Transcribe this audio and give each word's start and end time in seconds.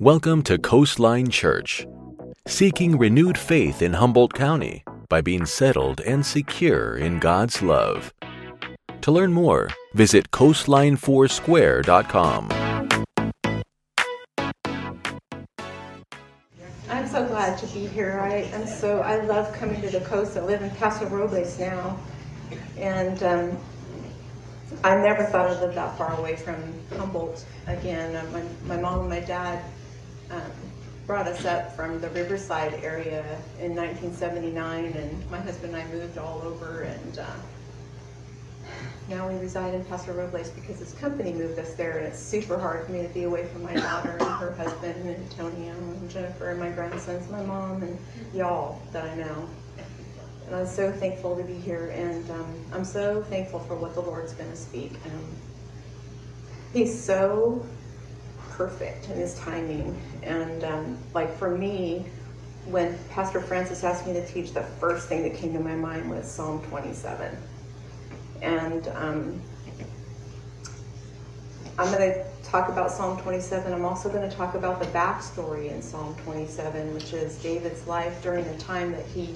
Welcome 0.00 0.42
to 0.44 0.56
Coastline 0.56 1.28
Church, 1.28 1.86
seeking 2.46 2.96
renewed 2.96 3.36
faith 3.36 3.82
in 3.82 3.92
Humboldt 3.92 4.32
County 4.32 4.82
by 5.10 5.20
being 5.20 5.44
settled 5.44 6.00
and 6.00 6.24
secure 6.24 6.96
in 6.96 7.18
God's 7.18 7.60
love. 7.60 8.14
To 9.02 9.12
learn 9.12 9.34
more, 9.34 9.68
visit 9.92 10.30
coastline4square.com. 10.30 12.48
I'm 16.88 17.06
so 17.06 17.26
glad 17.26 17.58
to 17.58 17.66
be 17.66 17.86
here. 17.86 18.20
I 18.22 18.36
am 18.54 18.66
so 18.66 19.00
I 19.00 19.20
love 19.26 19.52
coming 19.52 19.82
to 19.82 19.90
the 19.90 20.00
coast. 20.00 20.34
I 20.38 20.40
live 20.40 20.62
in 20.62 20.70
Paso 20.76 21.06
Robles 21.08 21.58
now, 21.58 21.98
and 22.78 23.22
um, 23.22 23.54
I 24.82 24.96
never 24.96 25.24
thought 25.24 25.50
I'd 25.50 25.60
live 25.60 25.74
that 25.74 25.98
far 25.98 26.18
away 26.18 26.36
from 26.36 26.56
Humboldt 26.96 27.44
again. 27.66 28.16
Uh, 28.16 28.24
my, 28.32 28.42
my 28.76 28.80
mom 28.80 29.00
and 29.00 29.10
my 29.10 29.20
dad 29.20 29.62
um, 30.30 30.52
brought 31.06 31.26
us 31.26 31.44
up 31.44 31.74
from 31.74 32.00
the 32.00 32.08
Riverside 32.10 32.74
area 32.84 33.24
in 33.60 33.74
1979, 33.74 34.84
and 34.86 35.30
my 35.30 35.40
husband 35.40 35.74
and 35.74 35.82
I 35.82 35.92
moved 35.92 36.18
all 36.18 36.40
over, 36.42 36.82
and 36.82 37.18
uh, 37.18 37.26
now 39.08 39.28
we 39.28 39.34
reside 39.40 39.74
in 39.74 39.84
Paso 39.86 40.12
Robles 40.12 40.50
because 40.50 40.78
this 40.78 40.92
company 40.94 41.32
moved 41.32 41.58
us 41.58 41.74
there, 41.74 41.98
and 41.98 42.06
it's 42.06 42.18
super 42.18 42.56
hard 42.56 42.86
for 42.86 42.92
me 42.92 43.02
to 43.02 43.08
be 43.08 43.24
away 43.24 43.46
from 43.46 43.64
my 43.64 43.74
daughter 43.74 44.12
and 44.12 44.30
her 44.38 44.52
husband 44.52 44.94
and 45.04 45.16
Antonio 45.16 45.72
and 45.72 46.08
Jennifer 46.10 46.50
and 46.50 46.60
my 46.60 46.70
grandsons, 46.70 47.28
my 47.28 47.42
mom, 47.42 47.82
and 47.82 47.98
y'all 48.32 48.80
that 48.92 49.04
I 49.04 49.14
know. 49.16 49.48
And 50.46 50.54
I'm 50.54 50.66
so 50.66 50.92
thankful 50.92 51.36
to 51.36 51.42
be 51.42 51.54
here, 51.54 51.88
and 51.88 52.30
um, 52.30 52.54
I'm 52.72 52.84
so 52.84 53.22
thankful 53.24 53.58
for 53.60 53.74
what 53.74 53.94
the 53.94 54.00
Lord's 54.00 54.32
going 54.34 54.50
to 54.50 54.56
speak. 54.56 54.92
Um, 55.06 55.26
he's 56.72 56.96
so 57.02 57.66
perfect 58.50 59.08
in 59.08 59.16
his 59.16 59.38
timing. 59.38 60.00
And 60.22 60.64
um, 60.64 60.98
like 61.14 61.36
for 61.36 61.56
me, 61.56 62.06
when 62.66 62.98
Pastor 63.10 63.40
Francis 63.40 63.84
asked 63.84 64.06
me 64.06 64.12
to 64.12 64.26
teach, 64.26 64.52
the 64.52 64.62
first 64.62 65.08
thing 65.08 65.22
that 65.22 65.34
came 65.34 65.52
to 65.54 65.60
my 65.60 65.74
mind 65.74 66.10
was 66.10 66.30
Psalm 66.30 66.62
27. 66.64 67.36
And 68.42 68.88
um, 68.88 69.40
I'm 71.78 71.90
going 71.92 72.12
to 72.12 72.24
talk 72.42 72.68
about 72.68 72.90
Psalm 72.90 73.18
27. 73.20 73.72
I'm 73.72 73.84
also 73.84 74.10
going 74.10 74.28
to 74.28 74.36
talk 74.36 74.54
about 74.54 74.80
the 74.80 74.86
backstory 74.86 75.70
in 75.70 75.80
Psalm 75.80 76.14
27, 76.24 76.92
which 76.94 77.12
is 77.12 77.40
David's 77.42 77.86
life 77.86 78.22
during 78.22 78.44
the 78.44 78.58
time 78.58 78.92
that 78.92 79.06
he 79.06 79.34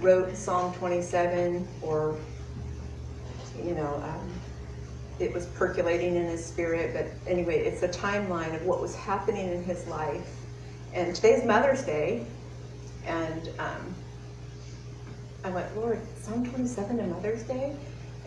wrote 0.00 0.36
Psalm 0.36 0.74
27, 0.74 1.66
or, 1.82 2.16
you 3.64 3.74
know, 3.74 3.94
um, 4.04 4.30
it 5.18 5.32
was 5.32 5.46
percolating 5.46 6.16
in 6.16 6.24
his 6.24 6.44
spirit. 6.44 6.94
But 6.94 7.30
anyway, 7.30 7.64
it's 7.64 7.82
a 7.82 7.88
timeline 7.88 8.54
of 8.54 8.64
what 8.64 8.80
was 8.80 8.94
happening 8.94 9.50
in 9.50 9.62
his 9.64 9.86
life. 9.86 10.28
And 10.94 11.14
today's 11.14 11.44
Mother's 11.44 11.82
Day, 11.82 12.24
and 13.06 13.50
um, 13.58 13.94
I 15.44 15.50
went, 15.50 15.76
Lord, 15.76 16.00
Psalm 16.20 16.48
27 16.48 16.98
and 16.98 17.10
Mother's 17.10 17.42
Day? 17.42 17.74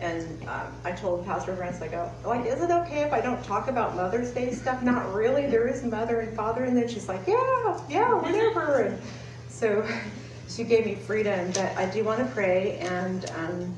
And 0.00 0.48
um, 0.48 0.72
I 0.84 0.92
told 0.92 1.24
Pastor 1.24 1.54
Brent, 1.54 1.80
I 1.80 1.86
go, 1.86 2.10
like, 2.24 2.44
is 2.44 2.60
it 2.60 2.70
okay 2.70 3.02
if 3.02 3.12
I 3.12 3.20
don't 3.20 3.42
talk 3.44 3.68
about 3.68 3.94
Mother's 3.94 4.32
Day 4.32 4.50
stuff? 4.52 4.82
Not 4.82 5.14
really. 5.14 5.46
There 5.46 5.68
is 5.68 5.84
mother 5.84 6.20
and 6.20 6.36
father. 6.36 6.64
And 6.64 6.76
then 6.76 6.88
she's 6.88 7.08
like, 7.08 7.20
yeah, 7.26 7.80
yeah, 7.88 8.12
whatever. 8.12 8.82
And 8.82 9.00
so 9.48 9.86
she 10.48 10.64
gave 10.64 10.86
me 10.86 10.96
freedom. 10.96 11.52
But 11.52 11.76
I 11.76 11.86
do 11.86 12.02
want 12.02 12.18
to 12.18 12.24
pray, 12.26 12.78
and 12.78 13.30
um, 13.36 13.74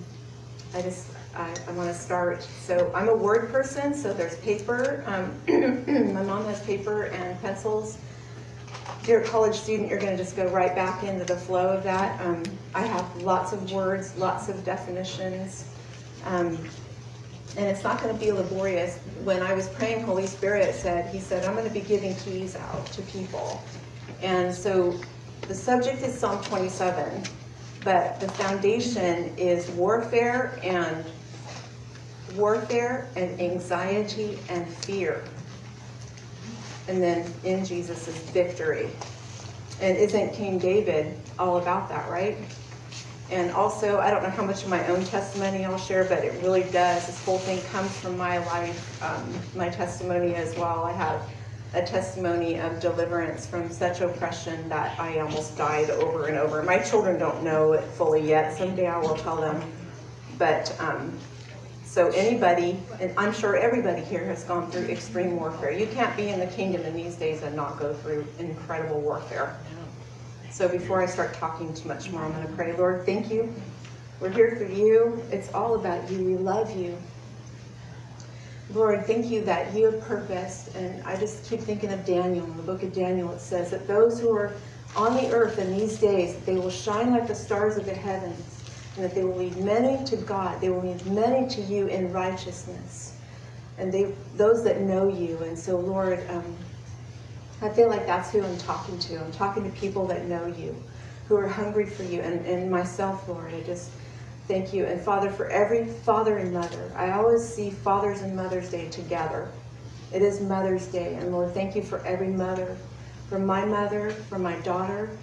I 0.74 0.80
just 0.80 1.13
I, 1.36 1.54
I 1.68 1.72
want 1.72 1.88
to 1.88 1.94
start. 1.94 2.42
So 2.42 2.90
I'm 2.94 3.08
a 3.08 3.16
word 3.16 3.50
person. 3.50 3.94
So 3.94 4.12
there's 4.12 4.36
paper. 4.38 5.04
Um, 5.06 5.34
my 6.14 6.22
mom 6.22 6.44
has 6.46 6.62
paper 6.62 7.04
and 7.04 7.40
pencils. 7.40 7.98
If 9.00 9.08
you're 9.08 9.20
a 9.20 9.26
college 9.26 9.54
student, 9.54 9.90
you're 9.90 9.98
going 9.98 10.16
to 10.16 10.22
just 10.22 10.36
go 10.36 10.46
right 10.48 10.74
back 10.74 11.02
into 11.02 11.24
the 11.24 11.36
flow 11.36 11.68
of 11.68 11.82
that. 11.84 12.20
Um, 12.24 12.42
I 12.74 12.82
have 12.82 13.22
lots 13.22 13.52
of 13.52 13.70
words, 13.70 14.16
lots 14.16 14.48
of 14.48 14.64
definitions. 14.64 15.70
Um, 16.24 16.58
and 17.56 17.66
it's 17.66 17.84
not 17.84 18.02
going 18.02 18.14
to 18.14 18.20
be 18.20 18.32
laborious. 18.32 18.98
When 19.22 19.42
I 19.42 19.54
was 19.54 19.68
praying, 19.68 20.04
Holy 20.04 20.26
Spirit 20.26 20.74
said, 20.74 21.12
He 21.12 21.20
said, 21.20 21.44
I'm 21.44 21.54
going 21.54 21.68
to 21.68 21.72
be 21.72 21.80
giving 21.80 22.14
keys 22.16 22.56
out 22.56 22.86
to 22.86 23.02
people. 23.02 23.62
And 24.22 24.52
so 24.54 24.98
the 25.42 25.54
subject 25.54 26.02
is 26.02 26.18
Psalm 26.18 26.42
27, 26.44 27.22
but 27.84 28.18
the 28.18 28.28
foundation 28.28 29.36
is 29.36 29.68
warfare 29.72 30.58
and 30.62 31.04
warfare 32.36 33.08
and 33.16 33.40
anxiety 33.40 34.38
and 34.48 34.66
fear. 34.68 35.24
And 36.88 37.02
then 37.02 37.32
in 37.44 37.64
Jesus 37.64 38.08
victory. 38.30 38.90
And 39.80 39.96
isn't 39.96 40.34
King 40.34 40.58
David 40.58 41.16
all 41.38 41.58
about 41.58 41.88
that, 41.88 42.08
right? 42.10 42.36
And 43.30 43.50
also, 43.52 43.98
I 43.98 44.10
don't 44.10 44.22
know 44.22 44.30
how 44.30 44.44
much 44.44 44.62
of 44.64 44.68
my 44.68 44.86
own 44.88 45.02
testimony 45.04 45.64
I'll 45.64 45.78
share, 45.78 46.04
but 46.04 46.24
it 46.24 46.42
really 46.42 46.62
does. 46.64 47.06
This 47.06 47.24
whole 47.24 47.38
thing 47.38 47.60
comes 47.70 47.90
from 47.98 48.18
my 48.18 48.38
life, 48.46 49.02
um, 49.02 49.32
my 49.56 49.70
testimony 49.70 50.34
as 50.34 50.54
well. 50.56 50.84
I 50.84 50.92
have 50.92 51.22
a 51.72 51.82
testimony 51.82 52.60
of 52.60 52.78
deliverance 52.80 53.46
from 53.46 53.70
such 53.70 54.00
oppression 54.00 54.68
that 54.68 54.98
I 55.00 55.18
almost 55.18 55.56
died 55.56 55.90
over 55.90 56.26
and 56.26 56.36
over. 56.36 56.62
My 56.62 56.78
children 56.78 57.18
don't 57.18 57.42
know 57.42 57.72
it 57.72 57.82
fully 57.82 58.28
yet. 58.28 58.56
Someday 58.56 58.86
I 58.86 58.98
will 58.98 59.16
tell 59.16 59.36
them. 59.36 59.60
But 60.38 60.76
um, 60.78 61.18
so 61.94 62.08
anybody, 62.08 62.76
and 62.98 63.14
I'm 63.16 63.32
sure 63.32 63.56
everybody 63.56 64.02
here 64.02 64.24
has 64.24 64.42
gone 64.42 64.68
through 64.68 64.86
extreme 64.86 65.36
warfare. 65.36 65.70
You 65.70 65.86
can't 65.86 66.16
be 66.16 66.28
in 66.28 66.40
the 66.40 66.48
kingdom 66.48 66.82
in 66.82 66.92
these 66.92 67.14
days 67.14 67.44
and 67.44 67.54
not 67.54 67.78
go 67.78 67.94
through 67.94 68.26
incredible 68.40 69.00
warfare. 69.00 69.56
So 70.50 70.68
before 70.68 71.00
I 71.00 71.06
start 71.06 71.34
talking 71.34 71.72
too 71.72 71.86
much 71.86 72.10
more, 72.10 72.24
I'm 72.24 72.32
going 72.32 72.48
to 72.48 72.52
pray. 72.54 72.76
Lord, 72.76 73.06
thank 73.06 73.30
you. 73.30 73.54
We're 74.18 74.30
here 74.30 74.56
for 74.56 74.64
you. 74.64 75.22
It's 75.30 75.54
all 75.54 75.76
about 75.76 76.10
you. 76.10 76.24
We 76.24 76.36
love 76.36 76.76
you. 76.76 76.98
Lord, 78.72 79.06
thank 79.06 79.26
you 79.26 79.44
that 79.44 79.72
you 79.72 79.84
have 79.84 80.00
purposed, 80.00 80.74
and 80.74 81.00
I 81.04 81.14
just 81.14 81.48
keep 81.48 81.60
thinking 81.60 81.92
of 81.92 82.04
Daniel. 82.04 82.44
In 82.44 82.56
the 82.56 82.64
book 82.64 82.82
of 82.82 82.92
Daniel, 82.92 83.30
it 83.30 83.40
says 83.40 83.70
that 83.70 83.86
those 83.86 84.18
who 84.18 84.36
are 84.36 84.52
on 84.96 85.14
the 85.14 85.30
earth 85.32 85.60
in 85.60 85.70
these 85.78 86.00
days, 86.00 86.36
they 86.44 86.56
will 86.56 86.70
shine 86.70 87.12
like 87.12 87.28
the 87.28 87.36
stars 87.36 87.76
of 87.76 87.86
the 87.86 87.94
heavens, 87.94 88.53
and 88.96 89.04
that 89.04 89.14
they 89.14 89.24
will 89.24 89.36
lead 89.36 89.56
many 89.56 90.04
to 90.04 90.16
God. 90.16 90.60
They 90.60 90.70
will 90.70 90.82
lead 90.82 91.04
many 91.06 91.48
to 91.48 91.60
you 91.62 91.86
in 91.86 92.12
righteousness, 92.12 93.16
and 93.78 93.92
they 93.92 94.14
those 94.36 94.64
that 94.64 94.80
know 94.80 95.08
you. 95.08 95.38
And 95.38 95.58
so, 95.58 95.78
Lord, 95.78 96.24
um, 96.30 96.56
I 97.62 97.68
feel 97.70 97.88
like 97.88 98.06
that's 98.06 98.30
who 98.30 98.42
I'm 98.42 98.58
talking 98.58 98.98
to. 99.00 99.20
I'm 99.20 99.32
talking 99.32 99.64
to 99.64 99.70
people 99.70 100.06
that 100.08 100.26
know 100.26 100.46
you, 100.46 100.76
who 101.28 101.36
are 101.36 101.48
hungry 101.48 101.86
for 101.86 102.02
you, 102.02 102.20
and, 102.20 102.44
and 102.46 102.70
myself, 102.70 103.28
Lord. 103.28 103.52
I 103.54 103.62
just 103.62 103.90
thank 104.46 104.72
you. 104.72 104.84
And 104.84 105.00
Father, 105.00 105.30
for 105.30 105.48
every 105.48 105.86
father 105.86 106.38
and 106.38 106.52
mother, 106.52 106.92
I 106.96 107.12
always 107.12 107.42
see 107.42 107.70
Father's 107.70 108.22
and 108.22 108.36
Mother's 108.36 108.70
Day 108.70 108.88
together. 108.90 109.50
It 110.12 110.22
is 110.22 110.40
Mother's 110.40 110.86
Day. 110.86 111.14
And 111.14 111.32
Lord, 111.32 111.54
thank 111.54 111.74
you 111.74 111.82
for 111.82 112.04
every 112.04 112.28
mother, 112.28 112.76
for 113.28 113.38
my 113.38 113.64
mother, 113.64 114.10
for 114.10 114.38
my 114.38 114.56
daughter, 114.60 115.16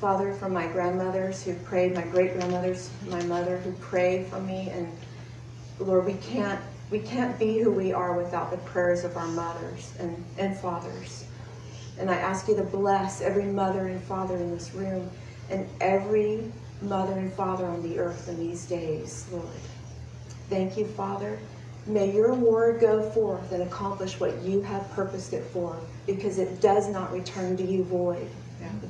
Father, 0.00 0.32
from 0.34 0.52
my 0.52 0.66
grandmothers 0.66 1.42
who 1.44 1.54
prayed, 1.54 1.94
my 1.94 2.02
great 2.02 2.34
grandmothers, 2.34 2.90
my 3.08 3.22
mother 3.24 3.58
who 3.58 3.72
prayed 3.72 4.26
for 4.26 4.40
me. 4.40 4.70
And 4.70 4.88
Lord, 5.78 6.06
we 6.06 6.14
can't 6.14 6.60
we 6.90 6.98
can't 6.98 7.38
be 7.38 7.58
who 7.58 7.70
we 7.72 7.92
are 7.92 8.16
without 8.16 8.50
the 8.50 8.58
prayers 8.58 9.04
of 9.04 9.16
our 9.16 9.26
mothers 9.26 9.94
and, 9.98 10.22
and 10.38 10.56
fathers. 10.56 11.24
And 11.98 12.10
I 12.10 12.16
ask 12.16 12.46
you 12.46 12.56
to 12.56 12.62
bless 12.62 13.20
every 13.20 13.46
mother 13.46 13.88
and 13.88 14.00
father 14.02 14.36
in 14.36 14.50
this 14.50 14.74
room 14.74 15.10
and 15.50 15.66
every 15.80 16.52
mother 16.82 17.12
and 17.14 17.32
father 17.32 17.66
on 17.66 17.82
the 17.82 17.98
earth 17.98 18.28
in 18.28 18.38
these 18.38 18.66
days, 18.66 19.26
Lord. 19.32 19.48
Thank 20.50 20.76
you, 20.76 20.86
Father. 20.86 21.38
May 21.86 22.12
your 22.14 22.34
word 22.34 22.80
go 22.80 23.02
forth 23.10 23.52
and 23.52 23.62
accomplish 23.62 24.20
what 24.20 24.40
you 24.42 24.62
have 24.62 24.90
purposed 24.92 25.32
it 25.32 25.44
for, 25.44 25.76
because 26.06 26.38
it 26.38 26.60
does 26.60 26.88
not 26.88 27.12
return 27.12 27.56
to 27.56 27.62
you 27.62 27.84
void. 27.84 28.28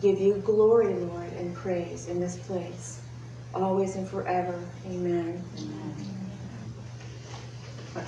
Give 0.00 0.20
you 0.20 0.34
glory, 0.44 0.94
Lord, 0.94 1.32
and 1.34 1.54
praise 1.54 2.08
in 2.08 2.20
this 2.20 2.36
place, 2.36 3.00
always 3.54 3.96
and 3.96 4.08
forever. 4.08 4.58
Amen. 4.86 5.42
Amen. 5.58 5.94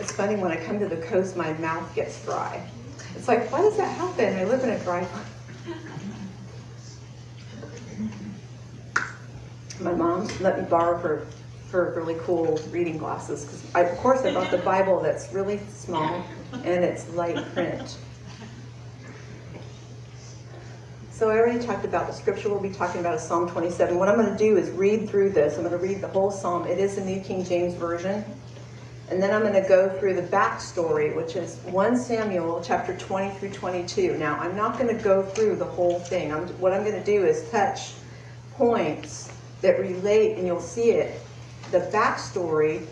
It's 0.01 0.13
funny 0.13 0.37
when 0.37 0.51
I 0.51 0.57
come 0.57 0.79
to 0.81 0.89
the 0.89 0.97
coast, 0.97 1.37
my 1.37 1.53
mouth 1.55 1.95
gets 1.95 2.25
dry. 2.25 2.69
It's 3.15 3.29
like, 3.29 3.51
why 3.53 3.63
does 3.63 3.77
that 3.77 3.97
happen? 3.97 4.37
I 4.37 4.45
live 4.45 4.63
in 4.65 4.71
a 4.71 4.79
dry 4.81 5.07
My 9.81 9.93
mom 9.93 10.29
let 10.41 10.59
me 10.59 10.65
borrow 10.69 10.99
her 10.99 11.27
her 11.71 11.93
really 11.97 12.15
cool 12.21 12.59
reading 12.71 12.97
glasses 12.97 13.45
because 13.45 13.91
of 13.93 13.99
course 13.99 14.25
I 14.25 14.33
bought 14.33 14.51
the 14.51 14.59
Bible 14.59 15.01
that's 15.01 15.33
really 15.33 15.61
small 15.69 16.25
and 16.53 16.85
it's 16.85 17.09
light 17.11 17.37
print. 17.53 17.99
So 21.17 21.31
I 21.31 21.39
already 21.39 21.65
talked 21.65 21.87
about 21.87 22.07
the 22.07 22.13
scripture 22.13 22.51
we'll 22.51 22.61
be 22.61 22.69
talking 22.69 23.01
about 23.01 23.15
is 23.15 23.23
Psalm 23.23 23.49
27. 23.49 23.97
What 23.97 24.07
I'm 24.07 24.17
going 24.17 24.31
to 24.31 24.37
do 24.37 24.59
is 24.59 24.69
read 24.73 25.09
through 25.09 25.31
this. 25.31 25.57
I'm 25.57 25.63
going 25.63 25.73
to 25.73 25.79
read 25.79 26.03
the 26.03 26.09
whole 26.09 26.31
psalm. 26.31 26.67
It 26.67 26.79
is 26.79 26.97
the 26.97 27.01
New 27.01 27.23
King 27.23 27.43
James 27.43 27.73
Version. 27.73 28.23
And 29.09 29.23
then 29.23 29.33
I'm 29.33 29.41
going 29.41 29.55
to 29.55 29.67
go 29.67 29.89
through 29.99 30.13
the 30.17 30.29
backstory, 30.29 31.17
which 31.17 31.35
is 31.35 31.57
1 31.71 31.97
Samuel 31.97 32.63
chapter 32.63 32.95
20 32.99 33.35
through 33.37 33.53
22. 33.53 34.19
Now, 34.19 34.37
I'm 34.37 34.55
not 34.55 34.79
going 34.79 34.95
to 34.95 35.03
go 35.03 35.23
through 35.23 35.57
the 35.57 35.65
whole 35.65 36.01
thing. 36.01 36.35
I'm, 36.35 36.49
what 36.61 36.75
I'm 36.75 36.85
going 36.85 37.03
to 37.03 37.05
do 37.05 37.25
is 37.25 37.49
touch 37.49 37.95
points 38.53 39.33
that 39.63 39.81
relate, 39.81 40.37
and 40.37 40.47
you'll 40.47 40.61
see 40.61 40.91
it. 40.91 41.19
The 41.71 41.81
backstory 41.95 42.87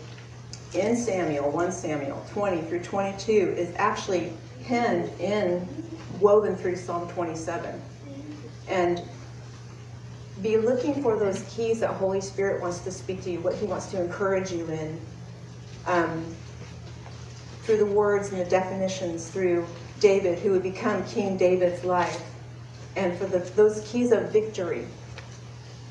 in 0.73 0.97
Samuel, 0.97 1.51
1 1.51 1.71
Samuel 1.71 2.25
20 2.31 2.63
through 2.63 2.81
22, 2.81 3.53
is 3.55 3.71
actually 3.75 4.33
penned 4.63 5.11
in, 5.19 5.67
woven 6.19 6.55
through 6.55 6.77
Psalm 6.77 7.07
27. 7.09 7.79
And 8.67 9.01
be 10.41 10.57
looking 10.57 11.01
for 11.01 11.17
those 11.17 11.41
keys 11.55 11.79
that 11.79 11.91
Holy 11.91 12.21
Spirit 12.21 12.61
wants 12.61 12.79
to 12.79 12.91
speak 12.91 13.23
to 13.23 13.31
you, 13.31 13.39
what 13.39 13.55
He 13.55 13.65
wants 13.65 13.87
to 13.87 14.01
encourage 14.01 14.51
you 14.51 14.65
in. 14.67 14.99
Um, 15.87 16.25
through 17.65 17.77
the 17.77 17.85
words 17.85 18.31
and 18.31 18.39
the 18.39 18.49
definitions, 18.49 19.29
through 19.29 19.65
David, 19.99 20.37
who 20.39 20.51
would 20.51 20.63
become 20.63 21.03
King 21.05 21.35
David's 21.35 21.83
life, 21.83 22.21
and 22.95 23.17
for 23.17 23.25
the, 23.25 23.39
those 23.39 23.81
keys 23.91 24.11
of 24.11 24.31
victory. 24.31 24.85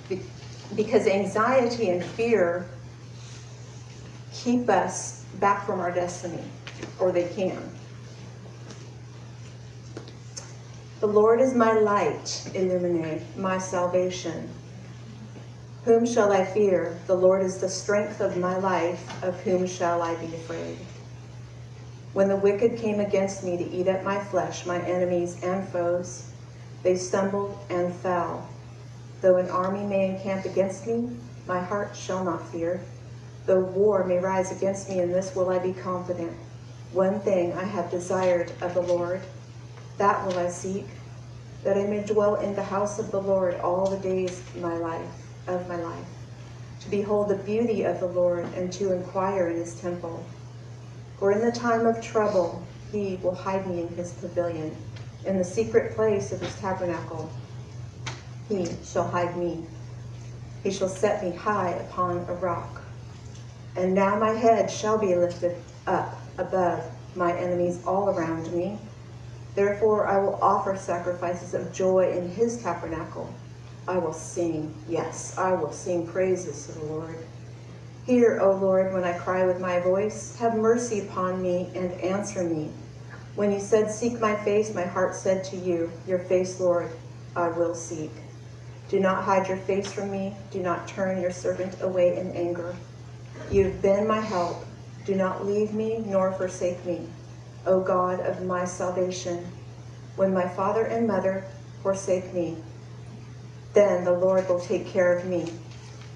Be, 0.09 0.21
because 0.77 1.07
anxiety 1.07 1.91
and 1.91 2.05
fear 2.05 2.69
keep 4.33 4.69
us 4.69 5.25
back 5.41 5.67
from 5.67 5.81
our 5.81 5.91
destiny, 5.91 6.45
or 7.01 7.11
they 7.11 7.29
can. 7.35 7.59
The 11.05 11.13
Lord 11.13 11.39
is 11.39 11.53
my 11.53 11.75
light, 11.75 12.51
illuminate, 12.55 13.21
my 13.37 13.59
salvation. 13.59 14.49
Whom 15.85 16.07
shall 16.07 16.33
I 16.33 16.47
fear? 16.47 16.99
The 17.07 17.15
Lord 17.15 17.43
is 17.43 17.59
the 17.59 17.69
strength 17.69 18.23
of 18.23 18.39
my 18.39 18.57
life. 18.57 19.23
Of 19.23 19.39
whom 19.43 19.67
shall 19.67 20.01
I 20.01 20.15
be 20.15 20.35
afraid? 20.35 20.79
When 22.15 22.29
the 22.29 22.39
wicked 22.39 22.79
came 22.79 23.01
against 23.01 23.45
me 23.45 23.59
to 23.59 23.71
eat 23.71 23.87
up 23.87 24.03
my 24.03 24.19
flesh, 24.19 24.65
my 24.65 24.81
enemies 24.81 25.39
and 25.43 25.69
foes, 25.69 26.31
they 26.83 26.97
stumbled 26.97 27.59
and 27.69 27.95
fell. 27.95 28.49
Though 29.21 29.37
an 29.37 29.51
army 29.51 29.85
may 29.85 30.09
encamp 30.09 30.47
against 30.47 30.87
me, 30.87 31.11
my 31.47 31.61
heart 31.61 31.95
shall 31.95 32.25
not 32.25 32.49
fear. 32.49 32.81
Though 33.45 33.61
war 33.61 34.05
may 34.05 34.21
rise 34.21 34.57
against 34.57 34.89
me, 34.89 35.01
in 35.01 35.13
this 35.13 35.37
will 35.37 35.51
I 35.51 35.59
be 35.59 35.75
confident. 35.75 36.33
One 36.93 37.21
thing 37.21 37.53
I 37.53 37.65
have 37.65 37.91
desired 37.91 38.53
of 38.63 38.73
the 38.73 38.81
Lord 38.81 39.21
that 39.99 40.27
will 40.27 40.39
I 40.39 40.49
seek, 40.49 40.87
that 41.63 41.77
I 41.77 41.85
may 41.85 42.05
dwell 42.05 42.37
in 42.37 42.55
the 42.55 42.63
house 42.63 42.99
of 42.99 43.11
the 43.11 43.21
Lord 43.21 43.55
all 43.61 43.89
the 43.89 43.99
days 43.99 44.41
of 44.41 44.57
my 44.57 44.77
life, 44.77 45.11
of 45.47 45.69
my 45.69 45.77
life, 45.77 46.07
to 46.81 46.91
behold 46.91 47.29
the 47.29 47.37
beauty 47.37 47.85
of 47.85 48.01
the 48.01 48.07
Lord 48.07 48.45
and 48.55 48.73
to 48.75 48.93
inquire 48.93 49.49
in 49.49 49.57
his 49.57 49.81
temple. 49.81 50.25
For 51.19 51.33
in 51.33 51.41
the 51.41 51.53
time 51.53 51.87
of 51.87 52.03
trouble 52.03 52.63
he 52.93 53.19
will 53.23 53.35
hide 53.35 53.67
me 53.67 53.83
in 53.83 53.89
his 53.89 54.13
pavilion, 54.13 54.77
in 55.25 55.39
the 55.39 55.45
secret 55.45 55.95
place 55.95 56.33
of 56.33 56.41
his 56.41 56.55
tabernacle. 56.57 57.31
He 58.49 58.67
shall 58.85 59.09
hide 59.09 59.37
me. 59.37 59.65
He 60.63 60.71
shall 60.71 60.89
set 60.89 61.25
me 61.25 61.35
high 61.35 61.71
upon 61.71 62.19
a 62.29 62.35
rock. 62.35 62.83
And 63.77 63.95
now 63.95 64.17
my 64.19 64.31
head 64.31 64.71
shall 64.71 64.99
be 64.99 65.15
lifted 65.15 65.57
up 65.87 66.21
above 66.39 66.85
my 67.17 67.33
enemies 67.37 67.83
all 67.87 68.11
around 68.11 68.53
me. 68.53 68.79
Therefore, 69.55 70.09
I 70.09 70.19
will 70.19 70.39
offer 70.43 70.77
sacrifices 70.77 71.55
of 71.55 71.73
joy 71.73 72.11
in 72.11 72.29
his 72.29 72.63
tabernacle. 72.63 73.33
I 73.87 73.99
will 73.99 74.13
sing, 74.13 74.75
yes, 74.89 75.37
I 75.39 75.53
will 75.53 75.73
sing 75.73 76.07
praises 76.07 76.67
to 76.67 76.73
the 76.73 76.85
Lord. 76.87 77.19
Hear, 78.07 78.41
O 78.41 78.53
Lord, 78.53 78.93
when 78.93 79.05
I 79.05 79.17
cry 79.17 79.47
with 79.47 79.61
my 79.61 79.81
voice. 79.81 80.37
Have 80.39 80.57
mercy 80.57 81.01
upon 81.01 81.41
me 81.41 81.71
and 81.75 81.93
answer 82.01 82.43
me. 82.43 82.71
When 83.35 83.53
you 83.53 83.61
said, 83.61 83.91
Seek 83.91 84.21
my 84.21 84.37
face, 84.37 84.75
my 84.75 84.85
heart 84.85 85.15
said 85.15 85.45
to 85.45 85.57
you, 85.57 85.91
Your 86.07 86.19
face, 86.19 86.61
Lord, 86.61 86.91
I 87.35 87.49
will 87.49 87.75
seek. 87.75 88.11
Do 88.89 89.01
not 89.01 89.25
hide 89.25 89.49
your 89.49 89.57
face 89.57 89.91
from 89.91 90.11
me. 90.11 90.35
Do 90.51 90.61
not 90.61 90.87
turn 90.87 91.21
your 91.21 91.31
servant 91.31 91.81
away 91.81 92.17
in 92.19 92.33
anger. 92.33 92.77
You 93.51 93.65
have 93.65 93.83
been 93.83 94.07
my 94.07 94.21
help. 94.21 94.65
Do 95.05 95.15
not 95.15 95.47
leave 95.47 95.73
me 95.73 96.03
nor 96.07 96.33
forsake 96.33 96.85
me. 96.85 97.09
O 97.67 97.81
God 97.81 98.21
of 98.21 98.45
my 98.45 98.65
salvation. 98.65 99.47
When 100.17 100.35
my 100.35 100.49
father 100.49 100.85
and 100.85 101.07
mother 101.07 101.45
forsake 101.83 102.33
me, 102.33 102.57
then 103.73 104.05
the 104.05 104.13
Lord 104.13 104.49
will 104.49 104.61
take 104.61 104.87
care 104.87 105.17
of 105.17 105.25
me. 105.25 105.53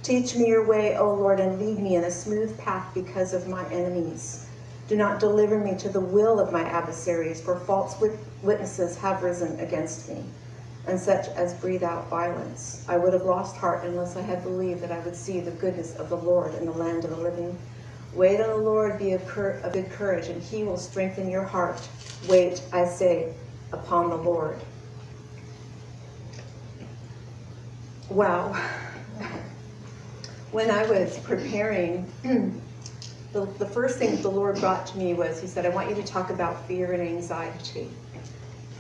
Teach 0.03 0.37
me 0.37 0.49
your 0.49 0.67
way, 0.67 0.97
O 0.97 1.12
Lord, 1.12 1.41
and 1.41 1.59
lead 1.59 1.79
me 1.81 1.97
in 1.97 2.05
a 2.05 2.11
smooth 2.11 2.56
path 2.59 2.87
because 2.95 3.35
of 3.35 3.49
my 3.49 3.67
enemies. 3.71 4.47
Do 4.89 4.97
not 4.97 5.21
deliver 5.21 5.59
me 5.59 5.77
to 5.79 5.89
the 5.89 6.00
will 6.00 6.41
of 6.41 6.53
my 6.53 6.62
adversaries, 6.62 7.41
for 7.41 7.59
false 7.61 8.00
witnesses 8.43 8.97
have 8.99 9.23
risen 9.23 9.59
against 9.61 10.09
me, 10.09 10.25
and 10.87 10.99
such 10.99 11.29
as 11.29 11.53
breathe 11.55 11.83
out 11.83 12.09
violence. 12.09 12.85
I 12.89 12.97
would 12.97 13.12
have 13.12 13.25
lost 13.25 13.56
heart 13.56 13.85
unless 13.85 14.17
I 14.17 14.23
had 14.23 14.43
believed 14.43 14.81
that 14.83 14.93
I 14.93 15.00
would 15.00 15.17
see 15.17 15.41
the 15.41 15.50
goodness 15.50 15.95
of 15.97 16.09
the 16.09 16.17
Lord 16.17 16.55
in 16.55 16.65
the 16.65 16.73
land 16.73 17.05
of 17.05 17.11
the 17.11 17.17
living. 17.17 17.59
Wait 18.15 18.41
on 18.41 18.49
the 18.49 18.57
Lord, 18.57 18.99
be 18.99 19.13
of, 19.13 19.27
good 19.73 19.91
courage, 19.91 20.29
and 20.29 20.43
he 20.43 20.65
will 20.65 20.79
strengthen 20.79 21.29
your 21.31 21.45
heart. 21.45 21.89
Wait, 22.29 22.63
I 22.73 22.87
say, 22.87 23.35
upon 23.73 24.11
the 24.11 24.17
Lord. 24.17 24.61
Wow. 28.11 28.55
When 30.51 30.71
I 30.71 30.87
was 30.87 31.19
preparing, 31.19 32.11
the, 32.23 33.47
the 33.59 33.67
first 33.67 33.99
thing 33.99 34.21
the 34.23 34.31
Lord 34.31 34.61
brought 34.61 34.87
to 34.87 34.99
me 34.99 35.15
was 35.15 35.41
He 35.41 35.47
said, 35.47 35.67
I 35.67 35.71
want 35.71 35.91
you 35.91 35.97
to 35.97 36.05
talk 36.05 36.31
about 36.31 36.67
fear 36.67 36.93
and 36.93 37.03
anxiety. 37.03 37.91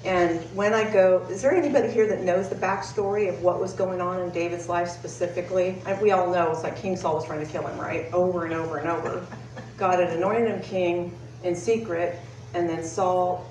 And 0.04 0.40
when 0.54 0.74
I 0.74 0.90
go, 0.90 1.26
is 1.28 1.42
there 1.42 1.54
anybody 1.54 1.90
here 1.90 2.06
that 2.08 2.22
knows 2.22 2.48
the 2.48 2.54
backstory 2.54 3.28
of 3.28 3.42
what 3.42 3.60
was 3.60 3.72
going 3.72 4.00
on 4.00 4.20
in 4.20 4.30
David's 4.30 4.68
life 4.68 4.88
specifically? 4.88 5.82
We 6.00 6.12
all 6.12 6.30
know 6.30 6.50
it's 6.52 6.62
like 6.62 6.76
King 6.76 6.96
Saul 6.96 7.16
was 7.16 7.24
trying 7.24 7.44
to 7.44 7.50
kill 7.50 7.66
him, 7.66 7.78
right? 7.78 8.12
Over 8.12 8.44
and 8.44 8.54
over 8.54 8.78
and 8.78 8.88
over. 8.88 9.26
God 9.76 9.98
had 9.98 10.10
anointed 10.10 10.48
him 10.48 10.62
king 10.62 11.18
in 11.42 11.54
secret, 11.54 12.20
and 12.54 12.68
then 12.68 12.84
Saul 12.84 13.48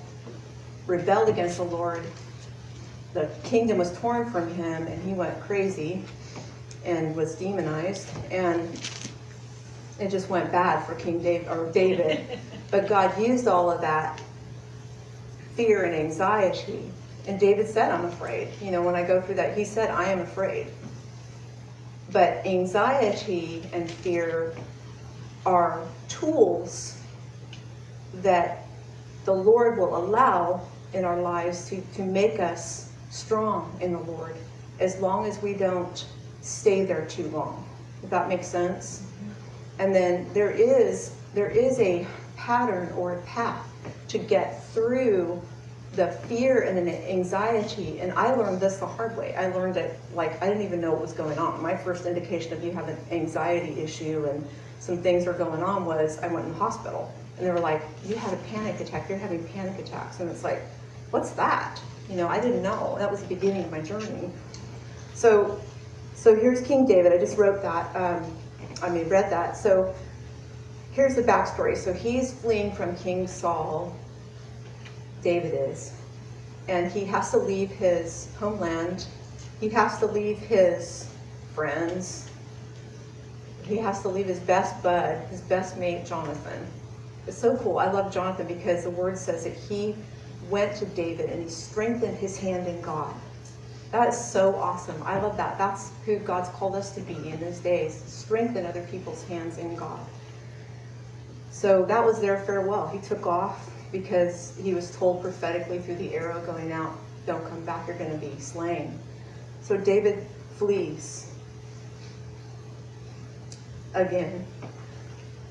rebelled 0.86 1.30
against 1.30 1.58
the 1.58 1.64
Lord. 1.64 2.04
The 3.14 3.30
kingdom 3.44 3.78
was 3.78 3.98
torn 4.00 4.30
from 4.32 4.54
him, 4.54 4.88
and 4.88 5.02
he 5.04 5.14
went 5.14 5.40
crazy 5.42 6.04
and 6.86 7.16
was 7.16 7.36
demonized. 7.36 8.10
And 8.32 8.70
it 10.00 10.10
just 10.10 10.30
went 10.30 10.52
bad 10.52 10.86
for 10.86 10.96
King 10.96 11.22
David 11.22 11.50
or 11.50 11.72
David. 11.72 12.40
but 12.72 12.88
God 12.88 13.20
used 13.22 13.48
all 13.48 13.70
of 13.70 13.82
that 13.82 14.22
fear 15.57 15.83
and 15.83 15.95
anxiety. 15.95 16.89
And 17.27 17.38
David 17.39 17.68
said, 17.68 17.92
I'm 17.92 18.06
afraid. 18.06 18.48
You 18.62 18.71
know, 18.71 18.83
when 18.83 18.95
I 18.95 19.04
go 19.04 19.19
through 19.19 19.35
that, 19.35 19.57
he 19.57 19.66
said, 19.66 19.90
I 19.90 20.06
am 20.06 20.19
afraid. 20.19 20.68
But 22.11 22.45
anxiety 22.45 23.64
and 23.73 23.90
fear 23.90 24.56
are 25.45 25.83
tools 26.07 27.02
that 28.21 28.66
the 29.26 29.33
Lord 29.33 29.78
will 29.78 29.97
allow 29.97 30.61
in 30.94 31.04
our 31.04 31.19
lives 31.19 31.68
to, 31.69 31.81
to 31.95 32.04
make 32.04 32.40
us 32.40 32.94
strong 33.09 33.78
in 33.81 33.92
the 33.92 33.99
Lord 33.99 34.35
as 34.80 34.99
long 34.99 35.26
as 35.26 35.42
we 35.42 35.54
don't 35.54 36.06
stay 36.42 36.85
there 36.85 37.06
too 37.07 37.28
long. 37.30 37.68
If 38.04 38.09
that 38.11 38.30
makes 38.30 38.47
sense. 38.47 39.02
Mm-hmm. 39.02 39.81
And 39.81 39.95
then 39.95 40.30
there 40.33 40.52
is 40.52 41.14
there 41.33 41.49
is 41.49 41.80
a 41.80 42.07
pattern 42.37 42.94
or 42.94 43.16
a 43.16 43.21
path 43.23 43.67
to 44.09 44.18
get 44.18 44.64
through 44.68 45.42
the 45.94 46.07
fear 46.07 46.61
and 46.61 46.87
the 46.87 47.11
anxiety. 47.11 47.99
And 47.99 48.11
I 48.14 48.33
learned 48.33 48.59
this 48.59 48.78
the 48.78 48.85
hard 48.85 49.18
way. 49.18 49.35
I 49.35 49.47
learned 49.47 49.78
it 49.78 49.99
like 50.14 50.42
I 50.42 50.47
didn't 50.47 50.64
even 50.64 50.80
know 50.80 50.92
what 50.92 51.02
was 51.02 51.14
going 51.14 51.37
on. 51.40 51.61
My 51.61 51.76
first 51.76 52.06
indication 52.06 52.54
of 52.54 52.64
you 52.64 52.71
have 52.71 52.87
an 52.87 52.97
anxiety 53.11 53.81
issue 53.81 54.28
and 54.30 54.45
some 54.80 54.97
things 54.97 55.26
were 55.26 55.33
going 55.33 55.64
on 55.64 55.85
was 55.85 56.19
I 56.19 56.28
went 56.28 56.45
in 56.45 56.52
the 56.52 56.57
hospital 56.57 57.11
and 57.37 57.45
they 57.45 57.52
were 57.52 57.59
like, 57.59 57.81
You 58.06 58.16
had 58.16 58.33
a 58.33 58.37
panic 58.44 58.80
attack, 58.80 59.09
you're 59.09 59.18
having 59.18 59.44
panic 59.49 59.80
attacks. 59.80 60.19
And 60.19 60.30
it's 60.30 60.44
like, 60.44 60.61
What's 61.09 61.31
that? 61.31 61.81
You 62.09 62.16
know, 62.16 62.28
I 62.28 62.40
didn't 62.40 62.61
know. 62.61 62.95
That 62.99 63.09
was 63.11 63.21
the 63.21 63.28
beginning 63.28 63.64
of 63.64 63.71
my 63.71 63.81
journey. 63.81 64.30
So 65.14 65.59
so 66.14 66.35
here's 66.35 66.61
King 66.61 66.85
David. 66.85 67.14
I 67.14 67.18
just 67.18 67.37
wrote 67.37 67.61
that. 67.61 67.95
Um, 67.95 68.35
I 68.81 68.90
mean, 68.90 69.07
read 69.07 69.31
that. 69.31 69.56
So 69.56 69.94
here's 70.97 71.16
the 71.16 71.21
backstory. 71.21 71.77
So 71.77 71.94
he's 71.94 72.33
fleeing 72.33 72.71
from 72.71 72.95
King 72.95 73.27
Saul 73.27 73.95
David 75.21 75.54
is. 75.54 75.94
And 76.68 76.92
he 76.92 77.06
has 77.06 77.30
to 77.31 77.37
leave 77.37 77.69
his 77.69 78.30
homeland. 78.39 79.06
He 79.59 79.69
has 79.69 79.99
to 79.99 80.07
leave 80.07 80.39
his 80.39 81.07
friends. 81.54 82.31
He 83.63 83.77
has 83.77 84.01
to 84.01 84.09
leave 84.09 84.25
his 84.25 84.39
best 84.39 84.81
bud, 84.81 85.23
his 85.30 85.42
best 85.42 85.77
mate, 85.77 86.04
Jonathan. 86.04 86.66
It's 87.27 87.37
so 87.37 87.56
cool. 87.57 87.77
I 87.77 87.92
love 87.92 88.11
Jonathan 88.11 88.47
because 88.47 88.83
the 88.83 88.89
word 88.89 89.19
says 89.19 89.44
that 89.44 89.54
he 89.54 89.95
went 90.49 90.75
to 90.77 90.85
David 90.87 91.30
and 91.30 91.44
he 91.44 91.49
strengthened 91.49 92.18
his 92.18 92.39
hand 92.39 92.68
in 92.68 92.81
God. 92.81 93.13
That 93.92 94.09
is 94.09 94.18
so 94.18 94.56
awesome. 94.56 94.99
I 95.04 95.19
love 95.19 95.37
that. 95.37 95.59
That's 95.59 95.92
who 96.06 96.18
God's 96.18 96.49
called 96.49 96.75
us 96.75 96.95
to 96.95 97.01
be 97.01 97.13
in 97.13 97.39
these 97.39 97.59
days. 97.59 98.01
Strengthen 98.07 98.66
other 98.66 98.85
people's 98.89 99.23
hands 99.25 99.59
in 99.59 99.75
God. 99.75 99.99
So 101.57 101.83
that 101.85 102.06
was 102.06 102.21
their 102.21 102.37
farewell. 102.42 102.87
He 102.87 102.99
took 102.99 103.26
off 103.26 103.71
because 103.92 104.56
he 104.61 104.76
was 104.76 104.95
told 104.95 105.23
prophetically 105.23 105.80
through 105.80 105.95
the 105.95 106.14
arrow 106.14 106.40
going 106.45 106.71
out, 106.71 106.94
don't 107.26 107.44
come 107.49 107.66
back, 107.66 107.87
you're 107.87 107.97
going 107.97 108.11
to 108.11 108.23
be 108.23 108.40
slain. 108.40 108.99
So 109.61 109.76
David 109.76 110.28
flees 110.57 111.33
again. 113.95 114.45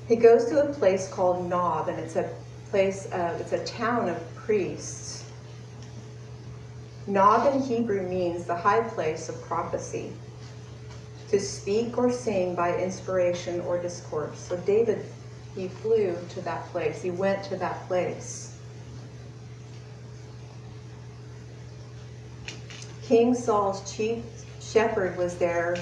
He 0.07 0.15
goes 0.15 0.45
to 0.45 0.69
a 0.69 0.73
place 0.73 1.09
called 1.09 1.49
Nob, 1.49 1.89
and 1.89 1.99
it's 1.99 2.15
a 2.15 2.33
place, 2.69 3.11
uh, 3.11 3.37
it's 3.41 3.51
a 3.51 3.65
town 3.65 4.07
of 4.07 4.35
priests. 4.35 5.25
Nob 7.05 7.53
in 7.53 7.61
Hebrew 7.61 8.07
means 8.07 8.45
the 8.45 8.55
high 8.55 8.87
place 8.87 9.27
of 9.27 9.41
prophecy, 9.41 10.13
to 11.27 11.37
speak 11.37 11.97
or 11.97 12.13
sing 12.13 12.55
by 12.55 12.77
inspiration 12.77 13.59
or 13.59 13.77
discourse. 13.81 14.39
So 14.39 14.55
David 14.55 15.05
he 15.57 15.67
flew 15.67 16.15
to 16.29 16.41
that 16.41 16.67
place. 16.67 17.01
He 17.01 17.09
went 17.09 17.43
to 17.45 17.57
that 17.57 17.87
place. 17.87 18.55
King 23.01 23.33
Saul's 23.33 23.91
chief 23.91 24.23
shepherd 24.61 25.17
was 25.17 25.37
there, 25.37 25.77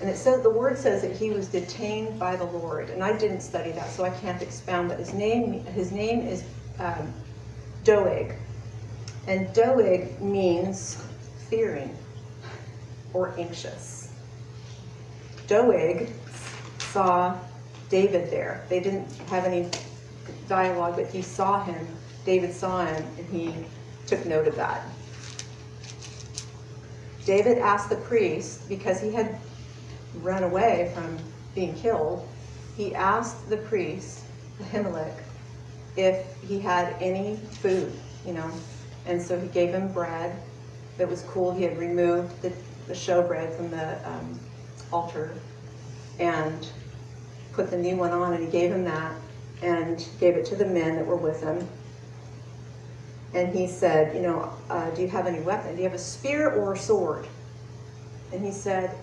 and 0.00 0.10
it 0.10 0.16
says 0.16 0.42
the 0.42 0.50
word 0.50 0.76
says 0.76 1.02
that 1.02 1.14
he 1.14 1.30
was 1.30 1.46
detained 1.48 2.18
by 2.18 2.34
the 2.36 2.44
Lord. 2.44 2.90
And 2.90 3.04
I 3.04 3.16
didn't 3.16 3.40
study 3.40 3.70
that, 3.72 3.88
so 3.90 4.02
I 4.02 4.10
can't 4.10 4.42
expound. 4.42 4.88
But 4.88 4.98
his 4.98 5.14
name 5.14 5.64
his 5.66 5.92
name 5.92 6.26
is 6.26 6.42
um, 6.80 7.12
Doeg, 7.84 8.34
and 9.28 9.52
Doeg 9.54 10.20
means 10.20 11.02
fearing 11.48 11.96
or 13.12 13.34
anxious. 13.38 14.12
Doeg 15.46 16.08
saw 16.78 17.38
David 17.88 18.30
there. 18.30 18.64
They 18.68 18.80
didn't 18.80 19.12
have 19.28 19.44
any 19.44 19.68
dialogue, 20.48 20.96
but 20.96 21.06
he 21.06 21.22
saw 21.22 21.64
him. 21.64 21.86
David 22.24 22.52
saw 22.52 22.86
him, 22.86 23.04
and 23.18 23.26
he 23.28 23.54
took 24.06 24.24
note 24.26 24.48
of 24.48 24.56
that. 24.56 24.86
David 27.24 27.58
asked 27.58 27.90
the 27.90 27.96
priest, 27.96 28.68
because 28.68 29.00
he 29.00 29.12
had 29.12 29.38
run 30.16 30.42
away 30.42 30.90
from 30.94 31.18
being 31.54 31.74
killed, 31.74 32.28
he 32.76 32.94
asked 32.94 33.48
the 33.48 33.56
priest, 33.56 34.24
Ahimelech, 34.60 35.14
if 35.96 36.26
he 36.42 36.58
had 36.58 36.94
any 37.00 37.36
food, 37.36 37.92
you 38.26 38.32
know. 38.32 38.50
And 39.06 39.20
so 39.20 39.38
he 39.38 39.48
gave 39.48 39.70
him 39.70 39.92
bread 39.92 40.34
that 40.98 41.08
was 41.08 41.22
cool. 41.22 41.52
He 41.52 41.62
had 41.62 41.78
removed 41.78 42.40
the, 42.42 42.52
the 42.86 42.94
showbread 42.94 43.56
from 43.56 43.70
the 43.70 44.08
um, 44.08 44.40
altar. 44.92 45.34
And 46.18 46.68
put 47.54 47.70
the 47.70 47.76
new 47.76 47.96
one 47.96 48.10
on, 48.10 48.34
and 48.34 48.44
he 48.44 48.50
gave 48.50 48.70
him 48.70 48.84
that 48.84 49.14
and 49.62 50.06
gave 50.20 50.36
it 50.36 50.44
to 50.46 50.56
the 50.56 50.66
men 50.66 50.96
that 50.96 51.06
were 51.06 51.16
with 51.16 51.42
him. 51.42 51.66
And 53.32 53.54
he 53.54 53.66
said, 53.66 54.14
You 54.14 54.22
know, 54.22 54.52
uh, 54.70 54.90
do 54.90 55.02
you 55.02 55.08
have 55.08 55.26
any 55.26 55.40
weapon? 55.40 55.72
Do 55.72 55.82
you 55.82 55.88
have 55.88 55.98
a 55.98 56.02
spear 56.02 56.50
or 56.50 56.74
a 56.74 56.78
sword? 56.78 57.26
And 58.32 58.44
he 58.44 58.52
said, 58.52 58.96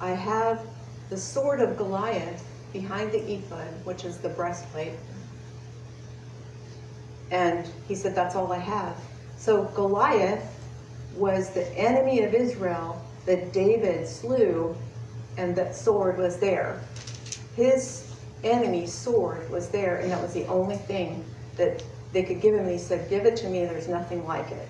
I 0.00 0.10
have 0.10 0.60
the 1.10 1.16
sword 1.16 1.60
of 1.60 1.76
Goliath 1.76 2.44
behind 2.72 3.12
the 3.12 3.32
ephod, 3.32 3.68
which 3.84 4.04
is 4.04 4.18
the 4.18 4.28
breastplate. 4.28 4.92
And 7.30 7.68
he 7.86 7.94
said, 7.94 8.14
That's 8.14 8.34
all 8.34 8.52
I 8.52 8.58
have. 8.58 8.96
So 9.36 9.64
Goliath 9.74 10.54
was 11.14 11.50
the 11.50 11.66
enemy 11.76 12.22
of 12.22 12.34
Israel 12.34 13.04
that 13.26 13.52
David 13.52 14.06
slew, 14.08 14.76
and 15.36 15.54
that 15.56 15.74
sword 15.74 16.18
was 16.18 16.38
there 16.38 16.80
his 17.58 18.14
enemy's 18.44 18.92
sword 18.94 19.50
was 19.50 19.68
there, 19.70 19.96
and 19.96 20.12
that 20.12 20.22
was 20.22 20.32
the 20.32 20.46
only 20.46 20.76
thing 20.76 21.24
that 21.56 21.82
they 22.12 22.22
could 22.22 22.40
give 22.40 22.54
him. 22.54 22.60
And 22.60 22.70
he 22.70 22.78
said, 22.78 23.10
Give 23.10 23.26
it 23.26 23.36
to 23.38 23.48
me, 23.48 23.64
there's 23.64 23.88
nothing 23.88 24.24
like 24.26 24.52
it. 24.52 24.68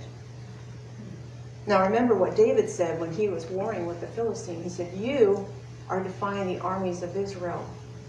Now 1.67 1.83
remember 1.83 2.15
what 2.15 2.35
David 2.35 2.71
said 2.71 2.99
when 2.99 3.13
he 3.13 3.29
was 3.29 3.45
warring 3.51 3.87
with 3.87 4.01
the 4.01 4.07
Philistine. 4.07 4.63
He 4.63 4.71
said, 4.71 4.91
You 4.97 5.47
are 5.91 6.03
defying 6.03 6.47
the 6.49 6.61
armies 6.63 7.03
of 7.03 7.15
Israel. 7.15 7.63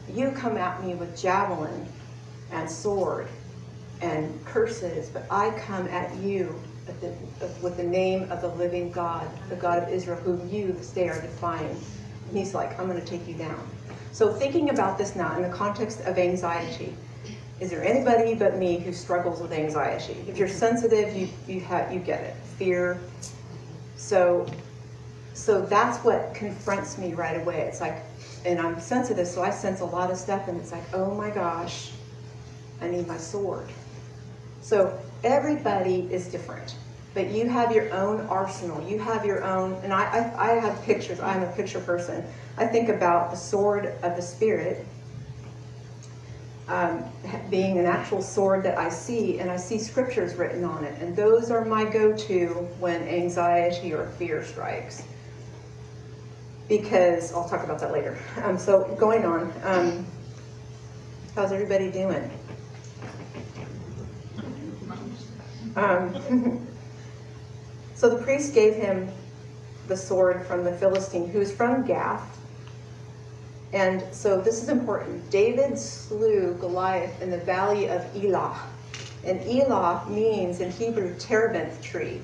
You 0.08 0.32
come 0.32 0.56
at 0.56 0.82
me 0.82 0.96
with 0.96 1.22
javelin 1.22 1.86
and 2.52 2.72
sword 2.72 3.28
and 4.02 4.46
curses, 4.46 5.10
but 5.10 5.26
I 5.30 5.52
come 5.60 5.88
at 5.90 6.16
you 6.16 6.56
the, 7.02 7.14
with 7.62 7.76
the 7.76 7.84
name 7.84 8.32
of 8.32 8.42
the 8.42 8.48
living 8.48 8.92
God, 8.94 9.28
the 9.50 9.58
God 9.58 9.84
of 9.84 9.90
Israel, 9.90 10.18
whom 10.22 10.50
you 10.50 10.72
this 10.72 10.92
day 10.92 11.10
are 11.10 11.22
defying. 11.22 11.78
And 12.30 12.38
he's 12.38 12.54
like, 12.56 12.80
I'm 12.80 12.88
going 12.88 13.00
to 13.00 13.06
take 13.06 13.28
you 13.28 13.36
down. 13.36 13.60
So 14.12 14.34
thinking 14.34 14.70
about 14.70 14.98
this 14.98 15.16
now 15.16 15.36
in 15.36 15.42
the 15.44 15.50
context 15.50 16.02
of 16.02 16.18
anxiety, 16.18 16.94
is 17.60 17.70
there 17.70 17.84
anybody 17.84 18.36
but 18.36 18.58
me 18.58 18.80
who 18.80 18.94
struggles 18.94 19.42
with 19.42 19.52
anxiety? 19.52 20.16
If 20.28 20.38
you're 20.38 20.48
sensitive, 20.48 21.16
you 21.16 21.30
you 21.48 21.60
have 21.62 21.94
you 21.94 22.00
get 22.00 22.24
it. 22.24 22.36
Fear. 22.58 23.00
So 23.96 24.48
so 25.34 25.62
that's 25.62 26.04
what 26.04 26.34
confronts 26.34 26.98
me 26.98 27.14
right 27.14 27.42
away. 27.42 27.62
It's 27.62 27.82
like 27.82 28.04
and 28.46 28.60
I'm 28.60 28.80
sensitive, 28.80 29.28
so 29.28 29.44
I 29.44 29.50
sense 29.50 29.82
a 29.82 29.86
lot 29.86 30.10
of 30.12 30.18
stuff 30.18 30.48
and 30.48 30.60
it's 30.60 30.72
like, 30.72 30.84
oh 30.94 31.14
my 31.14 31.30
gosh, 31.30 31.92
I 32.82 32.88
need 32.88 33.08
my 33.08 33.18
sword. 33.18 33.70
So 34.62 34.98
everybody 35.24 36.08
is 36.12 36.28
different. 36.28 36.76
But 37.14 37.32
you 37.32 37.50
have 37.50 37.72
your 37.72 37.92
own 37.94 38.22
arsenal. 38.28 38.88
You 38.88 39.00
have 39.00 39.26
your 39.26 39.44
own, 39.44 39.74
and 39.84 39.92
I, 39.92 40.04
I, 40.04 40.52
I 40.52 40.60
have 40.60 40.82
pictures. 40.84 41.20
I'm 41.20 41.42
a 41.42 41.52
picture 41.54 41.80
person. 41.80 42.24
I 42.60 42.68
think 42.68 42.90
about 42.90 43.32
the 43.32 43.38
sword 43.38 43.86
of 44.04 44.18
the 44.18 44.22
Spirit 44.22 44.86
um, 46.68 47.04
being 47.50 47.80
an 47.80 47.86
actual 47.86 48.22
sword 48.22 48.64
that 48.64 48.78
I 48.78 48.90
see, 48.90 49.40
and 49.40 49.50
I 49.50 49.56
see 49.56 49.80
scriptures 49.80 50.36
written 50.36 50.66
on 50.66 50.84
it. 50.84 51.02
And 51.02 51.16
those 51.16 51.50
are 51.52 51.64
my 51.64 51.86
go 51.86 52.16
to 52.16 52.48
when 52.80 53.02
anxiety 53.08 53.94
or 53.94 54.08
fear 54.20 54.44
strikes. 54.44 55.04
Because 56.68 57.34
I'll 57.34 57.48
talk 57.50 57.64
about 57.64 57.80
that 57.80 57.92
later. 57.92 58.20
Um, 58.44 58.60
so, 58.60 58.96
going 59.00 59.26
on, 59.26 59.52
um, 59.64 60.06
how's 61.36 61.52
everybody 61.52 61.90
doing? 61.90 62.30
Um, 65.76 66.68
so 67.96 68.10
the 68.10 68.22
priest 68.22 68.54
gave 68.54 68.76
him 68.76 69.10
the 69.88 69.98
sword 69.98 70.46
from 70.46 70.64
the 70.64 70.74
Philistine, 70.74 71.30
who's 71.30 71.52
from 71.52 71.88
Gath, 71.88 72.39
and 73.74 74.04
so 74.12 74.42
this 74.42 74.64
is 74.64 74.70
important. 74.70 75.30
David 75.30 75.78
slew 75.78 76.56
Goliath 76.60 77.22
in 77.22 77.30
the 77.30 77.38
valley 77.38 77.88
of 77.88 78.04
Elah. 78.16 78.60
And 79.24 79.42
Elah 79.42 80.06
means 80.10 80.60
in 80.60 80.72
Hebrew 80.72 81.16
terebinth 81.20 81.82
tree. 81.84 82.22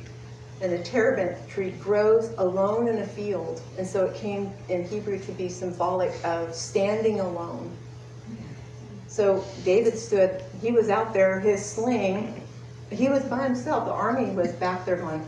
And 0.61 0.71
the 0.71 0.79
terebinth 0.79 1.47
tree 1.47 1.71
grows 1.71 2.33
alone 2.37 2.87
in 2.87 2.99
a 2.99 3.05
field. 3.05 3.61
And 3.77 3.85
so 3.85 4.05
it 4.05 4.15
came 4.15 4.51
in 4.69 4.85
Hebrew 4.85 5.19
to 5.19 5.31
be 5.33 5.49
symbolic 5.49 6.13
of 6.23 6.55
standing 6.55 7.19
alone. 7.19 7.69
So 9.07 9.43
David 9.63 9.97
stood, 9.97 10.43
he 10.61 10.71
was 10.71 10.89
out 10.89 11.13
there, 11.13 11.39
his 11.39 11.63
sling, 11.63 12.41
he 12.89 13.07
was 13.07 13.23
by 13.23 13.43
himself. 13.43 13.85
The 13.85 13.91
army 13.91 14.31
was 14.31 14.51
back 14.53 14.85
there 14.85 14.97
going, 14.97 15.25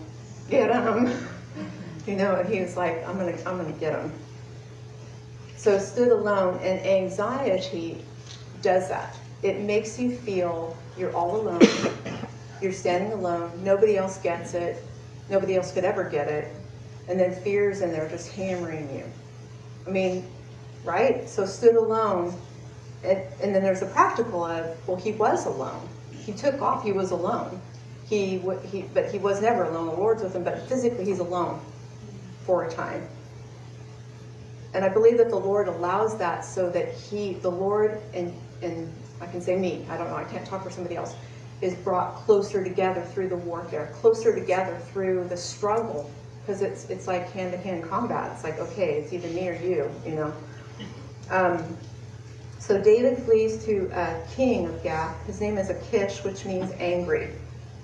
get 0.50 0.72
him. 0.72 1.28
You 2.08 2.16
know, 2.16 2.36
and 2.36 2.48
he 2.48 2.62
was 2.62 2.78
like, 2.78 3.06
I'm 3.06 3.18
gonna, 3.18 3.38
I'm 3.46 3.58
gonna 3.58 3.74
get 3.74 3.92
him. 3.92 4.14
So 5.58 5.80
stood 5.80 6.10
alone, 6.10 6.60
and 6.62 6.80
anxiety 6.86 8.06
does 8.62 8.88
that. 8.90 9.18
It 9.42 9.60
makes 9.62 10.00
you 10.00 10.16
feel 10.16 10.78
you're 10.98 11.14
all 11.16 11.36
alone. 11.36 11.62
You're 12.62 12.72
standing 12.72 13.12
alone. 13.12 13.52
Nobody 13.64 13.98
else 13.98 14.20
gets 14.20 14.54
it. 14.54 14.84
Nobody 15.30 15.56
else 15.56 15.72
could 15.74 15.84
ever 15.84 16.04
get 16.04 16.28
it. 16.28 16.48
And 17.10 17.20
then 17.20 17.34
fears 17.42 17.82
in 17.82 17.92
there 17.92 18.08
just 18.08 18.32
hammering 18.32 18.96
you. 18.96 19.04
I 19.86 19.90
mean, 19.90 20.28
right? 20.84 21.28
So 21.28 21.46
stood 21.46 21.76
alone. 21.76 22.36
And, 23.04 23.20
and 23.42 23.56
then 23.56 23.64
there's 23.64 23.80
the 23.80 23.88
practical 23.88 24.44
of, 24.44 24.76
well, 24.88 24.98
he 24.98 25.12
was 25.12 25.46
alone. 25.48 25.88
He 26.12 26.34
took 26.34 26.62
off. 26.62 26.84
He 26.84 26.92
was 26.92 27.12
alone. 27.12 27.60
He, 28.08 28.40
he, 28.72 28.84
but 28.94 29.12
he 29.12 29.18
was 29.18 29.42
never 29.42 29.64
alone. 29.64 29.88
The 29.88 29.94
Lord's 29.94 30.24
with 30.24 30.36
him, 30.36 30.44
but 30.44 30.68
physically 30.68 31.06
he's 31.06 31.20
alone 31.20 31.60
for 32.46 32.66
a 32.66 32.72
time. 32.72 33.08
And 34.78 34.86
I 34.86 34.90
believe 34.90 35.18
that 35.18 35.32
the 35.32 35.40
Lord 35.40 35.68
allows 35.68 36.20
that 36.20 36.46
so 36.46 36.70
that 36.70 36.94
He, 36.94 37.34
the 37.34 37.50
Lord, 37.50 38.00
and, 38.14 38.32
and 38.62 38.88
I 39.20 39.26
can 39.26 39.42
say 39.42 39.58
me, 39.58 39.84
I 39.90 39.98
don't 39.98 40.08
know, 40.08 40.16
I 40.16 40.24
can't 40.26 40.46
talk 40.46 40.64
for 40.64 40.70
somebody 40.70 40.96
else, 40.96 41.16
is 41.62 41.74
brought 41.74 42.14
closer 42.14 42.64
together 42.64 43.02
through 43.02 43.30
the 43.30 43.38
warfare, 43.38 43.92
closer 43.96 44.36
together 44.36 44.78
through 44.94 45.30
the 45.30 45.36
struggle. 45.36 46.08
Because 46.46 46.62
it's, 46.62 46.92
it's 46.92 47.08
like 47.08 47.32
hand 47.32 47.54
to 47.54 47.58
hand 47.58 47.90
combat. 47.90 48.32
It's 48.36 48.44
like, 48.44 48.60
okay, 48.60 49.00
it's 49.00 49.12
either 49.14 49.28
me 49.30 49.50
or 49.50 49.56
you, 49.56 49.90
you 50.06 50.12
know. 50.12 50.34
Um, 51.32 51.76
so 52.60 52.80
David 52.80 53.18
flees 53.24 53.66
to 53.66 53.90
a 53.94 54.22
king 54.36 54.68
of 54.68 54.84
Gath. 54.84 55.26
His 55.26 55.42
name 55.42 55.58
is 55.58 55.72
Achish, 55.72 56.24
which 56.24 56.46
means 56.46 56.72
angry. 56.78 57.32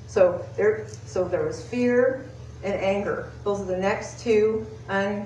So 0.06 0.46
there, 0.56 0.86
so 1.08 1.28
there 1.28 1.44
was 1.44 1.68
fear 1.68 2.30
and 2.64 2.76
anger. 2.76 3.32
Those 3.44 3.62
are 3.62 3.66
the 3.66 3.78
next 3.78 4.20
two 4.20 4.68
un, 4.90 5.26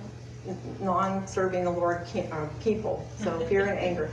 non-serving 0.79 1.63
the 1.63 1.71
Lord 1.71 2.07
uh, 2.31 2.47
people. 2.61 3.07
So 3.19 3.39
fear 3.47 3.65
and 3.65 3.79
anger. 3.79 4.09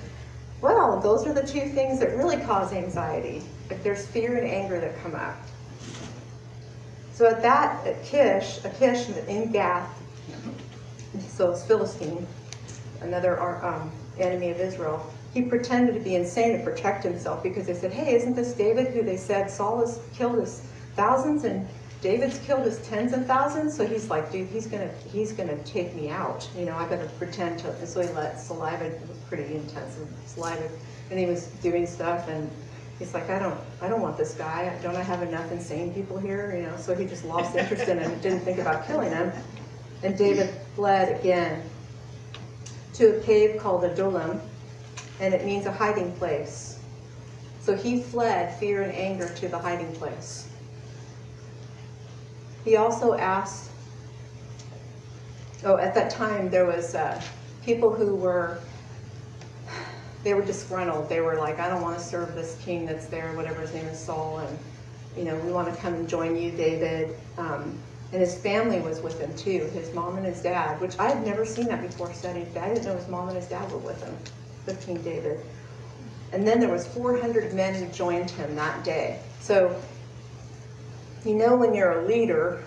Well, 0.60 1.00
those 1.00 1.26
are 1.26 1.34
the 1.34 1.46
two 1.46 1.68
things 1.68 2.00
that 2.00 2.16
really 2.16 2.38
cause 2.38 2.72
anxiety. 2.72 3.42
If 3.70 3.82
there's 3.82 4.06
fear 4.06 4.36
and 4.36 4.46
anger 4.46 4.80
that 4.80 5.00
come 5.02 5.14
up. 5.14 5.36
So 7.12 7.26
at 7.26 7.42
that, 7.42 7.86
at 7.86 8.02
Kish, 8.02 8.64
Achish 8.64 9.08
in 9.28 9.52
Gath, 9.52 9.88
so 11.28 11.52
it's 11.52 11.64
Philistine, 11.64 12.26
another 13.02 13.40
um, 13.64 13.92
enemy 14.18 14.50
of 14.50 14.58
Israel, 14.58 15.04
he 15.32 15.42
pretended 15.42 15.94
to 15.94 16.00
be 16.00 16.14
insane 16.14 16.58
to 16.58 16.64
protect 16.64 17.04
himself 17.04 17.42
because 17.42 17.66
they 17.66 17.74
said, 17.74 17.92
hey, 17.92 18.14
isn't 18.14 18.34
this 18.34 18.52
David 18.54 18.92
who 18.92 19.02
they 19.02 19.16
said 19.16 19.50
Saul 19.50 19.80
has 19.80 20.00
killed 20.14 20.38
his 20.38 20.62
thousands 20.96 21.44
and 21.44 21.66
David's 22.04 22.38
killed 22.40 22.66
his 22.66 22.86
tens 22.86 23.14
of 23.14 23.24
thousands? 23.26 23.74
So 23.74 23.86
he's 23.86 24.10
like, 24.10 24.30
dude, 24.30 24.46
he's 24.48 24.66
gonna 24.66 24.90
he's 25.10 25.32
gonna 25.32 25.56
take 25.64 25.94
me 25.94 26.10
out. 26.10 26.46
You 26.54 26.66
know, 26.66 26.76
I 26.76 26.86
better 26.86 27.08
pretend 27.18 27.60
to. 27.60 27.86
So 27.86 28.02
he 28.02 28.08
let 28.08 28.38
saliva 28.38 28.92
pretty 29.26 29.54
intense 29.54 29.96
saliva, 30.26 30.68
and 31.10 31.18
he 31.18 31.24
was 31.24 31.46
doing 31.62 31.86
stuff 31.86 32.28
and 32.28 32.50
he's 32.98 33.14
like, 33.14 33.30
I 33.30 33.38
don't, 33.38 33.58
I 33.80 33.88
don't 33.88 34.02
want 34.02 34.18
this 34.18 34.34
guy. 34.34 34.78
Don't 34.82 34.96
I 34.96 35.02
have 35.02 35.22
enough 35.22 35.50
insane 35.50 35.94
people 35.94 36.18
here? 36.18 36.54
You 36.54 36.64
know, 36.64 36.76
so 36.76 36.94
he 36.94 37.06
just 37.06 37.24
lost 37.24 37.56
interest 37.56 37.88
in 37.88 37.98
him 37.98 38.12
and 38.12 38.20
didn't 38.20 38.40
think 38.40 38.58
about 38.58 38.86
killing 38.86 39.10
him. 39.10 39.32
And 40.02 40.16
David 40.18 40.54
fled 40.74 41.18
again 41.18 41.62
to 42.92 43.16
a 43.16 43.20
cave 43.22 43.58
called 43.58 43.82
Adullam, 43.82 44.42
and 45.20 45.32
it 45.32 45.46
means 45.46 45.64
a 45.64 45.72
hiding 45.72 46.12
place. 46.16 46.78
So 47.60 47.74
he 47.74 48.02
fled 48.02 48.54
fear 48.60 48.82
and 48.82 48.92
anger 48.92 49.34
to 49.36 49.48
the 49.48 49.58
hiding 49.58 49.92
place. 49.94 50.50
He 52.64 52.76
also 52.76 53.14
asked, 53.14 53.70
oh, 55.64 55.76
at 55.76 55.94
that 55.94 56.10
time 56.10 56.50
there 56.50 56.66
was 56.66 56.94
uh, 56.94 57.20
people 57.64 57.92
who 57.92 58.16
were 58.16 58.60
they 60.24 60.32
were 60.32 60.44
disgruntled. 60.44 61.08
They 61.08 61.20
were 61.20 61.36
like, 61.36 61.60
I 61.60 61.68
don't 61.68 61.82
want 61.82 61.98
to 61.98 62.04
serve 62.04 62.34
this 62.34 62.58
king 62.64 62.86
that's 62.86 63.06
there, 63.06 63.32
whatever 63.36 63.60
his 63.60 63.74
name 63.74 63.86
is, 63.86 63.98
Saul, 63.98 64.38
and 64.38 64.58
you 65.16 65.24
know, 65.24 65.36
we 65.36 65.52
want 65.52 65.72
to 65.72 65.80
come 65.80 65.94
and 65.94 66.08
join 66.08 66.36
you, 66.36 66.50
David. 66.50 67.14
Um, 67.38 67.78
and 68.12 68.20
his 68.20 68.36
family 68.38 68.80
was 68.80 69.00
with 69.00 69.20
him 69.20 69.34
too, 69.36 69.68
his 69.72 69.92
mom 69.94 70.16
and 70.16 70.24
his 70.24 70.40
dad, 70.42 70.80
which 70.80 70.98
I 70.98 71.08
had 71.08 71.26
never 71.26 71.44
seen 71.44 71.66
that 71.68 71.82
before 71.82 72.12
studying. 72.12 72.46
I 72.56 72.68
didn't 72.68 72.84
know 72.84 72.96
his 72.96 73.08
mom 73.08 73.28
and 73.28 73.36
his 73.36 73.48
dad 73.48 73.70
were 73.70 73.78
with 73.78 74.02
him, 74.02 74.16
with 74.66 74.84
King 74.84 75.02
David. 75.02 75.40
And 76.32 76.46
then 76.46 76.58
there 76.58 76.70
was 76.70 76.86
400 76.86 77.52
men 77.54 77.74
who 77.74 77.86
joined 77.92 78.30
him 78.30 78.54
that 78.56 78.82
day. 78.82 79.20
So, 79.40 79.80
you 81.24 81.34
know, 81.34 81.56
when 81.56 81.74
you're 81.74 82.00
a 82.00 82.06
leader, 82.06 82.62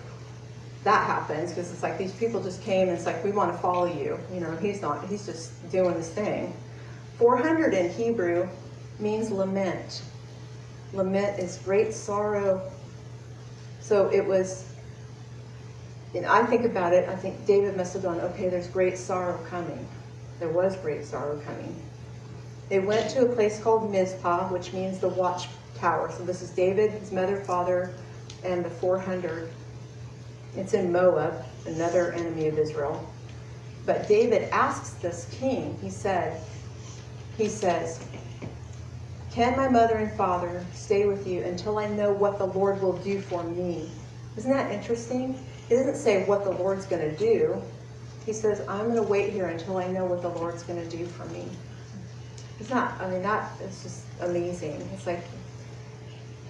that 0.84 1.06
happens 1.06 1.50
because 1.50 1.70
it's 1.70 1.82
like 1.82 1.98
these 1.98 2.12
people 2.12 2.42
just 2.42 2.62
came 2.62 2.88
and 2.88 2.96
it's 2.96 3.06
like 3.06 3.22
we 3.24 3.30
want 3.30 3.52
to 3.52 3.58
follow 3.58 3.86
you. 3.86 4.18
You 4.32 4.40
know, 4.40 4.56
he's 4.56 4.80
not. 4.80 5.06
He's 5.08 5.26
just 5.26 5.70
doing 5.70 5.94
his 5.94 6.08
thing. 6.08 6.52
400 7.18 7.74
in 7.74 7.90
Hebrew 7.90 8.48
means 8.98 9.30
lament. 9.30 10.02
Lament 10.92 11.38
is 11.38 11.58
great 11.64 11.92
sorrow. 11.92 12.70
So 13.80 14.08
it 14.10 14.24
was, 14.24 14.72
and 16.14 16.26
I 16.26 16.44
think 16.46 16.64
about 16.64 16.92
it, 16.92 17.08
I 17.08 17.16
think 17.16 17.44
David 17.46 17.76
must 17.76 17.92
have 17.94 18.02
gone, 18.02 18.20
okay, 18.20 18.48
there's 18.48 18.68
great 18.68 18.98
sorrow 18.98 19.38
coming. 19.48 19.86
There 20.38 20.48
was 20.48 20.76
great 20.76 21.04
sorrow 21.04 21.40
coming. 21.40 21.74
They 22.68 22.80
went 22.80 23.10
to 23.10 23.26
a 23.26 23.34
place 23.34 23.60
called 23.60 23.90
Mizpah, 23.90 24.48
which 24.48 24.72
means 24.72 24.98
the 24.98 25.08
watchtower. 25.08 26.12
So 26.12 26.24
this 26.24 26.42
is 26.42 26.50
David, 26.50 26.92
his 26.92 27.12
mother, 27.12 27.38
father, 27.40 27.94
and 28.44 28.64
the 28.64 28.70
400. 28.70 29.50
It's 30.56 30.74
in 30.74 30.90
Moab, 30.92 31.44
another 31.66 32.12
enemy 32.12 32.48
of 32.48 32.58
Israel. 32.58 33.08
But 33.86 34.08
David 34.08 34.50
asks 34.50 34.90
this 34.94 35.28
king, 35.30 35.78
he 35.80 35.90
said, 35.90 36.40
he 37.36 37.48
says, 37.48 38.04
Can 39.30 39.56
my 39.56 39.68
mother 39.68 39.96
and 39.96 40.12
father 40.12 40.64
stay 40.74 41.06
with 41.06 41.26
you 41.26 41.42
until 41.44 41.78
I 41.78 41.86
know 41.86 42.12
what 42.12 42.38
the 42.38 42.46
Lord 42.46 42.82
will 42.82 42.98
do 42.98 43.20
for 43.20 43.44
me? 43.44 43.90
Isn't 44.36 44.50
that 44.50 44.72
interesting? 44.72 45.38
He 45.68 45.74
doesn't 45.74 45.96
say 45.96 46.24
what 46.24 46.44
the 46.44 46.50
Lord's 46.50 46.86
going 46.86 47.02
to 47.02 47.16
do. 47.16 47.62
He 48.26 48.32
says, 48.32 48.60
I'm 48.68 48.84
going 48.84 48.96
to 48.96 49.02
wait 49.02 49.32
here 49.32 49.46
until 49.46 49.78
I 49.78 49.86
know 49.86 50.04
what 50.04 50.22
the 50.22 50.28
Lord's 50.28 50.62
going 50.62 50.82
to 50.86 50.96
do 50.96 51.06
for 51.06 51.24
me. 51.26 51.48
It's 52.60 52.70
not, 52.70 53.00
I 53.00 53.08
mean, 53.08 53.22
that 53.22 53.52
is 53.60 53.82
just 53.82 54.04
amazing. 54.20 54.86
It's 54.92 55.06
like 55.06 55.20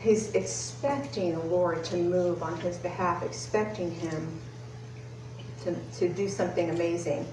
he's 0.00 0.32
expecting 0.34 1.32
the 1.32 1.44
Lord 1.44 1.84
to 1.84 1.96
move 1.96 2.42
on 2.42 2.58
his 2.60 2.76
behalf, 2.78 3.22
expecting 3.22 3.90
him 3.90 4.40
to, 5.62 5.74
to 5.98 6.08
do 6.08 6.28
something 6.28 6.70
amazing. 6.70 7.26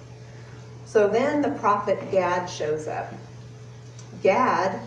So 0.86 1.08
then 1.08 1.42
the 1.42 1.52
prophet 1.52 2.12
Gad 2.12 2.48
shows 2.50 2.88
up. 2.88 3.14
Gad 4.24 4.80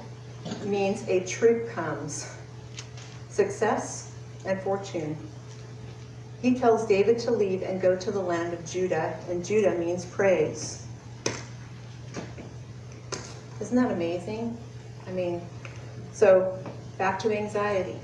means 0.65 1.07
a 1.09 1.21
troop 1.25 1.69
comes, 1.71 2.31
success 3.29 4.13
and 4.45 4.61
fortune. 4.61 5.17
He 6.41 6.55
tells 6.55 6.87
David 6.87 7.19
to 7.21 7.33
leave 7.33 7.63
and 7.63 7.81
go 7.81 7.97
to 7.97 8.11
the 8.11 8.21
land 8.21 8.55
of 8.55 8.65
Judah, 8.65 9.19
and 9.29 9.45
Judah 9.45 9.77
means 9.77 10.05
praise. 10.05 10.87
Isn't 13.61 13.77
that 13.77 13.91
amazing? 13.91 14.57
I 15.07 15.11
mean, 15.11 15.43
so 16.13 16.57
back 16.99 17.19
to 17.21 17.37
anxiety. 17.37 17.97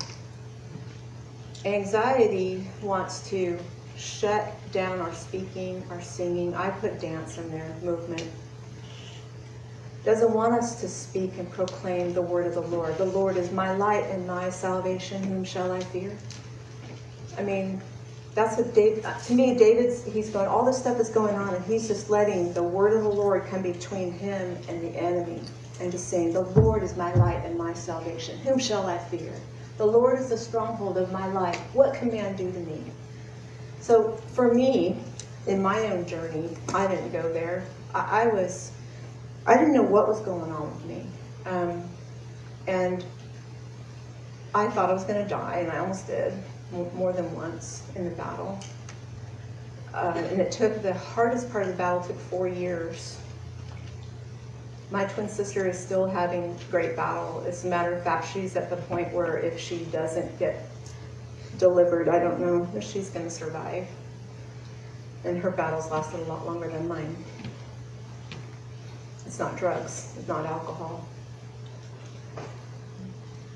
Anxiety 1.65 2.67
wants 2.83 3.29
to 3.31 3.59
shut 3.97 4.53
down 4.73 5.01
our 5.01 5.15
speaking, 5.15 5.85
our 5.91 6.01
singing. 6.01 6.55
I 6.55 6.71
put 6.71 7.01
dance 7.01 7.39
in 7.39 7.51
there, 7.51 7.75
movement 7.83 8.27
doesn't 10.05 10.35
want 10.35 10.53
us 10.53 10.81
to 10.83 10.89
speak 10.89 11.33
and 11.39 11.51
proclaim 11.51 12.13
the 12.13 12.21
word 12.21 12.47
of 12.47 12.55
the 12.55 12.61
Lord. 12.61 12.97
The 12.99 13.07
Lord 13.07 13.39
is 13.39 13.51
my 13.51 13.75
light 13.75 14.05
and 14.11 14.27
my 14.27 14.51
salvation. 14.51 15.23
Whom 15.23 15.45
shall 15.45 15.73
I 15.73 15.81
fear? 15.81 16.15
I 17.39 17.43
mean, 17.43 17.81
that's 18.35 18.59
what 18.59 18.75
David, 18.75 19.05
uh, 19.07 19.19
to 19.19 19.35
me, 19.35 19.57
David's, 19.57 20.05
he's 20.05 20.29
going, 20.29 20.47
all 20.47 20.65
this 20.65 20.79
stuff 20.79 21.01
is 21.01 21.09
going 21.09 21.35
on, 21.35 21.55
and 21.55 21.65
he's 21.65 21.89
just 21.89 22.11
letting 22.11 22.53
the 22.53 22.63
word 22.63 22.93
of 22.93 23.03
the 23.03 23.09
Lord 23.09 23.47
come 23.47 23.63
between 23.63 24.13
him 24.13 24.59
and 24.69 24.83
the 24.83 24.91
enemy 24.91 25.41
and 25.81 25.91
to 25.93 25.99
saying, 25.99 26.33
The 26.33 26.41
Lord 26.41 26.83
is 26.83 26.97
my 26.97 27.13
light 27.15 27.45
and 27.45 27.57
my 27.57 27.73
salvation. 27.73 28.39
Whom 28.39 28.59
shall 28.59 28.87
I 28.87 28.99
fear? 28.99 29.33
The 29.77 29.87
Lord 29.87 30.19
is 30.19 30.29
the 30.29 30.39
stronghold 30.39 30.99
of 30.99 31.11
my 31.13 31.27
life. 31.27 31.61
What 31.75 31.95
can 31.95 32.11
man 32.11 32.37
do 32.37 32.51
to 32.51 32.59
me? 32.61 32.81
So 33.81 34.13
for 34.33 34.53
me, 34.53 34.97
in 35.47 35.61
my 35.61 35.81
own 35.91 36.07
journey, 36.07 36.57
I 36.73 36.87
didn't 36.87 37.13
go 37.13 37.33
there. 37.33 37.65
I, 37.95 38.23
I 38.23 38.27
was 38.29 38.73
I 39.47 39.59
didn't 39.59 39.75
know 39.75 39.83
what 39.83 40.09
was 40.09 40.21
going 40.21 40.51
on 40.53 40.75
with 40.75 40.85
me. 40.87 41.07
Um, 41.45 41.85
and 42.67 43.05
I 44.55 44.69
thought 44.69 44.89
I 44.89 44.95
was 44.95 45.05
going 45.05 45.23
to 45.23 45.29
die, 45.29 45.59
and 45.59 45.71
I 45.71 45.79
almost 45.79 46.07
did 46.07 46.33
more 46.95 47.13
than 47.13 47.31
once 47.35 47.83
in 47.95 48.05
the 48.05 48.11
battle. 48.13 48.59
Uh, 49.93 50.15
and 50.17 50.41
it 50.41 50.51
took 50.51 50.83
the 50.83 50.95
hardest 50.95 51.51
part 51.51 51.65
of 51.65 51.69
the 51.69 51.77
battle 51.77 52.03
took 52.03 52.19
four 52.19 52.49
years. 52.49 53.19
My 54.95 55.07
twin 55.07 55.29
sister 55.29 55.67
is 55.67 55.77
still 55.77 56.07
having 56.07 56.57
great 56.71 56.95
battle. 56.95 57.43
As 57.49 57.65
a 57.65 57.67
matter 57.67 57.93
of 57.93 58.05
fact, 58.05 58.33
she's 58.33 58.55
at 58.55 58.71
the 58.71 58.77
point 58.77 59.13
where 59.13 59.39
if 59.39 59.59
she 59.59 59.79
doesn't 59.87 60.39
get 60.39 60.69
delivered, 61.59 62.09
I 62.09 62.21
don't 62.21 62.39
know 62.39 62.69
if 62.77 62.85
she's 62.85 63.11
going 63.11 63.25
to 63.25 63.31
survive. 63.31 63.89
And 65.25 65.37
her 65.43 65.51
battles 65.51 65.91
lasted 65.91 66.21
a 66.21 66.23
lot 66.23 66.47
longer 66.47 66.69
than 66.69 66.87
mine. 66.87 67.17
It's 69.27 69.41
not 69.41 69.57
drugs, 69.57 70.15
it's 70.17 70.29
not 70.29 70.47
alcohol. 70.47 71.05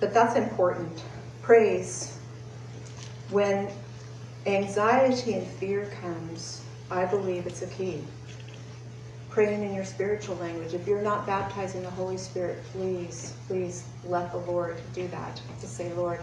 But 0.01 0.13
that's 0.13 0.35
important. 0.35 1.05
Praise. 1.41 2.19
When 3.31 3.69
anxiety 4.45 5.35
and 5.35 5.47
fear 5.47 5.89
comes, 6.03 6.65
I 6.91 7.05
believe 7.05 7.47
it's 7.47 7.63
a 7.63 7.69
key. 7.69 8.03
Praying 9.39 9.63
in 9.63 9.73
your 9.73 9.85
spiritual 9.85 10.35
language. 10.39 10.75
If 10.75 10.89
you're 10.89 11.01
not 11.01 11.25
baptized 11.25 11.77
in 11.77 11.85
the 11.85 11.91
Holy 11.91 12.17
Spirit, 12.17 12.61
please, 12.73 13.35
please 13.47 13.85
let 14.05 14.33
the 14.33 14.39
Lord 14.39 14.81
do 14.93 15.07
that. 15.07 15.41
To 15.61 15.67
say, 15.69 15.93
Lord, 15.93 16.19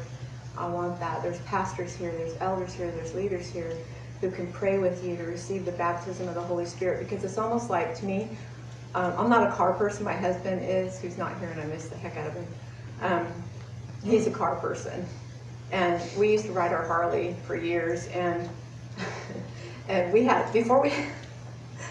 I 0.58 0.68
want 0.68 1.00
that. 1.00 1.24
There's 1.24 1.40
pastors 1.44 1.96
here, 1.96 2.12
there's 2.12 2.36
elders 2.42 2.74
here, 2.74 2.92
there's 2.92 3.16
leaders 3.16 3.48
here 3.48 3.72
who 4.20 4.30
can 4.30 4.52
pray 4.52 4.80
with 4.80 5.02
you 5.06 5.16
to 5.16 5.24
receive 5.24 5.64
the 5.64 5.72
baptism 5.72 6.28
of 6.28 6.36
the 6.36 6.42
Holy 6.42 6.66
Spirit 6.66 7.08
because 7.08 7.24
it's 7.24 7.38
almost 7.38 7.70
like, 7.70 7.96
to 8.00 8.06
me, 8.06 8.28
um, 8.96 9.14
I'm 9.18 9.30
not 9.30 9.48
a 9.48 9.52
car 9.54 9.72
person. 9.76 10.04
My 10.04 10.12
husband 10.12 10.62
is, 10.66 11.00
who's 11.00 11.18
not 11.18 11.40
here, 11.40 11.48
and 11.48 11.62
I 11.62 11.66
miss 11.68 11.88
the 11.88 11.96
heck 11.96 12.18
out 12.18 12.28
of 12.28 12.34
him. 12.34 12.48
Um, 13.00 13.28
he's 14.04 14.28
a 14.28 14.32
car 14.32 14.58
person, 14.58 15.06
and 15.72 16.04
we 16.18 16.34
used 16.34 16.48
to 16.48 16.52
ride 16.52 16.74
our 16.74 16.86
Harley 16.86 17.38
for 17.48 17.56
years. 17.56 18.08
And 18.08 18.50
and 19.88 20.12
we 20.12 20.26
had 20.26 20.52
before 20.52 20.82
we 20.82 20.92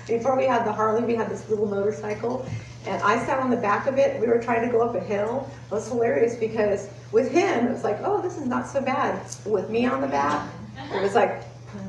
before 0.07 0.37
we 0.37 0.45
had 0.45 0.65
the 0.65 0.73
Harley, 0.73 1.03
we 1.03 1.15
had 1.15 1.31
this 1.31 1.49
little 1.49 1.67
motorcycle, 1.67 2.47
and 2.87 3.03
I 3.03 3.25
sat 3.25 3.39
on 3.39 3.51
the 3.51 3.57
back 3.57 3.87
of 3.87 3.99
it. 3.99 4.21
We 4.21 4.27
were 4.27 4.43
trying 4.43 4.67
to 4.67 4.73
go 4.73 4.83
up 4.83 4.95
a 4.95 5.01
hill. 5.01 5.49
It 5.67 5.75
was 5.75 5.89
hilarious 5.89 6.37
because 6.37 6.89
with 7.13 7.31
him, 7.31 7.67
it 7.67 7.73
was 7.73 7.85
like, 7.85 7.99
oh, 8.03 8.21
this 8.21 8.37
is 8.37 8.47
not 8.47 8.67
so 8.67 8.81
bad. 8.81 9.21
With 9.47 9.71
me 9.71 9.87
on 9.87 10.01
the 10.01 10.07
back, 10.07 10.49
it 10.93 11.03
was 11.03 11.15
like, 11.15 11.43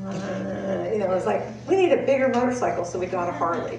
uh, 0.06 0.88
you 0.92 0.98
know, 0.98 1.06
it 1.06 1.14
was 1.14 1.26
like 1.26 1.42
we 1.68 1.76
need 1.76 1.92
a 1.92 2.04
bigger 2.06 2.28
motorcycle, 2.28 2.84
so 2.84 2.98
we 2.98 3.06
got 3.06 3.28
a 3.28 3.32
Harley. 3.32 3.78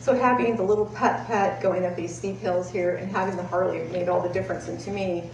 So 0.00 0.14
having 0.14 0.56
the 0.56 0.62
little 0.62 0.86
putt 0.86 1.26
putt 1.26 1.62
going 1.62 1.86
up 1.86 1.96
these 1.96 2.14
steep 2.14 2.38
hills 2.38 2.70
here 2.70 2.96
and 2.96 3.10
having 3.10 3.36
the 3.36 3.42
Harley 3.42 3.84
made 3.88 4.08
all 4.08 4.20
the 4.20 4.28
difference. 4.28 4.68
And 4.68 4.78
to 4.80 4.90
me, 4.90 5.30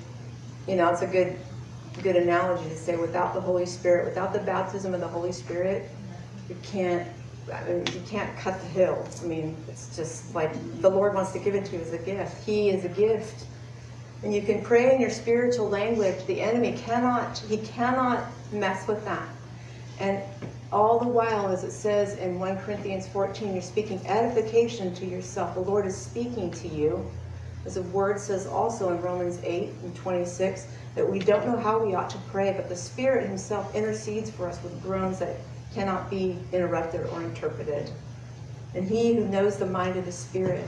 you 0.68 0.76
know, 0.76 0.88
it's 0.90 1.03
a 1.03 1.07
good 1.07 1.37
good 2.03 2.16
analogy 2.16 2.68
to 2.68 2.76
say 2.76 2.96
without 2.96 3.35
the 3.35 3.40
Holy 3.40 3.66
Spirit, 3.66 4.05
without 4.05 4.33
the 4.33 4.38
baptism 4.38 4.94
of 4.94 5.00
the 5.00 5.09
Holy 5.09 5.33
Spirit, 5.33 5.90
you 6.48 6.57
can't 6.62 7.07
I 7.52 7.64
mean, 7.64 7.84
you 7.86 8.00
can't 8.06 8.36
cut 8.38 8.60
the 8.60 8.66
hill. 8.66 9.06
I 9.22 9.26
mean, 9.26 9.56
it's 9.68 9.94
just 9.96 10.34
like 10.34 10.52
the 10.80 10.90
Lord 10.90 11.14
wants 11.14 11.32
to 11.32 11.38
give 11.38 11.54
it 11.54 11.64
to 11.66 11.76
you 11.76 11.82
as 11.82 11.92
a 11.92 11.98
gift. 11.98 12.44
He 12.44 12.70
is 12.70 12.84
a 12.84 12.88
gift. 12.88 13.46
And 14.22 14.34
you 14.34 14.42
can 14.42 14.62
pray 14.62 14.94
in 14.94 15.00
your 15.00 15.10
spiritual 15.10 15.68
language. 15.68 16.26
The 16.26 16.40
enemy 16.40 16.76
cannot, 16.76 17.38
he 17.38 17.58
cannot 17.58 18.26
mess 18.52 18.86
with 18.86 19.04
that. 19.04 19.28
And 19.98 20.22
all 20.72 20.98
the 20.98 21.08
while, 21.08 21.48
as 21.48 21.64
it 21.64 21.72
says 21.72 22.16
in 22.16 22.38
1 22.38 22.58
Corinthians 22.58 23.08
14, 23.08 23.52
you're 23.52 23.62
speaking 23.62 24.06
edification 24.06 24.94
to 24.94 25.06
yourself. 25.06 25.54
The 25.54 25.60
Lord 25.60 25.86
is 25.86 25.96
speaking 25.96 26.50
to 26.52 26.68
you. 26.68 27.10
As 27.66 27.74
the 27.74 27.82
word 27.82 28.18
says 28.18 28.46
also 28.46 28.90
in 28.94 29.02
Romans 29.02 29.38
8 29.42 29.68
and 29.82 29.94
26, 29.94 30.66
that 30.94 31.10
we 31.10 31.18
don't 31.18 31.46
know 31.46 31.58
how 31.58 31.84
we 31.84 31.94
ought 31.94 32.08
to 32.10 32.18
pray, 32.30 32.52
but 32.52 32.68
the 32.68 32.76
Spirit 32.76 33.26
Himself 33.28 33.74
intercedes 33.74 34.30
for 34.30 34.48
us 34.48 34.62
with 34.62 34.82
groans 34.82 35.18
that 35.18 35.36
cannot 35.74 36.11
be 36.11 36.38
interrupted 36.52 37.06
or 37.06 37.22
interpreted. 37.22 37.90
And 38.74 38.88
He 38.88 39.14
who 39.14 39.26
knows 39.26 39.56
the 39.56 39.66
mind 39.66 39.96
of 39.96 40.04
the 40.04 40.12
Spirit 40.12 40.66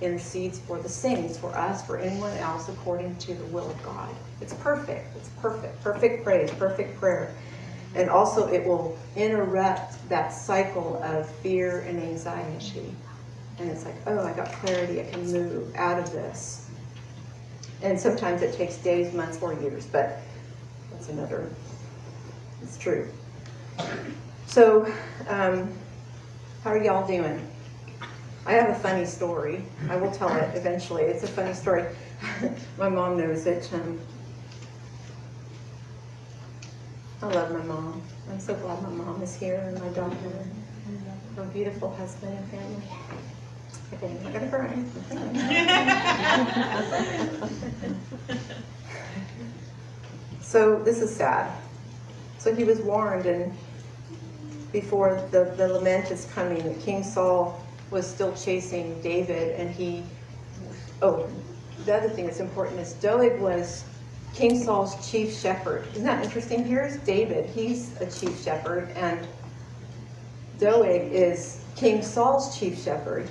intercedes 0.00 0.58
for 0.58 0.78
the 0.78 0.88
saints, 0.88 1.38
for 1.38 1.54
us, 1.56 1.86
for 1.86 1.96
anyone 1.96 2.36
else, 2.38 2.68
according 2.68 3.16
to 3.16 3.34
the 3.34 3.44
will 3.46 3.70
of 3.70 3.82
God. 3.82 4.10
It's 4.40 4.54
perfect. 4.54 5.16
It's 5.16 5.28
perfect. 5.40 5.80
Perfect 5.82 6.24
praise, 6.24 6.50
perfect 6.50 6.98
prayer. 6.98 7.34
And 7.94 8.08
also, 8.08 8.48
it 8.48 8.66
will 8.66 8.98
interrupt 9.16 10.08
that 10.08 10.30
cycle 10.30 11.00
of 11.02 11.28
fear 11.28 11.80
and 11.80 12.00
anxiety. 12.00 12.94
And 13.58 13.70
it's 13.70 13.84
like, 13.84 13.94
oh, 14.06 14.26
I 14.26 14.32
got 14.32 14.50
clarity. 14.52 15.00
I 15.00 15.04
can 15.04 15.30
move 15.30 15.74
out 15.76 15.98
of 15.98 16.10
this. 16.12 16.68
And 17.82 17.98
sometimes 17.98 18.42
it 18.42 18.54
takes 18.54 18.76
days, 18.78 19.12
months, 19.12 19.40
or 19.42 19.54
years, 19.54 19.86
but 19.86 20.20
that's 20.90 21.08
another, 21.08 21.50
it's 22.62 22.78
true. 22.78 23.08
So, 24.52 24.84
um, 25.28 25.72
how 26.62 26.72
are 26.72 26.84
y'all 26.84 27.06
doing? 27.06 27.40
I 28.44 28.52
have 28.52 28.68
a 28.68 28.74
funny 28.74 29.06
story. 29.06 29.64
I 29.88 29.96
will 29.96 30.10
tell 30.10 30.28
it 30.28 30.54
eventually. 30.54 31.04
It's 31.04 31.24
a 31.24 31.26
funny 31.26 31.54
story. 31.54 31.86
My 32.78 32.90
mom 32.90 33.16
knows 33.16 33.46
it. 33.46 33.72
Um, 33.72 33.98
I 37.22 37.28
love 37.28 37.50
my 37.50 37.62
mom. 37.62 38.02
I'm 38.30 38.40
so 38.40 38.54
glad 38.56 38.82
my 38.82 38.90
mom 38.90 39.22
is 39.22 39.34
here 39.34 39.54
and 39.54 39.80
my 39.80 39.88
daughter, 39.88 40.16
and 40.86 41.36
my 41.36 41.44
beautiful 41.44 41.94
husband 41.94 42.36
and 42.36 42.46
family. 42.50 42.82
Okay, 43.94 44.08
I'm 44.10 44.22
not 44.22 44.34
gonna 44.34 44.48
cry. 44.50 44.76
so 50.42 50.78
this 50.80 51.00
is 51.00 51.16
sad. 51.16 51.50
So 52.36 52.54
he 52.54 52.64
was 52.64 52.80
warned, 52.80 53.24
and 53.24 53.56
before 54.72 55.26
the, 55.30 55.52
the 55.56 55.68
lament 55.68 56.10
is 56.10 56.26
coming, 56.34 56.74
King 56.80 57.04
Saul 57.04 57.62
was 57.90 58.06
still 58.06 58.32
chasing 58.34 59.00
David, 59.02 59.60
and 59.60 59.70
he. 59.70 60.02
Oh, 61.02 61.28
the 61.84 61.94
other 61.94 62.08
thing 62.08 62.26
that's 62.26 62.40
important 62.40 62.80
is 62.80 62.94
Doeg 62.94 63.40
was 63.40 63.84
King 64.34 64.62
Saul's 64.62 65.10
chief 65.10 65.36
shepherd. 65.38 65.86
Isn't 65.92 66.04
that 66.04 66.24
interesting? 66.24 66.64
Here's 66.64 66.96
David. 66.98 67.50
He's 67.50 68.00
a 68.00 68.10
chief 68.10 68.42
shepherd, 68.42 68.88
and 68.90 69.26
Doeg 70.58 71.12
is 71.12 71.62
King 71.76 72.02
Saul's 72.02 72.58
chief 72.58 72.82
shepherd. 72.82 73.28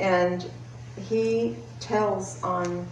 And 0.00 0.48
he 1.08 1.56
tells 1.80 2.42
on 2.42 2.86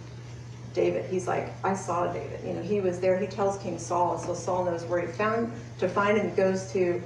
David, 0.73 1.05
he's 1.09 1.27
like, 1.27 1.53
I 1.63 1.73
saw 1.73 2.11
David. 2.11 2.41
You 2.45 2.53
know, 2.53 2.61
he 2.61 2.81
was 2.81 2.99
there. 2.99 3.17
He 3.17 3.27
tells 3.27 3.57
King 3.59 3.79
Saul, 3.79 4.17
so 4.19 4.33
Saul 4.33 4.65
knows 4.65 4.83
where 4.83 4.99
he 4.99 5.07
found 5.07 5.51
to 5.79 5.87
find 5.87 6.17
him. 6.17 6.29
He 6.29 6.35
goes 6.35 6.71
to 6.73 7.01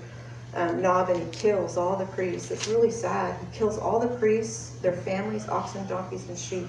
um, 0.56 0.82
Nob 0.82 1.10
and 1.10 1.22
he 1.22 1.30
kills 1.32 1.78
all 1.78 1.96
the 1.96 2.06
priests. 2.06 2.52
It's 2.52 2.68
really 2.68 2.92
sad. 2.92 3.40
He 3.40 3.58
kills 3.58 3.78
all 3.78 4.00
the 4.00 4.16
priests, 4.18 4.80
their 4.80 4.94
families, 4.94 5.48
oxen, 5.48 5.86
donkeys, 5.88 6.28
and 6.28 6.38
sheep. 6.38 6.68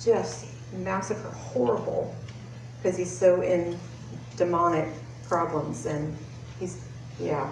Just 0.00 0.46
massacre, 0.72 1.30
horrible 1.30 2.14
because 2.84 2.98
he's 2.98 3.16
so 3.16 3.40
in 3.40 3.78
demonic 4.36 4.88
problems 5.26 5.86
and 5.86 6.14
he's, 6.60 6.84
yeah. 7.18 7.50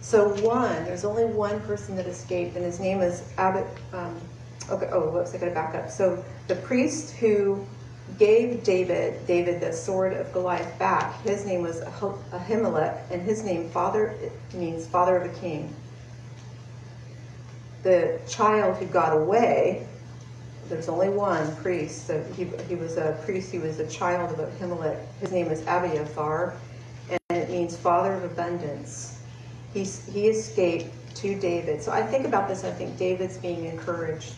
So 0.00 0.28
one, 0.42 0.84
there's 0.84 1.04
only 1.04 1.24
one 1.24 1.60
person 1.62 1.96
that 1.96 2.06
escaped, 2.06 2.56
and 2.56 2.64
his 2.64 2.80
name 2.80 3.00
is 3.00 3.30
Abbot. 3.36 3.66
Um, 3.92 4.18
okay, 4.70 4.88
oh, 4.90 5.10
whoops, 5.10 5.34
I 5.34 5.38
gotta 5.38 5.52
back 5.52 5.74
up. 5.74 5.90
So 5.90 6.24
the 6.46 6.54
priest 6.54 7.14
who 7.16 7.66
gave 8.16 8.64
David 8.64 9.26
David 9.26 9.60
the 9.60 9.72
sword 9.72 10.14
of 10.14 10.32
Goliath 10.32 10.78
back, 10.78 11.20
his 11.22 11.44
name 11.44 11.62
was 11.62 11.80
Ahimelech, 11.80 12.98
and 13.10 13.22
his 13.22 13.44
name 13.44 13.68
father 13.70 14.14
means 14.54 14.86
father 14.86 15.16
of 15.16 15.30
a 15.30 15.34
king. 15.40 15.74
The 17.82 18.18
child 18.26 18.76
who 18.76 18.86
got 18.86 19.16
away 19.16 19.86
there's 20.68 20.88
only 20.88 21.08
one 21.08 21.54
priest. 21.56 22.06
So 22.06 22.22
he, 22.36 22.44
he 22.68 22.74
was 22.74 22.96
a 22.96 23.18
priest, 23.24 23.50
he 23.50 23.58
was 23.58 23.78
a 23.80 23.86
child 23.86 24.38
of 24.38 24.38
Ahimelech. 24.38 24.98
His 25.20 25.32
name 25.32 25.48
is 25.48 25.62
Abiathar, 25.62 26.54
and 27.10 27.20
it 27.30 27.50
means 27.50 27.76
father 27.76 28.14
of 28.14 28.24
abundance. 28.24 29.20
He's, 29.72 30.06
he 30.06 30.28
escaped 30.28 31.16
to 31.16 31.38
David. 31.38 31.82
So 31.82 31.92
I 31.92 32.02
think 32.02 32.26
about 32.26 32.48
this, 32.48 32.64
I 32.64 32.70
think 32.70 32.98
David's 32.98 33.38
being 33.38 33.64
encouraged. 33.64 34.34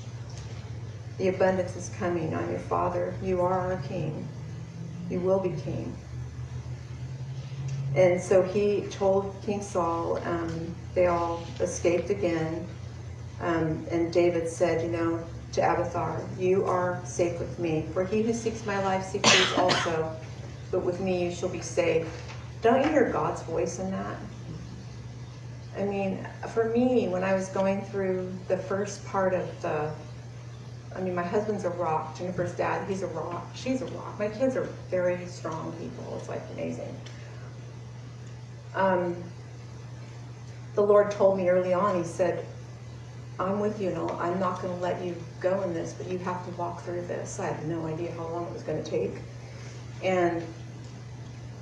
The 1.21 1.29
abundance 1.29 1.77
is 1.77 1.91
coming. 1.99 2.35
I'm 2.35 2.49
your 2.49 2.59
father. 2.61 3.13
You 3.23 3.43
are 3.43 3.73
our 3.73 3.77
king. 3.83 4.27
You 5.11 5.21
will 5.21 5.39
be 5.39 5.51
king. 5.51 5.95
And 7.95 8.19
so 8.19 8.43
he 8.43 8.87
told 8.91 9.37
King 9.43 9.61
Saul, 9.61 10.17
um, 10.25 10.75
they 10.95 11.09
all 11.09 11.43
escaped 11.61 12.09
again. 12.09 12.67
Um, 13.43 13.87
and 13.91 14.11
David 14.11 14.49
said, 14.49 14.83
you 14.83 14.89
know, 14.89 15.23
to 15.53 15.61
Abiathar, 15.61 16.23
You 16.39 16.65
are 16.65 17.03
safe 17.05 17.39
with 17.39 17.59
me, 17.59 17.85
for 17.93 18.03
he 18.03 18.23
who 18.23 18.33
seeks 18.33 18.65
my 18.65 18.83
life 18.83 19.05
seeks 19.05 19.31
yours 19.37 19.59
also, 19.59 20.17
but 20.71 20.87
with 20.87 21.01
me 21.01 21.25
you 21.25 21.35
shall 21.35 21.51
be 21.51 21.61
safe. 21.61 22.09
Don't 22.63 22.83
you 22.83 22.89
hear 22.89 23.11
God's 23.11 23.43
voice 23.43 23.79
in 23.79 23.91
that? 23.91 24.17
I 25.77 25.85
mean, 25.85 26.27
for 26.55 26.71
me, 26.71 27.09
when 27.09 27.25
I 27.25 27.35
was 27.35 27.49
going 27.49 27.83
through 27.83 28.33
the 28.49 28.57
first 28.57 29.05
part 29.05 29.35
of 29.35 29.63
the, 29.63 29.93
I 30.94 31.00
mean, 31.00 31.14
my 31.14 31.22
husband's 31.22 31.64
a 31.64 31.70
rock. 31.70 32.18
Jennifer's 32.18 32.53
dad, 32.53 32.87
he's 32.88 33.03
a 33.03 33.07
rock. 33.09 33.46
She's 33.55 33.81
a 33.83 33.87
rock. 33.87 34.18
My 34.18 34.29
kids 34.29 34.57
are 34.57 34.64
very 34.90 35.24
strong 35.26 35.72
people. 35.79 36.16
It's 36.18 36.29
like 36.29 36.42
amazing. 36.53 36.94
Um, 38.74 39.16
the 40.74 40.83
Lord 40.83 41.11
told 41.11 41.37
me 41.37 41.48
early 41.48 41.72
on, 41.72 41.96
He 41.96 42.05
said, 42.05 42.44
I'm 43.38 43.61
with 43.61 43.81
you 43.81 43.88
and 43.88 44.11
I'm 44.20 44.38
not 44.38 44.61
going 44.61 44.74
to 44.74 44.83
let 44.83 45.03
you 45.03 45.16
go 45.40 45.62
in 45.62 45.72
this, 45.72 45.94
but 45.94 46.09
you 46.09 46.18
have 46.18 46.44
to 46.44 46.50
walk 46.53 46.83
through 46.83 47.03
this. 47.07 47.40
I 47.40 47.46
had 47.46 47.66
no 47.66 47.87
idea 47.87 48.12
how 48.12 48.26
long 48.29 48.46
it 48.46 48.53
was 48.53 48.62
going 48.62 48.83
to 48.83 48.90
take. 48.90 49.12
And, 50.03 50.42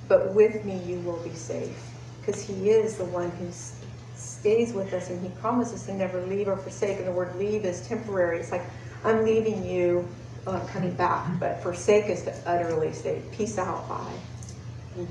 but 0.09 0.35
with 0.35 0.65
me, 0.65 0.79
you 0.85 0.99
will 1.01 1.23
be 1.23 1.35
safe 1.35 1.79
because 2.21 2.43
He 2.43 2.71
is 2.71 2.97
the 2.97 3.05
one 3.05 3.31
who 3.33 3.49
stays 4.17 4.73
with 4.73 4.93
us 4.93 5.11
and 5.11 5.23
He 5.23 5.29
promises 5.41 5.85
to 5.85 5.95
never 5.95 6.21
leave 6.27 6.49
or 6.49 6.57
forsake. 6.57 6.99
And 6.99 7.07
the 7.07 7.13
word 7.13 7.37
leave 7.37 7.65
is 7.65 7.87
temporary. 7.87 8.41
It's 8.41 8.51
like, 8.51 8.65
I'm 9.05 9.25
leaving 9.25 9.65
you, 9.65 10.09
oh, 10.47 10.57
I'm 10.57 10.67
coming 10.69 10.95
back. 10.95 11.39
But 11.39 11.63
forsake 11.63 12.07
is 12.07 12.23
to 12.25 12.35
utterly 12.47 12.93
say, 12.93 13.23
peace 13.33 13.59
out, 13.59 13.89
bye. 13.89 14.13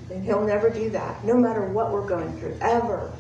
And 0.10 0.24
He'll 0.24 0.46
never 0.46 0.70
do 0.70 0.90
that, 0.92 1.24
no 1.24 1.38
matter 1.38 1.66
what 1.72 1.92
we're 1.92 2.08
going 2.08 2.38
through, 2.38 2.58
ever. 2.62 3.12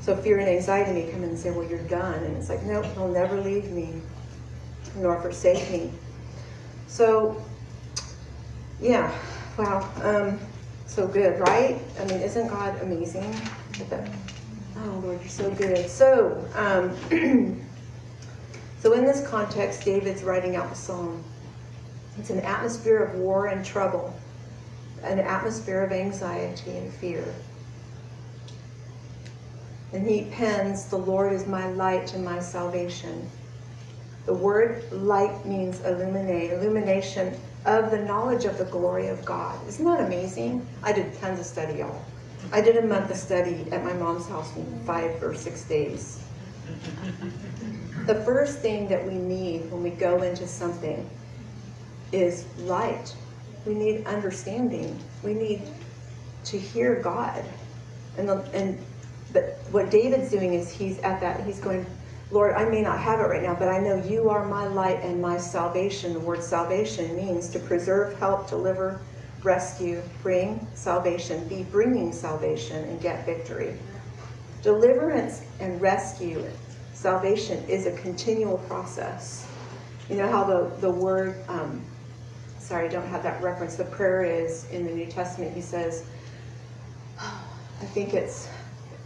So 0.00 0.16
fear 0.16 0.38
and 0.38 0.48
anxiety 0.48 0.92
may 0.92 1.10
come 1.12 1.22
in 1.22 1.30
and 1.30 1.38
say, 1.38 1.50
well, 1.50 1.68
you're 1.68 1.86
done. 1.86 2.24
And 2.24 2.36
it's 2.36 2.48
like, 2.48 2.62
no, 2.64 2.82
he'll 2.82 3.08
never 3.08 3.40
leave 3.40 3.70
me 3.70 4.00
nor 4.96 5.20
forsake 5.20 5.70
me. 5.70 5.90
So, 6.88 7.42
yeah, 8.80 9.12
wow. 9.56 9.88
Um, 10.02 10.40
so 10.86 11.06
good, 11.06 11.40
right? 11.40 11.80
I 12.00 12.04
mean, 12.04 12.20
isn't 12.20 12.48
God 12.48 12.80
amazing? 12.82 13.34
Oh, 14.76 15.00
Lord, 15.04 15.20
you're 15.20 15.28
so 15.28 15.50
good. 15.52 15.88
So, 15.88 16.44
um, 16.54 16.96
so 18.82 18.94
in 18.94 19.04
this 19.04 19.24
context, 19.28 19.84
David's 19.84 20.24
writing 20.24 20.56
out 20.56 20.68
the 20.68 20.74
psalm. 20.74 21.22
It's 22.18 22.30
an 22.30 22.40
atmosphere 22.40 22.98
of 22.98 23.14
war 23.14 23.46
and 23.46 23.64
trouble, 23.64 24.12
an 25.04 25.20
atmosphere 25.20 25.84
of 25.84 25.92
anxiety 25.92 26.76
and 26.78 26.92
fear. 26.92 27.24
And 29.92 30.04
he 30.04 30.24
pens, 30.32 30.86
The 30.86 30.98
Lord 30.98 31.32
is 31.32 31.46
my 31.46 31.68
light 31.68 32.12
and 32.14 32.24
my 32.24 32.40
salvation. 32.40 33.30
The 34.26 34.34
word 34.34 34.90
light 34.90 35.46
means 35.46 35.80
illuminate, 35.82 36.50
illumination 36.50 37.36
of 37.64 37.92
the 37.92 38.00
knowledge 38.00 38.46
of 38.46 38.58
the 38.58 38.64
glory 38.64 39.06
of 39.06 39.24
God. 39.24 39.56
Isn't 39.68 39.84
that 39.84 40.00
amazing? 40.00 40.66
I 40.82 40.92
did 40.92 41.16
tons 41.20 41.38
of 41.38 41.46
study, 41.46 41.78
y'all. 41.78 42.04
I 42.52 42.60
did 42.60 42.76
a 42.76 42.82
month 42.84 43.12
of 43.12 43.16
study 43.16 43.64
at 43.70 43.84
my 43.84 43.92
mom's 43.92 44.26
house 44.26 44.56
in 44.56 44.82
five 44.84 45.22
or 45.22 45.36
six 45.36 45.62
days. 45.62 46.20
The 48.06 48.16
first 48.24 48.58
thing 48.58 48.88
that 48.88 49.06
we 49.06 49.14
need 49.14 49.70
when 49.70 49.82
we 49.82 49.90
go 49.90 50.22
into 50.22 50.46
something 50.46 51.08
is 52.10 52.44
light. 52.58 53.14
We 53.64 53.74
need 53.74 54.06
understanding. 54.06 54.98
We 55.22 55.34
need 55.34 55.62
to 56.44 56.58
hear 56.58 56.96
God. 56.96 57.44
And 58.18 58.28
the, 58.28 58.38
and 58.52 58.78
but 59.32 59.58
what 59.70 59.90
David's 59.90 60.30
doing 60.30 60.54
is 60.54 60.70
he's 60.70 60.98
at 61.00 61.20
that 61.20 61.44
he's 61.46 61.60
going, 61.60 61.86
Lord, 62.30 62.54
I 62.54 62.64
may 62.64 62.82
not 62.82 62.98
have 62.98 63.20
it 63.20 63.24
right 63.24 63.42
now, 63.42 63.54
but 63.54 63.68
I 63.68 63.78
know 63.78 64.02
you 64.02 64.30
are 64.30 64.44
my 64.46 64.66
light 64.66 65.00
and 65.02 65.22
my 65.22 65.38
salvation. 65.38 66.12
The 66.12 66.20
word 66.20 66.42
salvation 66.42 67.14
means 67.16 67.48
to 67.50 67.58
preserve, 67.60 68.18
help, 68.18 68.48
deliver, 68.48 69.00
rescue, 69.42 70.02
bring 70.22 70.66
salvation, 70.74 71.46
be 71.48 71.62
bringing 71.64 72.12
salvation, 72.12 72.84
and 72.84 73.00
get 73.00 73.24
victory. 73.26 73.76
Deliverance 74.62 75.42
and 75.60 75.80
rescue, 75.80 76.44
salvation 77.02 77.64
is 77.68 77.86
a 77.86 77.92
continual 77.96 78.58
process. 78.58 79.46
You 80.08 80.16
know 80.16 80.30
how 80.30 80.44
the, 80.44 80.70
the 80.80 80.90
word, 80.90 81.36
um, 81.48 81.82
sorry, 82.58 82.86
I 82.86 82.88
don't 82.88 83.08
have 83.08 83.24
that 83.24 83.42
reference, 83.42 83.74
the 83.74 83.84
prayer 83.84 84.22
is 84.22 84.68
in 84.70 84.86
the 84.86 84.92
New 84.92 85.06
Testament, 85.06 85.52
he 85.52 85.60
says, 85.60 86.06
I 87.18 87.84
think 87.86 88.14
it's 88.14 88.48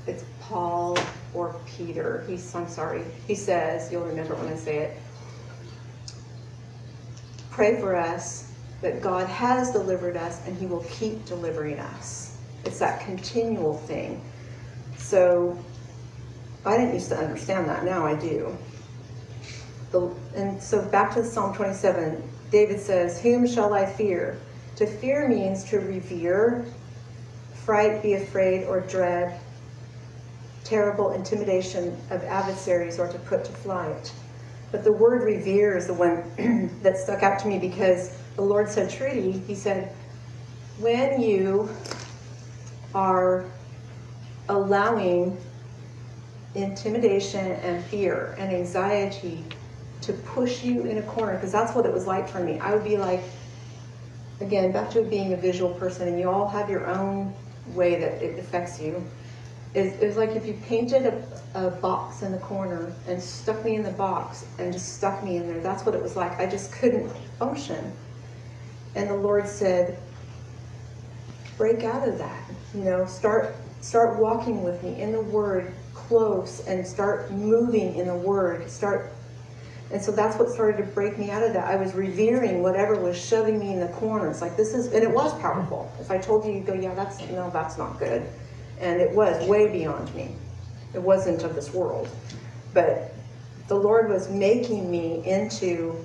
it's 0.07 0.25
Paul 0.41 0.97
or 1.35 1.57
Peter. 1.67 2.25
He's 2.29 2.55
I'm 2.55 2.69
sorry. 2.69 3.03
He 3.27 3.35
says, 3.35 3.91
you'll 3.91 4.05
remember 4.05 4.35
when 4.37 4.53
I 4.53 4.57
say 4.57 4.79
it. 4.79 4.97
Pray 7.51 7.81
for 7.81 7.97
us 7.97 8.53
that 8.83 9.01
God 9.01 9.27
has 9.27 9.73
delivered 9.73 10.17
us 10.17 10.47
and 10.47 10.57
he 10.57 10.67
will 10.67 10.85
keep 10.91 11.25
delivering 11.25 11.79
us. 11.79 12.37
It's 12.65 12.79
that 12.79 13.01
continual 13.01 13.79
thing. 13.79 14.21
So 14.99 15.59
I 16.67 16.77
didn't 16.77 16.95
used 16.95 17.11
to 17.11 17.17
understand 17.17 17.69
that. 17.69 17.85
Now 17.85 18.05
I 18.05 18.15
do. 18.15 18.57
The, 19.93 20.13
and 20.35 20.61
so 20.61 20.83
back 20.83 21.15
to 21.15 21.25
Psalm 21.25 21.55
27, 21.55 22.23
David 22.51 22.81
says, 22.81 23.21
Whom 23.21 23.47
shall 23.47 23.73
I 23.73 23.87
fear? 23.87 24.39
To 24.77 24.87
fear 24.87 25.29
means 25.29 25.65
to 25.71 25.79
revere, 25.79 26.67
fright, 27.65 28.03
be 28.03 28.15
afraid, 28.15 28.65
or 28.65 28.81
dread, 28.81 29.39
terrible 30.65 31.13
intimidation 31.13 31.97
of 32.11 32.23
adversaries, 32.25 32.99
or 32.99 33.09
to 33.09 33.19
put 33.21 33.45
to 33.45 33.53
flight. 33.53 34.13
But 34.73 34.83
the 34.83 34.93
word 34.93 35.23
revere 35.23 35.77
is 35.77 35.87
the 35.87 35.95
one 35.95 36.25
that 36.83 36.99
stuck 36.99 37.23
out 37.23 37.39
to 37.41 37.49
me 37.49 37.59
because 37.59 38.19
the 38.35 38.43
Lord 38.43 38.69
said, 38.69 38.91
Trudy, 38.91 39.33
He 39.47 39.55
said, 39.55 39.95
when 40.81 41.23
you 41.23 41.71
are 42.95 43.45
allowing 44.49 45.39
intimidation 46.57 47.47
and 47.47 47.85
fear 47.85 48.35
and 48.39 48.53
anxiety 48.53 49.45
to 50.03 50.13
push 50.13 50.63
you 50.63 50.83
in 50.83 50.99
a 50.99 51.03
corner, 51.03 51.35
because 51.35 51.53
that's 51.53 51.75
what 51.75 51.87
it 51.87 51.93
was 51.93 52.07
like 52.07 52.29
for 52.29 52.41
me. 52.41 52.59
I 52.59 52.75
would 52.75 52.85
be 52.85 52.97
like, 52.97 53.21
again, 54.41 54.73
back 54.73 54.91
to 54.91 55.03
being 55.03 55.33
a 55.33 55.37
visual 55.37 55.75
person, 55.75 56.09
and 56.09 56.21
you 56.21 56.31
all 56.31 56.49
have 56.49 56.71
your 56.71 56.87
own 56.87 57.35
way 57.75 57.99
that 57.99 58.23
it 58.23 58.39
affects 58.39 58.81
you. 58.81 59.03
It, 59.75 60.01
it 60.01 60.07
was 60.07 60.17
like 60.17 60.31
if 60.31 60.47
you 60.47 60.55
painted 60.67 61.07
a, 61.07 61.43
a 61.55 61.71
box 61.71 62.23
in 62.23 62.33
the 62.33 62.39
corner 62.39 62.93
and 63.09 63.21
stuck 63.23 63.65
me 63.65 63.75
in 63.75 63.83
the 63.83 63.91
box 63.93 64.47
and 64.59 64.73
just 64.73 64.97
stuck 64.97 65.23
me 65.23 65.37
in 65.37 65.47
there. 65.49 65.61
That's 65.61 65.85
what 65.85 65.95
it 65.95 66.03
was 66.03 66.17
like. 66.17 66.39
I 66.39 66.47
just 66.47 66.73
couldn't 66.73 67.11
function. 67.39 67.93
And 68.95 69.11
the 69.11 69.17
Lord 69.17 69.47
said, 69.47 69.99
break 71.59 71.85
out 71.85 72.09
of 72.09 72.19
that. 72.19 72.51
You 72.75 72.85
know, 72.85 73.07
start 73.07 73.55
start 73.81 74.19
walking 74.19 74.63
with 74.63 74.83
me 74.83 75.01
in 75.01 75.13
the 75.13 75.21
Word 75.21 75.73
close 76.09 76.67
and 76.67 76.87
start 76.87 77.31
moving 77.31 77.97
in 77.97 78.07
the 78.07 78.15
Word. 78.15 78.71
Start 78.71 79.13
and 79.91 80.03
so 80.03 80.11
that's 80.11 80.37
what 80.37 80.49
started 80.51 80.79
to 80.79 80.83
break 80.93 81.17
me 81.17 81.31
out 81.31 81.45
of 81.45 81.53
that. 81.53 81.65
I 81.65 81.77
was 81.77 81.95
revering 81.95 82.61
whatever 82.61 82.97
was 82.97 83.17
shoving 83.17 83.59
me 83.59 83.73
in 83.73 83.81
the 83.81 83.89
corners. 83.89 84.41
Like 84.41 84.57
this 84.57 84.75
is, 84.75 84.93
and 84.93 85.03
it 85.03 85.11
was 85.11 85.33
powerful. 85.41 85.91
If 86.01 86.11
I 86.11 86.19
told 86.19 86.45
you, 86.45 86.53
you'd 86.53 86.67
go, 86.67 86.75
yeah, 86.75 86.95
that's 86.95 87.21
no, 87.31 87.51
that's 87.51 87.79
not 87.79 87.99
good. 87.99 88.27
And 88.81 89.01
it 89.01 89.15
was 89.15 89.47
way 89.49 89.69
beyond 89.69 90.13
me. 90.15 90.35
It 90.93 91.01
wasn't 91.01 91.45
of 91.45 91.55
this 91.55 91.73
world. 91.73 92.09
But 92.75 93.15
the 93.69 93.77
Lord 93.77 94.09
was 94.09 94.29
making 94.29 94.91
me 94.91 95.25
into 95.25 96.05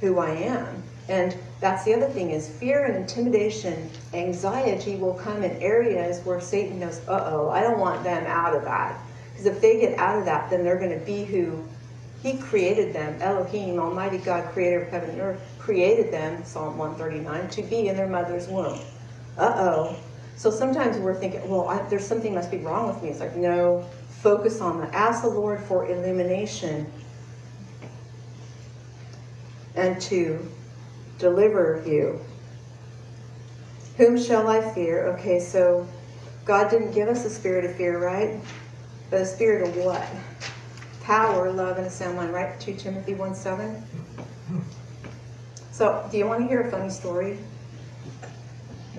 who 0.00 0.18
I 0.18 0.30
am. 0.30 0.82
And 1.08 1.36
that's 1.60 1.84
the 1.84 1.94
other 1.94 2.08
thing 2.08 2.30
is 2.30 2.48
fear 2.48 2.86
and 2.86 2.96
intimidation, 2.96 3.90
anxiety 4.14 4.96
will 4.96 5.14
come 5.14 5.42
in 5.42 5.50
areas 5.62 6.24
where 6.24 6.40
Satan 6.40 6.80
knows, 6.80 7.00
uh-oh, 7.06 7.50
I 7.50 7.60
don't 7.60 7.78
want 7.78 8.02
them 8.02 8.24
out 8.26 8.56
of 8.56 8.64
that. 8.64 8.98
Because 9.34 9.46
if 9.46 9.60
they 9.60 9.80
get 9.80 9.98
out 9.98 10.18
of 10.18 10.24
that, 10.26 10.48
then 10.48 10.62
they're 10.62 10.78
going 10.78 10.96
to 10.96 11.04
be 11.04 11.24
who 11.24 11.64
he 12.22 12.38
created 12.38 12.94
them. 12.94 13.20
Elohim, 13.20 13.78
Almighty 13.80 14.18
God, 14.18 14.50
creator 14.52 14.82
of 14.82 14.88
heaven 14.88 15.10
and 15.10 15.20
earth, 15.20 15.42
created 15.58 16.12
them, 16.12 16.44
Psalm 16.44 16.78
139, 16.78 17.50
to 17.50 17.62
be 17.64 17.88
in 17.88 17.96
their 17.96 18.06
mother's 18.06 18.46
womb. 18.48 18.78
Uh-oh. 19.36 19.96
So 20.36 20.50
sometimes 20.50 20.96
we're 20.98 21.14
thinking, 21.14 21.48
well, 21.48 21.68
I, 21.68 21.82
there's 21.88 22.06
something 22.06 22.32
must 22.32 22.50
be 22.50 22.58
wrong 22.58 22.86
with 22.86 23.02
me. 23.02 23.10
It's 23.10 23.20
like, 23.20 23.36
no, 23.36 23.84
focus 24.22 24.60
on 24.60 24.80
that. 24.80 24.94
Ask 24.94 25.22
the 25.22 25.28
Lord 25.28 25.60
for 25.64 25.90
illumination 25.90 26.90
and 29.74 30.00
to 30.02 30.48
deliver 31.18 31.82
you. 31.86 32.20
Whom 33.96 34.18
shall 34.18 34.48
I 34.48 34.72
fear? 34.72 35.08
Okay, 35.08 35.40
so 35.40 35.86
God 36.44 36.70
didn't 36.70 36.92
give 36.92 37.08
us 37.08 37.24
a 37.24 37.30
spirit 37.30 37.64
of 37.64 37.76
fear, 37.76 37.98
right? 37.98 38.40
But 39.10 39.20
a 39.20 39.26
spirit 39.26 39.68
of 39.68 39.76
what? 39.76 40.06
Power, 41.02 41.52
love, 41.52 41.78
and 41.78 41.86
a 41.86 41.90
sound 41.90 42.16
mind, 42.16 42.32
right? 42.32 42.58
2 42.58 42.74
Timothy 42.74 43.14
1 43.14 43.34
7. 43.34 43.82
So, 45.70 46.08
do 46.10 46.18
you 46.18 46.26
want 46.26 46.40
to 46.40 46.46
hear 46.46 46.62
a 46.62 46.70
funny 46.70 46.88
story? 46.88 47.38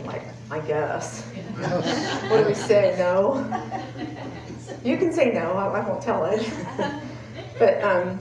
Like, 0.04 0.24
I 0.52 0.60
guess. 0.60 1.24
what 2.30 2.38
do 2.38 2.46
we 2.46 2.54
say? 2.54 2.96
No? 3.00 3.40
You 4.84 4.98
can 4.98 5.12
say 5.14 5.32
no, 5.32 5.54
I, 5.54 5.80
I 5.80 5.88
won't 5.88 6.02
tell 6.02 6.26
it. 6.26 6.48
but, 7.60 7.84
um, 7.84 8.20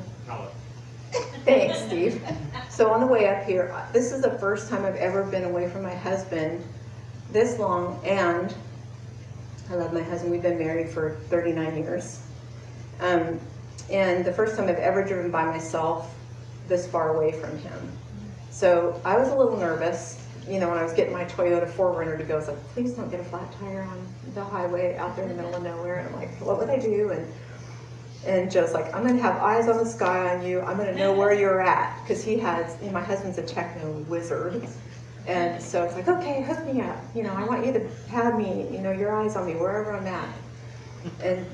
thanks, 1.44 1.80
Steve. 1.82 2.24
So, 2.70 2.90
on 2.90 3.00
the 3.00 3.06
way 3.06 3.28
up 3.28 3.44
here, 3.44 3.74
this 3.92 4.12
is 4.12 4.22
the 4.22 4.38
first 4.38 4.70
time 4.70 4.84
I've 4.84 4.96
ever 4.96 5.24
been 5.24 5.44
away 5.44 5.68
from 5.68 5.82
my 5.82 5.94
husband 5.94 6.64
this 7.32 7.58
long, 7.58 8.00
and 8.04 8.54
I 9.70 9.74
love 9.74 9.92
my 9.92 10.02
husband. 10.02 10.30
We've 10.30 10.42
been 10.42 10.58
married 10.58 10.88
for 10.88 11.16
39 11.28 11.76
years. 11.76 12.22
Um, 13.00 13.40
and 13.90 14.24
the 14.24 14.32
first 14.32 14.56
time 14.56 14.68
I've 14.68 14.76
ever 14.76 15.04
driven 15.04 15.30
by 15.30 15.44
myself 15.44 16.14
this 16.68 16.86
far 16.86 17.16
away 17.16 17.32
from 17.32 17.58
him. 17.58 17.92
So 18.50 19.00
I 19.04 19.16
was 19.18 19.28
a 19.28 19.34
little 19.34 19.56
nervous 19.56 20.24
you 20.48 20.60
know, 20.60 20.68
when 20.68 20.78
I 20.78 20.82
was 20.82 20.92
getting 20.92 21.12
my 21.12 21.24
Toyota 21.24 21.70
4Runner 21.70 22.18
to 22.18 22.24
go, 22.24 22.34
I 22.34 22.38
was 22.38 22.48
like, 22.48 22.68
please 22.68 22.92
don't 22.92 23.10
get 23.10 23.20
a 23.20 23.24
flat 23.24 23.50
tire 23.58 23.82
on 23.82 24.06
the 24.34 24.44
highway 24.44 24.96
out 24.96 25.16
there 25.16 25.24
in 25.24 25.30
the 25.30 25.42
middle 25.42 25.54
of 25.54 25.62
nowhere. 25.62 25.96
And 25.96 26.08
I'm 26.08 26.16
like, 26.16 26.30
what 26.40 26.58
would 26.58 26.68
I 26.68 26.78
do? 26.78 27.10
And 27.10 27.32
and 28.26 28.50
Joe's 28.50 28.72
like, 28.72 28.86
I'm 28.94 29.02
going 29.02 29.16
to 29.16 29.22
have 29.22 29.36
eyes 29.36 29.68
on 29.68 29.76
the 29.76 29.84
sky 29.84 30.34
on 30.34 30.46
you. 30.46 30.62
I'm 30.62 30.78
going 30.78 30.92
to 30.92 30.98
know 30.98 31.12
where 31.18 31.34
you're 31.34 31.60
at. 31.60 32.00
Because 32.02 32.24
he 32.24 32.38
has, 32.38 32.74
you 32.80 32.86
know, 32.86 32.94
my 32.94 33.02
husband's 33.02 33.36
a 33.36 33.42
techno 33.42 33.92
wizard. 34.08 34.66
And 35.26 35.62
so 35.62 35.84
it's 35.84 35.94
like, 35.94 36.08
okay, 36.08 36.42
hook 36.42 36.64
me 36.66 36.80
up. 36.82 36.98
You 37.14 37.22
know, 37.22 37.32
I 37.34 37.44
want 37.44 37.64
you 37.64 37.72
to 37.72 37.88
have 38.08 38.36
me, 38.36 38.68
you 38.70 38.80
know, 38.80 38.92
your 38.92 39.14
eyes 39.14 39.36
on 39.36 39.46
me 39.46 39.54
wherever 39.54 39.96
I'm 39.96 40.06
at. 40.06 40.28
And 41.22 41.46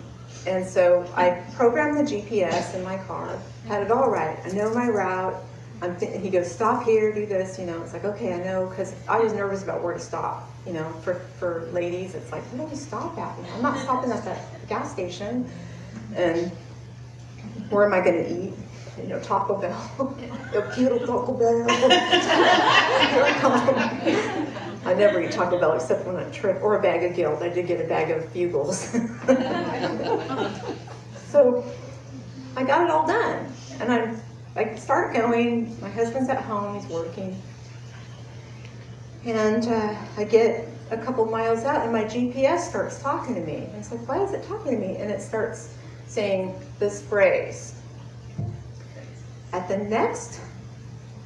and 0.46 0.66
so 0.66 1.06
I 1.16 1.44
programmed 1.54 1.98
the 1.98 2.10
GPS 2.10 2.74
in 2.74 2.82
my 2.82 2.96
car, 2.98 3.38
had 3.68 3.82
it 3.82 3.90
all 3.90 4.08
right. 4.10 4.38
I 4.44 4.50
know 4.52 4.72
my 4.72 4.88
route. 4.88 5.34
I'm 5.82 5.96
th- 5.96 6.20
he 6.20 6.30
goes, 6.30 6.50
stop 6.50 6.84
here, 6.84 7.12
do 7.12 7.26
this, 7.26 7.58
you 7.58 7.66
know. 7.66 7.82
It's 7.82 7.92
like, 7.92 8.04
okay, 8.04 8.34
I 8.34 8.38
know, 8.38 8.66
because 8.68 8.94
I 9.08 9.18
was 9.18 9.32
nervous 9.32 9.62
about 9.62 9.82
where 9.82 9.94
to 9.94 10.00
stop. 10.00 10.48
You 10.66 10.74
know, 10.74 10.88
for, 11.02 11.14
for 11.38 11.68
ladies, 11.72 12.14
it's 12.14 12.32
like, 12.32 12.42
where 12.44 12.66
do 12.66 12.70
we 12.72 12.76
stop 12.76 13.16
at? 13.18 13.36
You 13.38 13.44
know, 13.44 13.54
I'm 13.56 13.62
not 13.62 13.78
stopping 13.78 14.10
at 14.12 14.24
that 14.24 14.68
gas 14.68 14.92
station. 14.92 15.48
And 16.14 16.50
where 17.70 17.86
am 17.86 17.94
I 17.94 18.04
going 18.04 18.24
to 18.24 18.46
eat? 18.46 18.54
You 18.98 19.04
know, 19.08 19.20
Taco 19.20 19.56
Bell. 19.60 20.16
Yo 20.52 20.62
quiero 20.72 20.98
Taco 20.98 21.32
Bell. 21.34 21.66
I 24.84 24.94
never 24.94 25.22
eat 25.22 25.30
Taco 25.30 25.58
Bell 25.58 25.72
except 25.74 26.06
when 26.06 26.16
on 26.16 26.22
a 26.22 26.30
trip 26.30 26.62
or 26.62 26.78
a 26.78 26.82
bag 26.82 27.04
of 27.08 27.14
guilt. 27.14 27.42
I 27.42 27.48
did 27.48 27.66
get 27.66 27.84
a 27.84 27.88
bag 27.88 28.10
of 28.10 28.32
bugles. 28.32 28.78
so 31.28 31.64
I 32.56 32.64
got 32.64 32.84
it 32.84 32.90
all 32.90 33.06
done. 33.06 33.52
And 33.78 33.92
I'm 33.92 34.20
I 34.56 34.74
start 34.74 35.14
going. 35.14 35.80
My 35.80 35.88
husband's 35.88 36.28
at 36.28 36.42
home, 36.42 36.78
he's 36.78 36.90
working. 36.90 37.40
And 39.24 39.66
uh, 39.66 39.94
I 40.16 40.24
get 40.24 40.66
a 40.90 40.98
couple 40.98 41.24
miles 41.26 41.64
out, 41.64 41.82
and 41.82 41.92
my 41.92 42.04
GPS 42.04 42.60
starts 42.60 43.00
talking 43.00 43.34
to 43.36 43.40
me. 43.42 43.56
And 43.56 43.76
it's 43.76 43.92
like, 43.92 44.08
why 44.08 44.22
is 44.24 44.32
it 44.32 44.42
talking 44.42 44.72
to 44.72 44.78
me? 44.78 44.96
And 44.96 45.10
it 45.10 45.22
starts 45.22 45.76
saying 46.06 46.58
this 46.80 47.02
phrase 47.02 47.79
at 49.52 49.68
the 49.68 49.76
next 49.76 50.40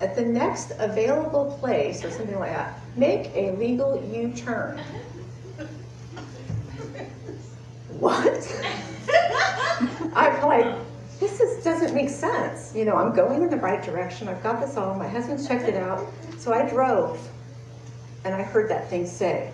at 0.00 0.16
the 0.16 0.24
next 0.24 0.72
available 0.78 1.56
place 1.60 2.04
or 2.04 2.10
something 2.10 2.38
like 2.38 2.52
that 2.52 2.78
make 2.96 3.30
a 3.34 3.52
legal 3.52 4.02
u-turn 4.12 4.78
what 7.98 8.62
i'm 10.14 10.34
like, 10.42 10.76
this 11.20 11.40
is, 11.40 11.64
doesn't 11.64 11.94
make 11.94 12.10
sense. 12.10 12.74
You 12.74 12.84
know, 12.84 12.96
I'm 12.96 13.14
going 13.14 13.42
in 13.42 13.50
the 13.50 13.56
right 13.56 13.82
direction. 13.82 14.28
I've 14.28 14.42
got 14.42 14.60
this 14.60 14.76
all. 14.76 14.94
My 14.94 15.08
husband's 15.08 15.46
checked 15.46 15.68
it 15.68 15.76
out. 15.76 16.06
So 16.38 16.52
I 16.52 16.68
drove, 16.68 17.28
and 18.24 18.34
I 18.34 18.42
heard 18.42 18.68
that 18.70 18.88
thing 18.90 19.06
say, 19.06 19.52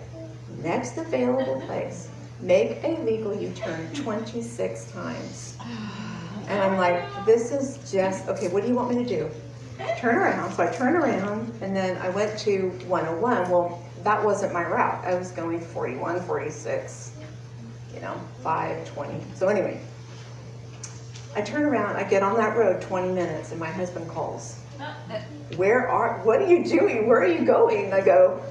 next 0.63 0.97
available 0.97 1.61
place, 1.61 2.09
make 2.41 2.83
a 2.83 2.99
legal 3.03 3.35
U-turn 3.35 3.93
26 3.93 4.91
times. 4.91 5.50
And 6.47 6.61
I'm 6.61 6.77
like, 6.77 7.03
this 7.25 7.51
is 7.51 7.91
just, 7.91 8.27
okay, 8.27 8.47
what 8.47 8.63
do 8.63 8.69
you 8.69 8.75
want 8.75 8.89
me 8.95 9.03
to 9.03 9.09
do? 9.09 9.29
Turn 9.97 10.15
around. 10.15 10.53
So 10.53 10.63
I 10.63 10.71
turned 10.71 10.95
around, 10.95 11.53
and 11.61 11.75
then 11.75 11.97
I 11.97 12.09
went 12.09 12.37
to 12.39 12.69
101. 12.87 13.49
Well, 13.49 13.81
that 14.03 14.23
wasn't 14.23 14.53
my 14.53 14.63
route. 14.63 15.03
I 15.05 15.15
was 15.15 15.31
going 15.31 15.59
41, 15.59 16.21
46, 16.21 17.11
you 17.93 18.01
know, 18.01 18.19
5, 18.43 18.93
20. 18.93 19.23
So 19.35 19.47
anyway, 19.47 19.81
I 21.35 21.41
turn 21.41 21.63
around, 21.63 21.95
I 21.95 22.03
get 22.03 22.23
on 22.23 22.35
that 22.35 22.57
road 22.57 22.81
20 22.81 23.11
minutes, 23.13 23.51
and 23.51 23.59
my 23.59 23.69
husband 23.69 24.09
calls. 24.09 24.59
Where 25.55 25.87
are, 25.87 26.19
what 26.23 26.41
are 26.41 26.47
you 26.47 26.63
doing? 26.65 27.07
Where 27.07 27.21
are 27.21 27.27
you 27.27 27.45
going? 27.45 27.93
I 27.93 28.01
go, 28.01 28.43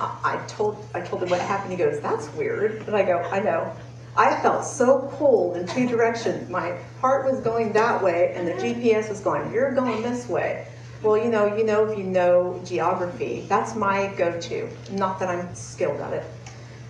I 0.00 0.42
told, 0.48 0.84
I 0.94 1.00
told 1.00 1.22
him 1.22 1.30
what 1.30 1.40
happened. 1.40 1.72
He 1.72 1.78
goes, 1.78 2.00
that's 2.00 2.28
weird. 2.34 2.82
And 2.86 2.96
I 2.96 3.02
go, 3.02 3.18
I 3.30 3.40
know. 3.40 3.74
I 4.16 4.40
felt 4.42 4.64
so 4.64 5.10
pulled 5.16 5.56
in 5.56 5.66
two 5.66 5.88
directions. 5.88 6.50
My 6.50 6.76
heart 7.00 7.30
was 7.30 7.40
going 7.40 7.72
that 7.72 8.02
way, 8.02 8.32
and 8.34 8.46
the 8.46 8.52
GPS 8.52 9.08
was 9.08 9.20
going, 9.20 9.50
you're 9.52 9.72
going 9.72 10.02
this 10.02 10.28
way. 10.28 10.66
Well, 11.02 11.16
you 11.16 11.30
know, 11.30 11.56
you 11.56 11.64
know 11.64 11.86
if 11.86 11.98
you 11.98 12.04
know 12.04 12.60
geography, 12.64 13.46
that's 13.48 13.74
my 13.74 14.12
go-to. 14.16 14.68
Not 14.92 15.18
that 15.18 15.28
I'm 15.28 15.52
skilled 15.54 16.00
at 16.00 16.12
it, 16.12 16.24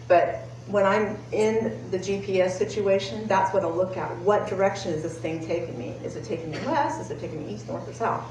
but 0.08 0.48
when 0.66 0.84
I'm 0.84 1.16
in 1.32 1.90
the 1.90 1.98
GPS 1.98 2.50
situation, 2.50 3.26
that's 3.26 3.54
what 3.54 3.62
I'll 3.62 3.74
look 3.74 3.96
at. 3.96 4.16
What 4.18 4.48
direction 4.48 4.92
is 4.92 5.02
this 5.02 5.16
thing 5.16 5.46
taking 5.46 5.78
me? 5.78 5.94
Is 6.04 6.16
it 6.16 6.24
taking 6.24 6.50
me 6.50 6.58
west? 6.66 7.00
Is 7.00 7.10
it 7.10 7.20
taking 7.20 7.46
me 7.46 7.54
east, 7.54 7.68
north, 7.68 7.88
or 7.88 7.92
south? 7.92 8.24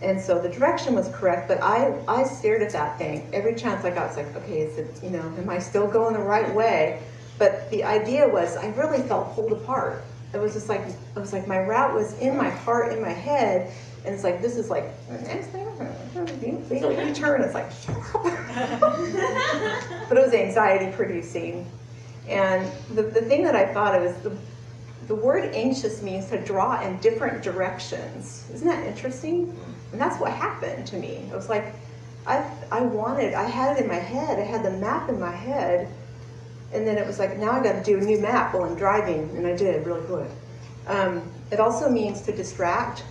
And 0.00 0.20
so 0.20 0.40
the 0.40 0.48
direction 0.48 0.94
was 0.94 1.08
correct, 1.08 1.48
but 1.48 1.60
I, 1.62 1.92
I 2.06 2.22
stared 2.24 2.62
at 2.62 2.70
that 2.72 2.98
thing 2.98 3.28
every 3.32 3.54
chance 3.54 3.84
I 3.84 3.90
got. 3.90 4.08
It's 4.08 4.16
like, 4.16 4.34
okay, 4.36 4.60
is 4.60 4.78
it, 4.78 5.02
you 5.02 5.10
know, 5.10 5.22
am 5.38 5.50
I 5.50 5.58
still 5.58 5.88
going 5.88 6.14
the 6.14 6.20
right 6.20 6.52
way? 6.54 7.02
But 7.38 7.70
the 7.70 7.84
idea 7.84 8.28
was, 8.28 8.56
I 8.56 8.68
really 8.70 9.02
felt 9.02 9.34
pulled 9.34 9.52
apart. 9.52 10.04
It 10.34 10.38
was 10.38 10.52
just 10.52 10.68
like, 10.68 10.80
it 10.80 11.18
was 11.18 11.32
like 11.32 11.46
my 11.46 11.60
route 11.60 11.94
was 11.94 12.18
in 12.18 12.36
my 12.36 12.50
heart, 12.50 12.92
in 12.92 13.00
my 13.00 13.12
head, 13.12 13.72
and 14.04 14.14
it's 14.14 14.24
like, 14.24 14.42
this 14.42 14.56
is 14.56 14.70
like, 14.70 14.84
next 15.08 15.48
thing, 15.48 16.68
legal 16.68 16.92
U-turn. 16.92 17.42
It's 17.42 17.54
like, 17.54 17.70
but 20.08 20.16
it 20.16 20.24
was 20.24 20.32
anxiety 20.32 20.94
producing. 20.94 21.66
And 22.28 22.70
the, 22.94 23.02
the 23.02 23.22
thing 23.22 23.42
that 23.44 23.56
I 23.56 23.72
thought 23.72 23.94
of 23.94 24.02
is 24.02 24.16
the, 24.22 24.36
the 25.06 25.14
word 25.14 25.54
anxious 25.54 26.02
means 26.02 26.28
to 26.28 26.38
draw 26.38 26.80
in 26.82 26.98
different 26.98 27.42
directions. 27.42 28.48
Isn't 28.52 28.68
that 28.68 28.86
interesting? 28.86 29.56
And 29.92 30.00
that's 30.00 30.20
what 30.20 30.32
happened 30.32 30.86
to 30.88 30.96
me. 30.96 31.28
It 31.30 31.34
was 31.34 31.48
like, 31.48 31.74
I, 32.26 32.44
I 32.70 32.82
wanted, 32.82 33.32
I 33.32 33.44
had 33.44 33.78
it 33.78 33.82
in 33.82 33.88
my 33.88 33.94
head, 33.94 34.38
I 34.38 34.42
had 34.42 34.62
the 34.62 34.72
map 34.72 35.08
in 35.08 35.18
my 35.18 35.34
head, 35.34 35.88
and 36.72 36.86
then 36.86 36.98
it 36.98 37.06
was 37.06 37.18
like, 37.18 37.38
now 37.38 37.52
I 37.52 37.62
got 37.62 37.72
to 37.72 37.82
do 37.82 37.98
a 37.98 38.00
new 38.00 38.18
map 38.18 38.54
while 38.54 38.64
I'm 38.64 38.76
driving, 38.76 39.30
and 39.36 39.46
I 39.46 39.56
did 39.56 39.86
really 39.86 40.06
good. 40.06 40.30
Um, 40.86 41.22
it 41.50 41.60
also 41.60 41.88
means 41.88 42.20
to 42.22 42.32
distract. 42.32 43.04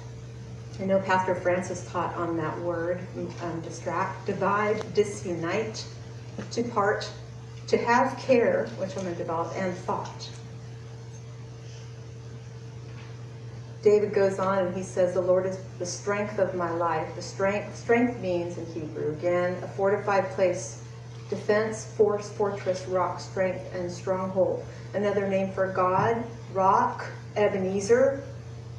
I 0.79 0.85
know 0.85 0.99
Pastor 0.99 1.33
Francis 1.33 1.89
taught 1.91 2.15
on 2.15 2.37
that 2.37 2.59
word, 2.61 2.99
um, 3.41 3.61
distract, 3.61 4.27
divide, 4.27 4.83
disunite, 4.93 5.85
to 6.51 6.63
part, 6.63 7.09
to 7.67 7.77
have 7.77 8.17
care, 8.19 8.67
which 8.77 8.95
I'm 8.95 9.03
going 9.03 9.15
to 9.15 9.17
develop, 9.17 9.53
and 9.55 9.75
thought. 9.75 10.29
David 13.81 14.13
goes 14.13 14.37
on 14.37 14.59
and 14.59 14.75
he 14.75 14.83
says, 14.83 15.13
The 15.13 15.21
Lord 15.21 15.45
is 15.45 15.57
the 15.79 15.85
strength 15.85 16.39
of 16.39 16.53
my 16.55 16.69
life. 16.69 17.15
The 17.15 17.21
strength, 17.21 17.75
strength 17.75 18.19
means 18.19 18.57
in 18.57 18.65
Hebrew, 18.67 19.13
again, 19.13 19.55
a 19.63 19.67
fortified 19.67 20.29
place, 20.31 20.83
defense, 21.29 21.85
force, 21.85 22.29
fortress, 22.29 22.85
rock, 22.87 23.19
strength, 23.19 23.73
and 23.75 23.91
stronghold. 23.91 24.63
Another 24.93 25.27
name 25.27 25.51
for 25.51 25.67
God, 25.67 26.23
rock, 26.53 27.05
Ebenezer. 27.35 28.23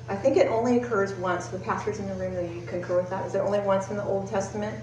I 0.09 0.17
think 0.17 0.37
it 0.37 0.47
only 0.49 0.79
occurs 0.79 1.13
once. 1.15 1.49
The 1.49 1.59
pastors 1.59 1.99
in 1.99 2.09
the 2.09 2.15
room, 2.15 2.35
you 2.55 2.67
concur 2.67 3.01
with 3.01 3.11
that? 3.11 3.27
Is 3.27 3.35
it 3.35 3.39
only 3.41 3.61
once 3.61 3.91
in 3.91 3.97
the 3.97 4.05
Old 4.05 4.29
Testament? 4.29 4.75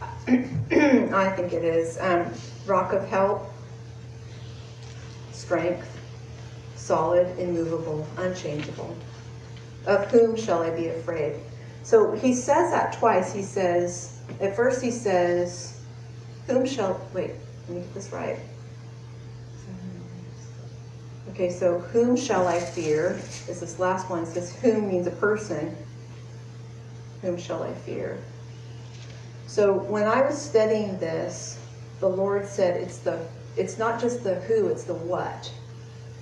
I 0.26 1.32
think 1.36 1.52
it 1.52 1.64
is. 1.64 1.98
Um, 2.00 2.32
rock 2.66 2.92
of 2.92 3.06
help, 3.06 3.48
strength, 5.32 5.86
solid, 6.74 7.38
immovable, 7.38 8.06
unchangeable. 8.16 8.96
Of 9.86 10.10
whom 10.10 10.36
shall 10.36 10.62
I 10.62 10.70
be 10.70 10.88
afraid? 10.88 11.36
So 11.82 12.12
he 12.12 12.32
says 12.32 12.70
that 12.70 12.94
twice. 12.94 13.32
He 13.32 13.42
says, 13.42 14.18
at 14.40 14.56
first 14.56 14.82
he 14.82 14.90
says, 14.90 15.73
whom 16.46 16.66
shall, 16.66 17.00
wait, 17.14 17.32
let 17.68 17.76
me 17.76 17.82
get 17.82 17.94
this 17.94 18.12
right. 18.12 18.38
Okay, 21.30 21.50
so 21.50 21.80
whom 21.80 22.16
shall 22.16 22.46
I 22.46 22.60
fear? 22.60 23.20
Is 23.48 23.58
this 23.58 23.80
last 23.80 24.08
one. 24.08 24.22
It 24.22 24.26
says 24.26 24.54
whom 24.60 24.88
means 24.88 25.06
a 25.08 25.10
person. 25.10 25.76
Whom 27.22 27.36
shall 27.36 27.64
I 27.64 27.72
fear? 27.72 28.18
So 29.46 29.72
when 29.72 30.04
I 30.04 30.22
was 30.22 30.40
studying 30.40 30.98
this, 30.98 31.58
the 31.98 32.08
Lord 32.08 32.46
said 32.46 32.80
it's 32.80 32.98
the 32.98 33.26
it's 33.56 33.78
not 33.78 34.00
just 34.00 34.22
the 34.22 34.36
who, 34.42 34.68
it's 34.68 34.84
the 34.84 34.94
what. 34.94 35.52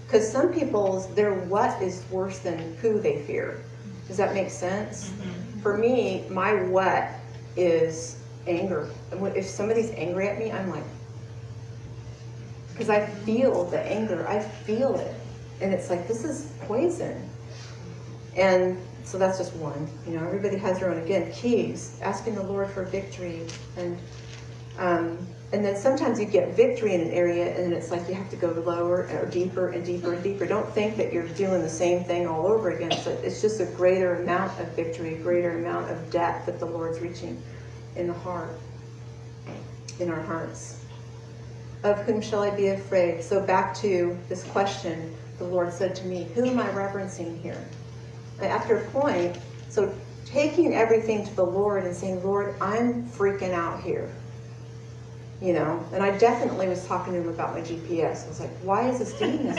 Because 0.07 0.31
some 0.31 0.53
people's 0.53 1.13
their 1.15 1.35
what 1.35 1.83
is 1.83 2.05
worse 2.11 2.39
than 2.39 2.77
who 2.77 3.01
they 3.01 3.23
fear. 3.23 3.63
Does 4.09 4.17
that 4.17 4.33
make 4.33 4.51
sense? 4.51 5.11
Mm-hmm. 5.11 5.61
For 5.61 5.77
me, 5.77 6.25
my 6.31 6.63
what 6.63 7.09
is 7.57 8.22
anger. 8.47 8.91
If 9.13 9.47
somebody's 9.47 9.91
angry 9.91 10.29
at 10.29 10.39
me, 10.39 10.51
I'm 10.51 10.71
like, 10.71 10.85
because 12.73 12.89
I 12.89 13.07
feel 13.07 13.65
the 13.65 13.81
anger, 13.81 14.27
I 14.27 14.41
feel 14.41 14.97
it, 14.97 15.15
and 15.61 15.73
it's 15.73 15.91
like 15.91 16.09
this 16.09 16.25
is 16.25 16.53
poison. 16.63 17.29
And 18.37 18.79
so 19.05 19.19
that's 19.19 19.39
just 19.39 19.55
one. 19.57 19.89
You 20.07 20.19
know, 20.19 20.27
everybody 20.27 20.57
has 20.57 20.81
their 20.81 20.91
own. 20.91 21.03
Again, 21.03 21.31
keys, 21.33 21.99
asking 22.03 22.35
the 22.35 22.43
Lord 22.43 22.71
for 22.71 22.85
victory, 22.85 23.47
and 23.77 23.99
um, 24.79 25.19
and 25.53 25.63
then 25.63 25.77
sometimes 25.77 26.19
you 26.19 26.25
get 26.25 26.57
victory 26.57 26.95
in 26.95 27.03
an 27.03 27.11
area, 27.11 27.55
and 27.63 27.75
it's 27.75 27.91
like 27.91 28.09
you 28.09 28.15
have 28.15 28.31
to 28.31 28.37
go 28.37 28.49
lower 28.53 29.07
or 29.13 29.27
deeper 29.27 29.69
and 29.69 29.85
deeper 29.85 30.15
and 30.15 30.23
deeper. 30.23 30.47
Don't 30.47 30.69
think 30.71 30.97
that 30.97 31.13
you're 31.13 31.29
doing 31.29 31.61
the 31.61 31.69
same 31.69 32.05
thing 32.05 32.27
all 32.27 32.47
over 32.47 32.71
again. 32.71 32.93
So 33.03 33.11
it's 33.23 33.43
just 33.43 33.61
a 33.61 33.67
greater 33.67 34.23
amount 34.23 34.59
of 34.59 34.69
victory, 34.69 35.17
a 35.17 35.19
greater 35.19 35.59
amount 35.59 35.91
of 35.91 36.11
depth 36.11 36.47
that 36.47 36.59
the 36.59 36.67
Lord's 36.67 37.01
reaching 37.01 37.43
in 37.97 38.07
the 38.07 38.13
heart, 38.13 38.59
in 39.99 40.11
our 40.11 40.21
hearts. 40.21 40.85
Of 41.85 41.99
whom 42.03 42.21
shall 42.21 42.43
I 42.43 42.51
be 42.51 42.69
afraid? 42.69 43.25
So 43.25 43.41
back 43.41 43.75
to 43.79 44.17
this 44.29 44.45
question, 44.45 45.15
the 45.39 45.45
Lord 45.45 45.73
said 45.73 45.95
to 45.97 46.07
me, 46.07 46.29
Who 46.35 46.47
am 46.47 46.61
I 46.61 46.71
reverencing 46.71 47.39
here? 47.41 47.63
After 48.41 48.77
a 48.77 48.91
point, 48.91 49.39
so 49.69 49.93
taking 50.25 50.75
everything 50.75 51.27
to 51.27 51.35
the 51.35 51.45
Lord 51.45 51.85
and 51.85 51.95
saying, 51.95 52.23
Lord, 52.23 52.55
I'm 52.61 53.09
freaking 53.09 53.53
out 53.53 53.83
here 53.83 54.13
you 55.43 55.53
know. 55.53 55.85
And 55.93 56.03
I 56.03 56.17
definitely 56.17 56.69
was 56.69 56.87
talking 56.87 57.13
to 57.15 57.21
him 57.21 57.29
about 57.29 57.53
my 57.55 57.61
GPS. 57.61 58.25
I 58.25 58.29
was 58.29 58.41
like, 58.41 58.57
why 58.63 58.89
is 58.89 59.01
this 59.01 59.13
doing 59.19 59.43
this? 59.45 59.59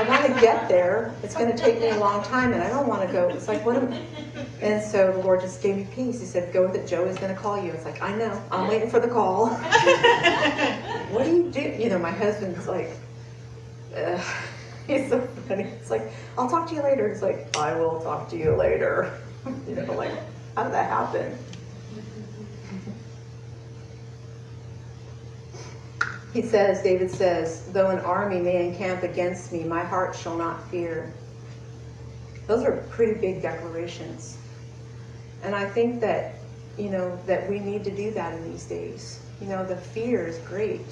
I 0.00 0.08
want 0.08 0.34
to 0.34 0.40
get 0.40 0.66
there. 0.66 1.14
It's 1.22 1.34
going 1.34 1.54
to 1.54 1.58
take 1.58 1.78
me 1.78 1.90
a 1.90 1.96
long 1.96 2.24
time, 2.24 2.54
and 2.54 2.62
I 2.62 2.70
don't 2.70 2.88
want 2.88 3.06
to 3.06 3.12
go. 3.12 3.28
It's 3.28 3.48
like, 3.48 3.62
what 3.66 3.76
am 3.76 3.92
I? 3.92 4.00
And 4.62 4.82
so 4.82 5.12
the 5.12 5.18
Lord 5.18 5.42
just 5.42 5.62
gave 5.62 5.76
me 5.76 5.86
peace. 5.94 6.20
He 6.20 6.24
said, 6.24 6.54
go 6.54 6.66
with 6.66 6.74
it. 6.74 6.88
Joey's 6.88 7.18
going 7.18 7.34
to 7.34 7.38
call 7.38 7.62
you. 7.62 7.70
It's 7.72 7.84
like, 7.84 8.00
I 8.00 8.16
know. 8.16 8.42
I'm 8.50 8.66
waiting 8.66 8.88
for 8.88 8.98
the 8.98 9.08
call. 9.08 9.48
what 11.10 11.24
do 11.26 11.36
you 11.36 11.50
do? 11.50 11.60
You 11.60 11.90
know, 11.90 11.98
my 11.98 12.12
husband's 12.12 12.66
like, 12.66 12.92
uh, 13.94 14.18
he's 14.86 15.10
so 15.10 15.20
funny. 15.46 15.64
It's 15.64 15.90
like, 15.90 16.10
I'll 16.38 16.48
talk 16.48 16.66
to 16.70 16.74
you 16.74 16.82
later. 16.82 17.06
It's 17.06 17.20
like, 17.20 17.54
I 17.58 17.78
will 17.78 18.00
talk 18.00 18.30
to 18.30 18.38
you 18.38 18.56
later. 18.56 19.20
you 19.68 19.74
know, 19.74 19.92
like, 19.92 20.14
how 20.56 20.64
did 20.64 20.72
that 20.72 20.88
happen? 20.88 21.36
He 26.32 26.42
says, 26.42 26.82
David 26.82 27.10
says, 27.10 27.66
though 27.72 27.90
an 27.90 27.98
army 28.00 28.38
may 28.38 28.68
encamp 28.68 29.02
against 29.02 29.52
me, 29.52 29.64
my 29.64 29.82
heart 29.82 30.14
shall 30.14 30.36
not 30.36 30.68
fear. 30.70 31.12
Those 32.46 32.64
are 32.64 32.76
pretty 32.90 33.20
big 33.20 33.42
declarations. 33.42 34.38
And 35.42 35.56
I 35.56 35.68
think 35.68 36.00
that, 36.02 36.34
you 36.78 36.88
know, 36.90 37.18
that 37.26 37.50
we 37.50 37.58
need 37.58 37.82
to 37.84 37.90
do 37.90 38.12
that 38.12 38.34
in 38.34 38.50
these 38.50 38.64
days. 38.66 39.20
You 39.40 39.48
know, 39.48 39.64
the 39.64 39.76
fear 39.76 40.26
is 40.26 40.38
great. 40.38 40.86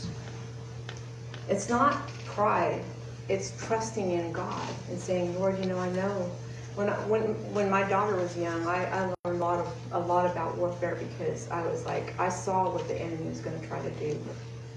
It's 1.48 1.68
not 1.68 2.08
pride, 2.26 2.82
it's 3.28 3.52
trusting 3.64 4.10
in 4.10 4.32
God 4.32 4.68
and 4.90 4.98
saying, 4.98 5.38
Lord, 5.38 5.58
you 5.60 5.66
know, 5.66 5.78
I 5.78 5.90
know. 5.90 6.30
When, 6.74 6.88
when, 7.08 7.22
when 7.54 7.70
my 7.70 7.88
daughter 7.88 8.16
was 8.16 8.36
young, 8.36 8.66
I, 8.66 8.86
I 8.86 9.00
learned 9.02 9.16
a 9.24 9.44
lot, 9.44 9.60
of, 9.60 9.72
a 9.92 9.98
lot 9.98 10.30
about 10.30 10.56
warfare 10.56 10.96
because 10.96 11.48
I 11.50 11.64
was 11.66 11.84
like, 11.86 12.18
I 12.18 12.28
saw 12.28 12.72
what 12.72 12.88
the 12.88 13.00
enemy 13.00 13.28
was 13.28 13.40
going 13.40 13.60
to 13.60 13.66
try 13.66 13.80
to 13.80 13.90
do 13.92 14.18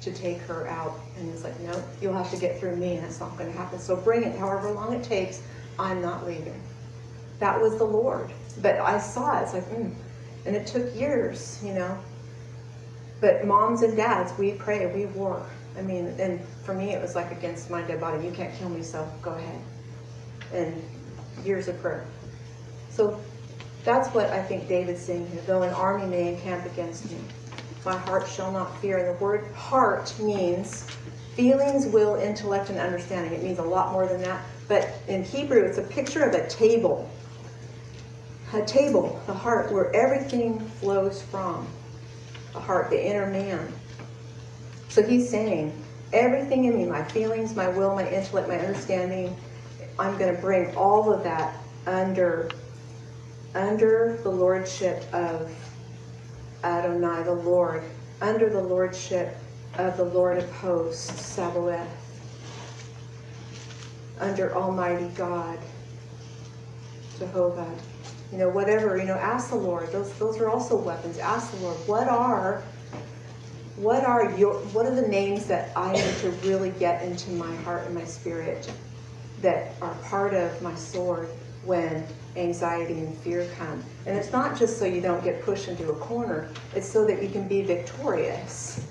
to 0.02 0.12
take 0.12 0.39
her 0.39 0.68
out. 0.68 0.99
And 1.18 1.32
he's 1.32 1.43
like, 1.43 1.60
no, 1.62 1.82
you'll 2.02 2.14
have 2.14 2.32
to 2.32 2.38
get 2.38 2.60
through 2.60 2.76
me, 2.76 2.97
and 2.97 3.06
it's 3.06 3.20
not 3.20 3.38
going 3.38 3.52
to 3.52 3.58
happen. 3.58 3.80
So 3.80 3.95
bring 3.95 4.24
it, 4.24 4.38
however 4.38 4.72
long 4.72 4.93
it 4.93 5.04
takes. 5.04 5.41
I'm 5.80 6.02
not 6.02 6.26
leaving. 6.26 6.62
That 7.39 7.60
was 7.60 7.78
the 7.78 7.86
Lord. 7.86 8.32
But 8.62 8.80
I 8.80 8.99
saw 8.99 9.39
it. 9.39 9.43
It's 9.43 9.54
like, 9.54 9.64
mm. 9.66 9.93
and 10.45 10.56
it 10.56 10.68
took 10.68 10.93
years, 10.95 11.60
you 11.64 11.74
know. 11.74 11.97
But 13.20 13.45
moms 13.45 13.84
and 13.84 13.95
dads, 13.95 14.38
we 14.38 14.54
pray, 14.54 14.91
we 14.93 15.06
war. 15.08 15.45
I 15.78 15.82
mean, 15.82 16.08
and 16.20 16.41
for 16.66 16.74
me, 16.74 16.91
it 16.91 17.02
was 17.02 17.16
like 17.16 17.32
against 17.32 17.70
my 17.70 17.82
dead 17.84 18.02
body. 18.02 18.26
You 18.26 18.32
can't 18.32 18.54
kill 18.56 18.70
me, 18.70 18.84
so 18.84 19.08
go 19.22 19.32
ahead. 19.32 19.62
And 20.54 20.84
years 21.45 21.68
of 21.68 21.80
prayer. 21.82 22.06
So 22.89 23.20
that's 23.84 24.10
what 24.14 24.28
I 24.28 24.43
think 24.43 24.68
David's 24.68 25.02
saying 25.02 25.28
here. 25.32 25.41
Though 25.47 25.62
an 25.62 25.74
army 25.74 26.06
may 26.06 26.34
encamp 26.34 26.66
against 26.66 27.10
me, 27.10 27.18
my 27.86 27.97
heart 27.97 28.27
shall 28.27 28.51
not 28.51 28.79
fear. 28.79 28.97
And 28.97 29.07
the 29.07 29.23
word 29.23 29.51
heart 29.53 30.13
means 30.19 30.88
feelings, 31.36 31.88
will, 31.88 32.15
intellect, 32.15 32.69
and 32.69 32.79
understanding. 32.79 33.34
It 33.34 33.43
means 33.43 33.59
a 33.59 33.63
lot 33.63 33.91
more 33.91 34.07
than 34.07 34.21
that. 34.21 34.43
But 34.67 34.89
in 35.07 35.23
Hebrew, 35.23 35.63
it's 35.63 35.77
a 35.77 35.84
picture 35.84 36.23
of 36.23 36.34
a 36.34 36.47
table. 36.47 37.09
A 38.53 38.61
table, 38.65 39.21
the 39.27 39.34
heart, 39.34 39.71
where 39.71 39.95
everything 39.95 40.59
flows 40.59 41.21
from. 41.21 41.67
The 42.53 42.59
heart, 42.59 42.89
the 42.89 43.05
inner 43.05 43.27
man. 43.27 43.71
So 44.89 45.01
he's 45.01 45.29
saying, 45.29 45.73
everything 46.11 46.65
in 46.65 46.77
me, 46.77 46.86
my 46.86 47.03
feelings, 47.03 47.55
my 47.55 47.69
will, 47.69 47.95
my 47.95 48.09
intellect, 48.09 48.49
my 48.49 48.59
understanding, 48.59 49.36
I'm 49.97 50.17
going 50.17 50.36
to 50.36 50.41
bring 50.41 50.75
all 50.75 51.11
of 51.11 51.23
that 51.23 51.55
under 51.88 52.49
under 53.53 54.17
the 54.23 54.29
lordship 54.29 55.03
of 55.13 55.51
Adonai, 56.64 57.24
the 57.24 57.34
Lord, 57.34 57.84
under 58.22 58.49
the 58.49 58.62
lordship 58.62 59.38
of 59.76 59.97
the 59.97 60.03
Lord 60.03 60.38
of 60.38 60.51
hosts, 60.51 61.22
Sabaoth, 61.22 61.88
under 64.20 64.55
Almighty 64.55 65.07
God, 65.16 65.59
Jehovah. 67.18 67.70
You 68.32 68.38
know, 68.38 68.49
whatever, 68.49 68.97
you 68.97 69.03
know, 69.03 69.16
ask 69.16 69.49
the 69.49 69.57
Lord. 69.57 69.91
Those 69.91 70.14
those 70.14 70.38
are 70.38 70.49
also 70.49 70.78
weapons. 70.78 71.18
Ask 71.18 71.51
the 71.51 71.57
Lord, 71.57 71.78
what 71.88 72.07
are 72.07 72.64
what 73.76 74.05
are 74.05 74.32
your 74.38 74.53
what 74.74 74.86
are 74.86 74.95
the 74.95 75.07
names 75.07 75.47
that 75.47 75.76
I 75.76 75.93
need 75.93 76.16
to 76.22 76.30
really 76.47 76.70
get 76.72 77.01
into 77.03 77.32
my 77.32 77.53
heart 77.57 77.86
and 77.86 77.95
my 77.95 78.05
spirit 78.05 78.72
that 79.41 79.74
are 79.82 79.93
part 80.05 80.34
of 80.34 80.62
my 80.62 80.76
sword 80.76 81.28
when 81.66 82.05
anxiety 82.36 82.99
and 82.99 83.18
fear 83.18 83.49
come. 83.57 83.84
And 84.06 84.18
it's 84.18 84.32
not 84.32 84.58
just 84.58 84.80
so 84.80 84.86
you 84.86 85.02
don't 85.02 85.24
get 85.24 85.43
pushed 85.43 85.68
into 85.68 85.89
a 85.89 85.95
corner, 85.95 86.49
it's 86.76 86.88
so 86.88 87.06
that 87.06 87.22
you 87.22 87.30
can 87.30 87.47
be 87.47 87.62
victorious 87.62 88.86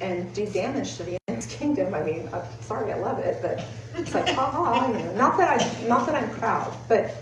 and 0.00 0.32
do 0.34 0.46
damage 0.46 0.96
to 0.96 1.02
the 1.04 1.18
enemy's 1.28 1.46
kingdom. 1.46 1.94
I 1.94 2.02
mean, 2.02 2.28
I'm 2.32 2.42
sorry, 2.60 2.92
I 2.92 2.98
love 2.98 3.18
it, 3.18 3.38
but 3.42 3.64
it's 3.96 4.14
like, 4.14 4.28
ha 4.28 4.50
ha, 4.50 4.86
you 4.86 4.94
know, 4.94 5.14
not 5.14 5.36
that 5.38 5.60
I 5.60 5.88
not 5.88 6.06
that 6.06 6.14
I'm 6.14 6.30
proud, 6.38 6.74
but 6.88 7.14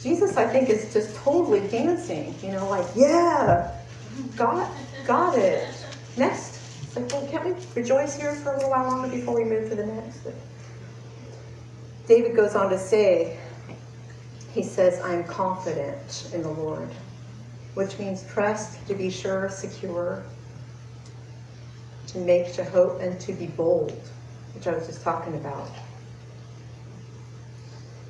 Jesus, 0.00 0.36
I 0.36 0.46
think, 0.46 0.68
is 0.68 0.92
just 0.92 1.14
totally 1.16 1.66
dancing, 1.68 2.34
you 2.42 2.52
know, 2.52 2.68
like, 2.68 2.86
yeah, 2.96 3.78
got 4.36 4.70
got 5.06 5.36
it. 5.36 5.68
Next. 6.16 6.60
Like, 6.94 7.10
well, 7.10 7.26
can't 7.28 7.44
we 7.44 7.54
rejoice 7.74 8.18
here 8.18 8.34
for 8.34 8.52
a 8.52 8.56
little 8.56 8.70
while 8.70 8.84
longer 8.84 9.08
before 9.08 9.34
we 9.34 9.44
move 9.44 9.70
to 9.70 9.74
the 9.74 9.86
next? 9.86 10.26
David 12.06 12.36
goes 12.36 12.54
on 12.54 12.68
to 12.68 12.78
say, 12.78 13.38
he 14.52 14.62
says, 14.62 15.00
I'm 15.00 15.24
confident 15.24 16.30
in 16.34 16.42
the 16.42 16.50
Lord, 16.50 16.88
which 17.74 17.98
means 17.98 18.24
trust, 18.30 18.86
to 18.86 18.94
be 18.94 19.10
sure, 19.10 19.48
secure, 19.48 20.22
to 22.08 22.18
make, 22.18 22.52
to 22.54 22.64
hope, 22.64 23.00
and 23.00 23.18
to 23.20 23.32
be 23.32 23.46
bold, 23.46 23.98
which 24.54 24.66
I 24.66 24.72
was 24.74 24.86
just 24.86 25.02
talking 25.02 25.34
about. 25.34 25.70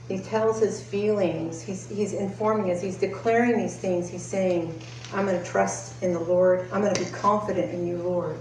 He 0.09 0.19
tells 0.19 0.59
his 0.59 0.83
feelings, 0.83 1.63
he's, 1.63 1.89
he's 1.89 2.13
informing 2.13 2.73
us, 2.73 2.83
he's 2.83 2.99
declaring 2.99 3.57
these 3.57 3.77
things. 3.77 4.11
He's 4.11 4.25
saying, 4.25 4.79
I'm 5.15 5.27
going 5.27 5.39
to 5.39 5.47
trust 5.49 6.03
in 6.03 6.13
the 6.13 6.21
Lord, 6.21 6.69
I'm 6.73 6.83
going 6.83 6.95
to 6.95 7.05
be 7.05 7.11
confident 7.13 7.73
in 7.73 7.87
you, 7.87 7.99
Lord. 7.99 8.39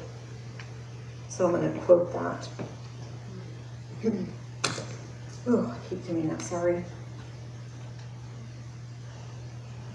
So 1.29 1.45
I'm 1.45 1.51
going 1.51 1.71
to 1.71 1.79
quote 1.81 2.11
that. 2.13 2.49
oh, 5.47 5.67
I 5.67 5.89
keep 5.89 6.05
doing 6.07 6.27
that, 6.29 6.41
sorry. 6.41 6.83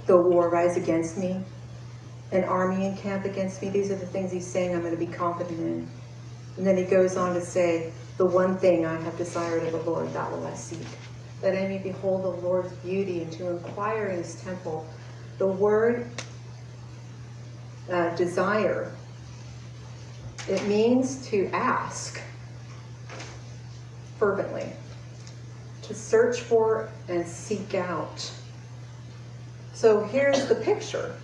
Though 0.07 0.20
war 0.20 0.48
rise 0.48 0.76
against 0.76 1.18
me, 1.18 1.40
an 2.32 2.44
army 2.44 2.86
encamp 2.86 3.24
against 3.24 3.62
me. 3.62 3.70
These 3.70 3.90
are 3.90 3.96
the 3.96 4.07
things 4.07 4.32
he's 4.32 4.46
saying 4.46 4.74
I'm 4.74 4.80
going 4.80 4.92
to 4.92 4.98
be 4.98 5.07
confident 5.07 5.59
in. 5.59 5.88
And 6.57 6.66
then 6.66 6.76
he 6.76 6.84
goes 6.84 7.16
on 7.16 7.34
to 7.34 7.40
say, 7.40 7.92
The 8.16 8.26
one 8.26 8.57
thing 8.57 8.86
I 8.86 9.00
have 9.00 9.16
desired 9.18 9.62
of 9.64 9.72
the 9.72 9.90
Lord, 9.90 10.12
that 10.12 10.30
will 10.30 10.46
I 10.46 10.54
seek. 10.54 10.86
That 11.42 11.57
I 11.57 11.68
may 11.68 11.78
behold 11.78 12.24
the 12.24 12.46
Lord's 12.46 12.72
beauty 12.74 13.22
and 13.22 13.32
to 13.32 13.50
inquire 13.50 14.07
in 14.07 14.18
his 14.18 14.40
temple. 14.42 14.86
The 15.38 15.46
word 15.46 16.09
uh, 17.90 18.14
desire, 18.16 18.90
it 20.48 20.66
means 20.66 21.26
to 21.28 21.48
ask 21.52 22.20
fervently, 24.18 24.72
to 25.82 25.94
search 25.94 26.40
for 26.40 26.88
and 27.09 27.26
seek 27.26 27.74
out. 27.74 28.32
So 29.77 30.05
here's 30.05 30.47
the 30.47 30.55
picture. 30.55 31.14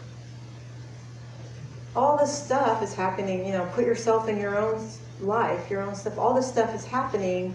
All 1.97 2.19
this 2.19 2.45
stuff 2.45 2.83
is 2.83 2.93
happening, 2.93 3.47
you 3.47 3.53
know, 3.53 3.65
put 3.73 3.87
yourself 3.87 4.29
in 4.29 4.39
your 4.39 4.59
own 4.59 4.87
life, 5.23 5.71
your 5.71 5.81
own 5.81 5.95
stuff. 5.95 6.19
All 6.19 6.35
this 6.35 6.49
stuff 6.49 6.75
is 6.75 6.85
happening, 6.85 7.55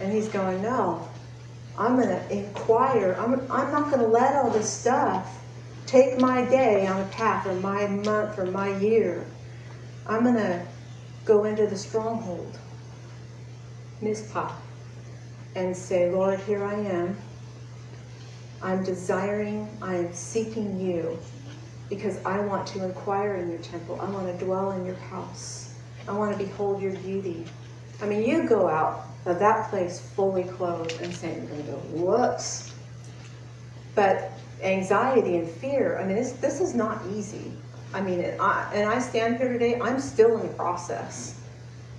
and 0.00 0.12
he's 0.12 0.26
going, 0.26 0.60
No, 0.60 1.08
I'm 1.78 1.94
going 1.94 2.08
to 2.08 2.32
inquire. 2.32 3.16
I'm, 3.16 3.34
I'm 3.48 3.70
not 3.70 3.92
going 3.92 4.00
to 4.00 4.08
let 4.08 4.34
all 4.34 4.50
this 4.50 4.68
stuff 4.68 5.40
take 5.86 6.18
my 6.18 6.46
day 6.46 6.84
on 6.88 7.00
a 7.00 7.06
path, 7.06 7.46
or 7.46 7.54
my 7.54 7.86
month, 7.86 8.40
or 8.40 8.46
my 8.46 8.76
year. 8.78 9.24
I'm 10.08 10.24
going 10.24 10.34
to 10.34 10.66
go 11.24 11.44
into 11.44 11.68
the 11.68 11.78
stronghold, 11.78 12.58
Mizpah, 14.00 14.52
and 15.54 15.76
say, 15.76 16.10
Lord, 16.10 16.40
here 16.40 16.64
I 16.64 16.74
am. 16.74 17.16
I'm 18.62 18.84
desiring, 18.84 19.68
I 19.82 19.96
am 19.96 20.12
seeking 20.14 20.80
you 20.80 21.18
because 21.88 22.24
I 22.24 22.38
want 22.40 22.66
to 22.68 22.84
inquire 22.84 23.34
in 23.34 23.50
your 23.50 23.58
temple. 23.58 24.00
I 24.00 24.08
want 24.08 24.26
to 24.26 24.44
dwell 24.44 24.70
in 24.72 24.86
your 24.86 24.94
house. 24.94 25.74
I 26.06 26.12
want 26.12 26.36
to 26.36 26.42
behold 26.42 26.80
your 26.80 26.92
beauty. 26.98 27.44
I 28.00 28.06
mean, 28.06 28.22
you 28.22 28.48
go 28.48 28.68
out 28.68 29.06
of 29.26 29.40
that 29.40 29.68
place 29.68 30.00
fully 30.00 30.44
clothed 30.44 31.00
and 31.00 31.12
saying, 31.12 31.38
you're 31.38 31.46
going 31.46 31.64
to 31.64 31.72
go, 31.72 31.78
whoops. 32.04 32.72
But 33.94 34.30
anxiety 34.62 35.36
and 35.36 35.48
fear, 35.48 35.98
I 35.98 36.06
mean, 36.06 36.16
this, 36.16 36.32
this 36.32 36.60
is 36.60 36.74
not 36.74 37.02
easy. 37.12 37.52
I 37.92 38.00
mean, 38.00 38.20
and 38.20 38.40
I, 38.40 38.70
and 38.72 38.88
I 38.88 39.00
stand 39.00 39.38
here 39.38 39.52
today, 39.52 39.78
I'm 39.80 40.00
still 40.00 40.38
in 40.38 40.46
the 40.46 40.54
process. 40.54 41.40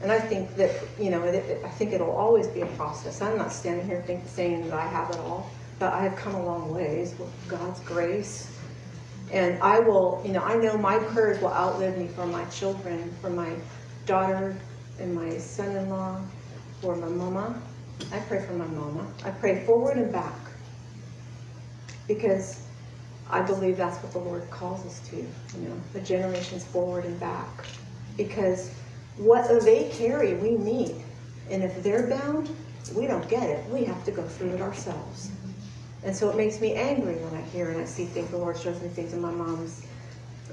And 0.01 0.11
I 0.11 0.20
think 0.20 0.55
that, 0.55 0.72
you 0.99 1.11
know, 1.11 1.24
it, 1.24 1.36
it, 1.36 1.66
I 1.66 1.70
think 1.70 1.91
it'll 1.91 2.11
always 2.11 2.47
be 2.47 2.61
a 2.61 2.66
process. 2.68 3.22
I'm 3.22 3.38
not 3.38 3.51
standing 3.51 3.86
here 3.86 4.01
think, 4.07 4.28
saying 4.28 4.70
that 4.70 4.74
I 4.74 4.88
have 4.88 5.09
it 5.11 5.18
all 5.18 5.51
but 5.84 5.91
I 5.91 6.03
have 6.03 6.15
come 6.15 6.34
a 6.34 6.45
long 6.45 6.73
ways 6.73 7.13
with 7.19 7.29
God's 7.49 7.81
grace. 7.81 8.49
And 9.34 9.61
I 9.61 9.79
will, 9.79 10.21
you 10.25 10.31
know, 10.31 10.39
I 10.39 10.55
know 10.55 10.77
my 10.77 10.97
prayers 10.97 11.41
will 11.41 11.51
outlive 11.51 11.97
me 11.97 12.07
for 12.07 12.25
my 12.25 12.45
children, 12.45 13.13
for 13.19 13.29
my 13.29 13.53
daughter 14.05 14.55
and 14.97 15.13
my 15.13 15.38
son 15.38 15.75
in 15.75 15.89
law, 15.89 16.21
for 16.79 16.95
my 16.95 17.09
mama. 17.09 17.61
I 18.13 18.19
pray 18.19 18.45
for 18.45 18.53
my 18.53 18.65
mama. 18.67 19.05
I 19.25 19.31
pray 19.31 19.65
forward 19.65 19.97
and 19.97 20.09
back 20.09 20.39
because 22.07 22.65
I 23.29 23.41
believe 23.41 23.75
that's 23.75 24.01
what 24.01 24.13
the 24.13 24.19
Lord 24.19 24.49
calls 24.49 24.86
us 24.86 25.05
to, 25.09 25.17
you 25.17 25.67
know, 25.67 25.75
the 25.91 25.99
generations 25.99 26.63
forward 26.63 27.03
and 27.03 27.19
back. 27.19 27.65
Because 28.15 28.71
what 29.17 29.49
they 29.65 29.89
carry, 29.89 30.36
we 30.36 30.51
need. 30.51 30.95
And 31.49 31.61
if 31.61 31.84
they're 31.84 32.07
bound, 32.07 32.49
we 32.95 33.05
don't 33.05 33.27
get 33.27 33.49
it. 33.49 33.69
We 33.69 33.84
have 33.84 34.05
to 34.05 34.11
go 34.11 34.23
through 34.23 34.51
it 34.51 34.61
ourselves. 34.61 35.29
And 36.06 36.16
so 36.16 36.30
it 36.30 36.36
makes 36.36 36.60
me 36.60 36.74
angry 36.74 37.16
when 37.16 37.34
I 37.34 37.41
hear 37.47 37.70
and 37.70 37.80
I 37.80 37.86
see 37.86 38.06
things, 38.06 38.30
the 38.30 38.38
Lord 38.38 38.58
shows 38.58 38.82
me 38.82 38.89
things 38.89 39.14
in 39.14 39.22
my 39.22 39.32
mom's, 39.32 39.86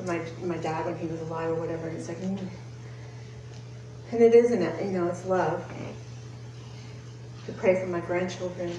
my, 0.06 0.20
my 0.42 0.56
dad 0.58 0.86
when 0.86 0.96
he 0.96 1.06
was 1.06 1.20
alive 1.22 1.50
or 1.50 1.54
whatever, 1.54 1.88
and 1.88 1.98
it's 1.98 2.08
like, 2.08 2.18
mm. 2.18 2.38
and 4.12 4.22
it 4.22 4.34
isn't 4.34 4.62
it, 4.62 4.84
you 4.84 4.92
know, 4.92 5.08
it's 5.08 5.26
love. 5.26 5.64
To 7.46 7.52
pray 7.52 7.80
for 7.80 7.86
my 7.86 8.00
grandchildren. 8.00 8.72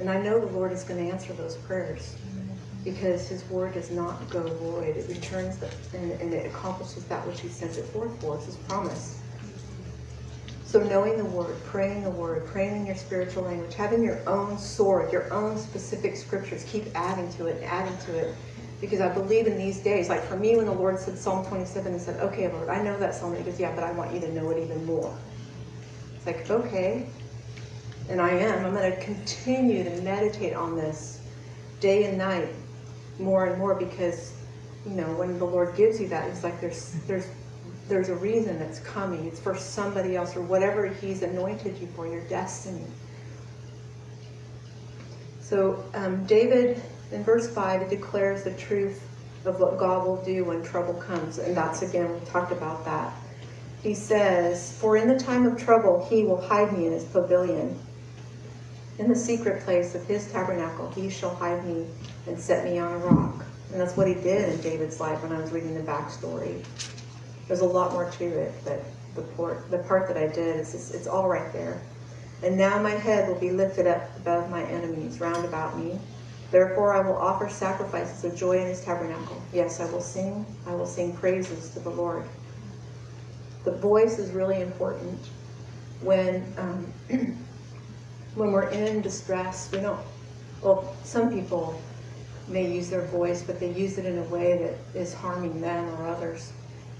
And 0.00 0.08
I 0.08 0.20
know 0.20 0.40
the 0.40 0.46
Lord 0.46 0.72
is 0.72 0.82
going 0.82 1.04
to 1.04 1.12
answer 1.12 1.32
those 1.34 1.56
prayers 1.56 2.16
because 2.84 3.28
his 3.28 3.44
word 3.48 3.74
does 3.74 3.90
not 3.90 4.28
go 4.30 4.42
void. 4.42 4.96
It 4.96 5.08
returns 5.08 5.58
the, 5.58 5.70
and, 5.94 6.12
and 6.12 6.32
it 6.32 6.46
accomplishes 6.46 7.04
that 7.04 7.26
which 7.26 7.40
he 7.40 7.48
sends 7.48 7.76
it 7.76 7.84
forth 7.86 8.18
for. 8.20 8.36
It's 8.36 8.46
his 8.46 8.56
promise. 8.56 9.20
So 10.74 10.82
knowing 10.82 11.16
the 11.16 11.24
word, 11.24 11.54
praying 11.66 12.02
the 12.02 12.10
word, 12.10 12.48
praying 12.48 12.74
in 12.74 12.84
your 12.84 12.96
spiritual 12.96 13.44
language, 13.44 13.76
having 13.76 14.02
your 14.02 14.28
own 14.28 14.58
sword, 14.58 15.12
your 15.12 15.32
own 15.32 15.56
specific 15.56 16.16
scriptures, 16.16 16.64
keep 16.64 16.86
adding 16.96 17.32
to 17.34 17.46
it 17.46 17.62
adding 17.62 17.96
to 18.06 18.18
it. 18.18 18.34
Because 18.80 19.00
I 19.00 19.08
believe 19.08 19.46
in 19.46 19.56
these 19.56 19.78
days, 19.78 20.08
like 20.08 20.24
for 20.24 20.36
me 20.36 20.56
when 20.56 20.66
the 20.66 20.72
Lord 20.72 20.98
said 20.98 21.16
Psalm 21.16 21.46
27 21.46 21.92
and 21.92 22.02
said, 22.02 22.20
okay, 22.20 22.52
Lord, 22.52 22.68
I 22.68 22.82
know 22.82 22.98
that 22.98 23.14
psalm. 23.14 23.36
He 23.36 23.44
goes, 23.44 23.60
yeah, 23.60 23.72
but 23.72 23.84
I 23.84 23.92
want 23.92 24.12
you 24.12 24.20
to 24.22 24.32
know 24.32 24.50
it 24.50 24.60
even 24.64 24.84
more. 24.84 25.16
It's 26.16 26.26
like, 26.26 26.50
okay. 26.50 27.06
and 28.08 28.20
I 28.20 28.30
am. 28.30 28.66
I'm 28.66 28.74
going 28.74 28.90
to 28.90 29.00
continue 29.00 29.84
to 29.84 30.02
meditate 30.02 30.54
on 30.54 30.74
this 30.74 31.20
day 31.78 32.06
and 32.06 32.18
night 32.18 32.48
more 33.20 33.46
and 33.46 33.60
more 33.60 33.76
because, 33.76 34.34
you 34.84 34.94
know, 34.94 35.06
when 35.14 35.38
the 35.38 35.46
Lord 35.46 35.76
gives 35.76 36.00
you 36.00 36.08
that, 36.08 36.28
it's 36.30 36.42
like 36.42 36.60
there's 36.60 36.94
there's 37.06 37.28
there's 37.88 38.08
a 38.08 38.14
reason 38.14 38.58
that's 38.58 38.80
coming. 38.80 39.26
It's 39.26 39.40
for 39.40 39.56
somebody 39.56 40.16
else 40.16 40.36
or 40.36 40.42
whatever 40.42 40.86
He's 40.86 41.22
anointed 41.22 41.78
you 41.78 41.86
for, 41.94 42.06
your 42.06 42.22
destiny. 42.28 42.86
So 45.40 45.84
um, 45.94 46.24
David, 46.24 46.80
in 47.12 47.22
verse 47.22 47.52
5, 47.52 47.82
it 47.82 47.90
declares 47.90 48.44
the 48.44 48.54
truth 48.54 49.06
of 49.44 49.60
what 49.60 49.78
God 49.78 50.06
will 50.06 50.22
do 50.24 50.44
when 50.44 50.62
trouble 50.62 50.94
comes. 50.94 51.38
And 51.38 51.54
that's, 51.54 51.82
again, 51.82 52.12
we 52.12 52.26
talked 52.26 52.52
about 52.52 52.84
that. 52.86 53.12
He 53.82 53.92
says, 53.92 54.76
For 54.78 54.96
in 54.96 55.06
the 55.06 55.18
time 55.18 55.44
of 55.44 55.62
trouble, 55.62 56.06
he 56.08 56.24
will 56.24 56.40
hide 56.40 56.72
me 56.72 56.86
in 56.86 56.92
his 56.92 57.04
pavilion. 57.04 57.78
In 58.98 59.08
the 59.08 59.16
secret 59.16 59.62
place 59.64 59.94
of 59.94 60.06
his 60.06 60.30
tabernacle, 60.32 60.90
he 60.92 61.10
shall 61.10 61.34
hide 61.34 61.66
me 61.66 61.86
and 62.26 62.38
set 62.38 62.64
me 62.64 62.78
on 62.78 62.92
a 62.92 62.98
rock. 62.98 63.44
And 63.70 63.80
that's 63.80 63.96
what 63.96 64.08
he 64.08 64.14
did 64.14 64.48
in 64.48 64.60
David's 64.62 65.00
life 65.00 65.22
when 65.22 65.32
I 65.32 65.40
was 65.40 65.50
reading 65.50 65.74
the 65.74 65.80
backstory. 65.80 66.64
There's 67.46 67.60
a 67.60 67.66
lot 67.66 67.92
more 67.92 68.10
to 68.10 68.24
it, 68.24 68.52
but 68.64 68.82
the 69.14 69.22
part, 69.22 69.70
the 69.70 69.78
part 69.78 70.08
that 70.08 70.16
I 70.16 70.26
did 70.26 70.60
is 70.60 70.72
just, 70.72 70.94
it's 70.94 71.06
all 71.06 71.28
right 71.28 71.52
there. 71.52 71.80
And 72.42 72.56
now 72.56 72.80
my 72.82 72.90
head 72.90 73.28
will 73.28 73.38
be 73.38 73.50
lifted 73.50 73.86
up 73.86 74.16
above 74.16 74.50
my 74.50 74.62
enemies 74.64 75.20
round 75.20 75.44
about 75.44 75.78
me. 75.78 75.98
Therefore 76.50 76.94
I 76.94 77.00
will 77.00 77.16
offer 77.16 77.48
sacrifices 77.48 78.24
of 78.24 78.36
joy 78.36 78.58
in 78.58 78.66
his 78.66 78.84
tabernacle. 78.84 79.40
Yes, 79.52 79.80
I 79.80 79.90
will 79.90 80.00
sing. 80.00 80.44
I 80.66 80.74
will 80.74 80.86
sing 80.86 81.16
praises 81.16 81.70
to 81.70 81.80
the 81.80 81.90
Lord. 81.90 82.24
The 83.64 83.72
voice 83.72 84.18
is 84.18 84.30
really 84.30 84.60
important 84.60 85.18
when 86.02 86.44
um, 86.58 86.92
when 88.34 88.52
we're 88.52 88.68
in 88.68 89.00
distress. 89.00 89.70
We 89.72 89.80
don't. 89.80 90.00
Well, 90.62 90.94
some 91.02 91.32
people 91.32 91.80
may 92.48 92.70
use 92.70 92.90
their 92.90 93.06
voice, 93.06 93.42
but 93.42 93.58
they 93.58 93.72
use 93.72 93.96
it 93.98 94.04
in 94.04 94.18
a 94.18 94.24
way 94.24 94.58
that 94.58 94.98
is 94.98 95.14
harming 95.14 95.60
them 95.60 95.88
or 95.94 96.06
others. 96.06 96.52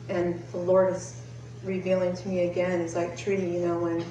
And 0.09 0.43
the 0.51 0.59
Lord 0.59 0.95
is 0.95 1.21
revealing 1.63 2.15
to 2.15 2.29
me 2.29 2.51
again. 2.51 2.81
He's 2.81 2.95
like, 2.95 3.17
Trudy, 3.17 3.47
you 3.47 3.67
know, 3.67 3.79
when 3.79 4.05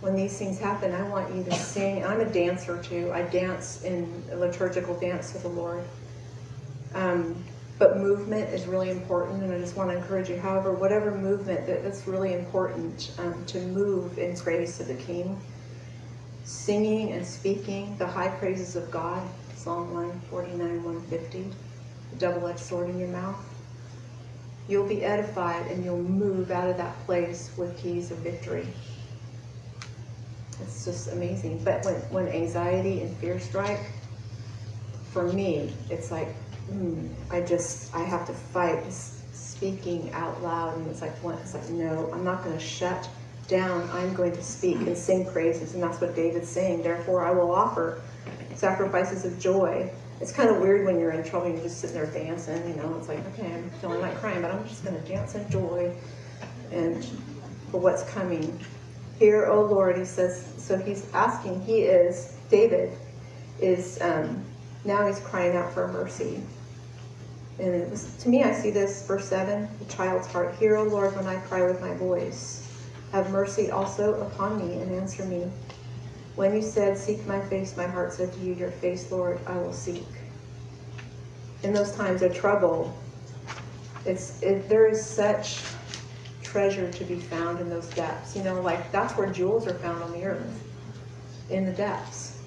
when 0.00 0.16
these 0.16 0.38
things 0.38 0.58
happen, 0.58 0.94
I 0.94 1.02
want 1.08 1.34
you 1.34 1.44
to 1.44 1.52
sing. 1.52 2.04
I'm 2.04 2.20
a 2.20 2.24
dancer 2.24 2.82
too. 2.82 3.12
I 3.12 3.22
dance 3.22 3.82
in 3.82 4.24
a 4.32 4.36
liturgical 4.36 4.98
dance 4.98 5.32
to 5.32 5.38
the 5.38 5.48
Lord. 5.48 5.84
Um, 6.94 7.44
but 7.78 7.98
movement 7.98 8.50
is 8.50 8.66
really 8.66 8.90
important, 8.90 9.42
and 9.42 9.52
I 9.52 9.58
just 9.58 9.76
want 9.76 9.90
to 9.90 9.96
encourage 9.96 10.28
you. 10.28 10.38
However, 10.38 10.72
whatever 10.72 11.10
movement 11.16 11.66
that, 11.66 11.82
that's 11.82 12.06
really 12.06 12.34
important 12.34 13.10
um, 13.18 13.44
to 13.46 13.60
move 13.60 14.18
in 14.18 14.36
praise 14.36 14.76
to 14.78 14.84
the 14.84 14.94
King, 14.94 15.40
singing 16.44 17.12
and 17.12 17.26
speaking 17.26 17.96
the 17.98 18.06
high 18.06 18.28
praises 18.28 18.76
of 18.76 18.90
God. 18.90 19.26
Psalm 19.54 19.92
149, 19.92 20.82
150. 20.82 21.50
The 22.12 22.16
double-edged 22.16 22.58
sword 22.58 22.88
in 22.90 22.98
your 22.98 23.08
mouth. 23.08 23.49
You'll 24.70 24.88
be 24.88 25.04
edified, 25.04 25.66
and 25.66 25.84
you'll 25.84 26.00
move 26.00 26.52
out 26.52 26.70
of 26.70 26.76
that 26.76 26.94
place 27.04 27.50
with 27.56 27.76
keys 27.76 28.12
of 28.12 28.18
victory. 28.18 28.68
It's 30.62 30.84
just 30.84 31.10
amazing. 31.10 31.64
But 31.64 31.84
when, 31.84 31.94
when 32.12 32.28
anxiety 32.28 33.02
and 33.02 33.16
fear 33.16 33.40
strike, 33.40 33.80
for 35.10 35.32
me, 35.32 35.72
it's 35.90 36.12
like, 36.12 36.28
mm, 36.70 37.08
I 37.32 37.40
just, 37.40 37.92
I 37.96 38.04
have 38.04 38.28
to 38.28 38.32
fight 38.32 38.84
speaking 39.32 40.12
out 40.12 40.40
loud. 40.40 40.78
And 40.78 40.86
it's 40.86 41.02
like, 41.02 41.16
what? 41.16 41.36
It's 41.40 41.54
like, 41.54 41.68
no, 41.70 42.08
I'm 42.12 42.22
not 42.22 42.44
going 42.44 42.56
to 42.56 42.64
shut 42.64 43.08
down. 43.48 43.90
I'm 43.90 44.14
going 44.14 44.32
to 44.32 44.42
speak 44.42 44.76
and 44.76 44.96
sing 44.96 45.26
praises. 45.32 45.74
And 45.74 45.82
that's 45.82 46.00
what 46.00 46.14
David's 46.14 46.48
saying. 46.48 46.84
Therefore, 46.84 47.24
I 47.24 47.32
will 47.32 47.50
offer 47.50 48.00
sacrifices 48.54 49.24
of 49.24 49.36
joy. 49.40 49.90
It's 50.20 50.32
kind 50.32 50.50
of 50.50 50.58
weird 50.58 50.84
when 50.84 51.00
you're 51.00 51.12
in 51.12 51.24
trouble, 51.24 51.48
you're 51.48 51.62
just 51.62 51.80
sitting 51.80 51.96
there 51.96 52.06
dancing, 52.06 52.68
you 52.68 52.74
know. 52.74 52.94
It's 52.98 53.08
like, 53.08 53.26
okay, 53.28 53.54
I'm 53.54 53.70
feeling 53.80 54.00
like 54.00 54.14
crying, 54.16 54.42
but 54.42 54.50
I'm 54.50 54.66
just 54.68 54.84
going 54.84 55.00
to 55.00 55.08
dance 55.08 55.34
in 55.34 55.48
joy 55.50 55.92
and 56.70 57.04
for 57.70 57.80
what's 57.80 58.02
coming. 58.10 58.58
Hear, 59.18 59.46
O 59.46 59.62
Lord, 59.62 59.96
he 59.96 60.04
says, 60.04 60.52
so 60.58 60.76
he's 60.76 61.10
asking, 61.12 61.62
he 61.62 61.82
is, 61.82 62.36
David 62.50 62.92
is, 63.60 64.00
um, 64.02 64.44
now 64.84 65.06
he's 65.06 65.20
crying 65.20 65.56
out 65.56 65.72
for 65.72 65.88
mercy. 65.88 66.42
And 67.58 67.74
it 67.74 67.90
was, 67.90 68.16
to 68.18 68.28
me, 68.28 68.42
I 68.42 68.52
see 68.52 68.70
this, 68.70 69.06
verse 69.06 69.28
7, 69.28 69.68
the 69.78 69.84
child's 69.86 70.26
heart. 70.26 70.54
Hear, 70.56 70.76
O 70.76 70.84
Lord, 70.84 71.14
when 71.16 71.26
I 71.26 71.36
cry 71.40 71.66
with 71.66 71.80
my 71.80 71.94
voice. 71.94 72.66
Have 73.12 73.30
mercy 73.30 73.70
also 73.70 74.20
upon 74.22 74.58
me 74.58 74.80
and 74.80 74.94
answer 74.94 75.24
me. 75.24 75.50
When 76.36 76.54
you 76.54 76.62
said, 76.62 76.96
Seek 76.96 77.26
my 77.26 77.40
face, 77.40 77.76
my 77.76 77.86
heart 77.86 78.12
said 78.12 78.32
to 78.32 78.40
you, 78.40 78.54
Your 78.54 78.70
face, 78.70 79.10
Lord, 79.10 79.40
I 79.46 79.56
will 79.56 79.72
seek. 79.72 80.06
In 81.62 81.72
those 81.72 81.94
times 81.94 82.22
of 82.22 82.34
trouble, 82.34 82.96
it's 84.06 84.42
it, 84.42 84.68
there 84.68 84.86
is 84.86 85.04
such 85.04 85.60
treasure 86.42 86.90
to 86.90 87.04
be 87.04 87.16
found 87.16 87.60
in 87.60 87.68
those 87.68 87.88
depths. 87.90 88.34
You 88.36 88.42
know, 88.42 88.60
like 88.62 88.90
that's 88.92 89.14
where 89.14 89.30
jewels 89.30 89.66
are 89.66 89.74
found 89.74 90.02
on 90.02 90.12
the 90.12 90.24
earth, 90.24 90.64
in 91.50 91.66
the 91.66 91.72
depths. 91.72 92.38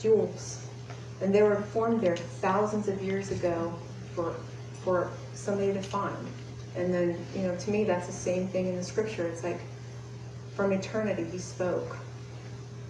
Jewels. 0.00 0.66
And 1.20 1.34
they 1.34 1.42
were 1.42 1.56
formed 1.56 2.00
there 2.00 2.16
thousands 2.16 2.88
of 2.88 3.02
years 3.02 3.30
ago 3.30 3.72
for, 4.14 4.34
for 4.82 5.10
somebody 5.34 5.72
to 5.72 5.82
find. 5.82 6.16
And 6.76 6.92
then, 6.92 7.24
you 7.34 7.42
know, 7.42 7.56
to 7.56 7.70
me, 7.70 7.84
that's 7.84 8.06
the 8.06 8.12
same 8.12 8.48
thing 8.48 8.66
in 8.66 8.76
the 8.76 8.82
scripture. 8.82 9.26
It's 9.26 9.44
like 9.44 9.60
from 10.54 10.72
eternity, 10.72 11.24
he 11.24 11.38
spoke 11.38 11.96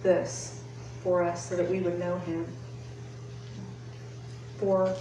this 0.05 0.61
for 1.03 1.21
us 1.21 1.49
so 1.49 1.57
that 1.57 1.69
we 1.69 1.81
would 1.81 1.99
know 1.99 2.17
him. 2.19 2.47
For 4.57 4.95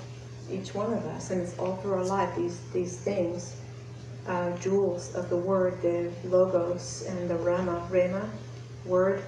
each 0.51 0.75
one 0.75 0.93
of 0.93 1.07
us. 1.07 1.31
And 1.31 1.41
it's 1.41 1.57
all 1.59 1.77
through 1.77 1.95
our 1.95 2.05
life, 2.05 2.35
these, 2.37 2.59
these 2.73 2.97
things 2.97 3.57
uh, 4.27 4.57
jewels 4.59 5.15
of 5.15 5.29
the 5.29 5.37
word, 5.37 5.81
the 5.83 6.11
logos 6.25 7.05
and 7.09 7.29
the 7.29 7.35
rhema, 7.35 7.89
rhema, 7.91 8.29
word. 8.87 9.23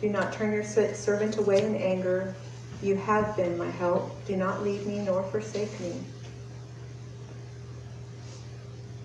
Do 0.00 0.10
not 0.10 0.32
turn 0.32 0.52
your 0.52 0.64
servant 0.64 1.38
away 1.38 1.64
in 1.64 1.76
anger. 1.76 2.34
You 2.82 2.96
have 2.96 3.36
been 3.36 3.56
my 3.56 3.70
help. 3.70 4.24
Do 4.26 4.36
not 4.36 4.62
leave 4.62 4.86
me 4.86 4.98
nor 4.98 5.22
forsake 5.22 5.80
me. 5.80 5.94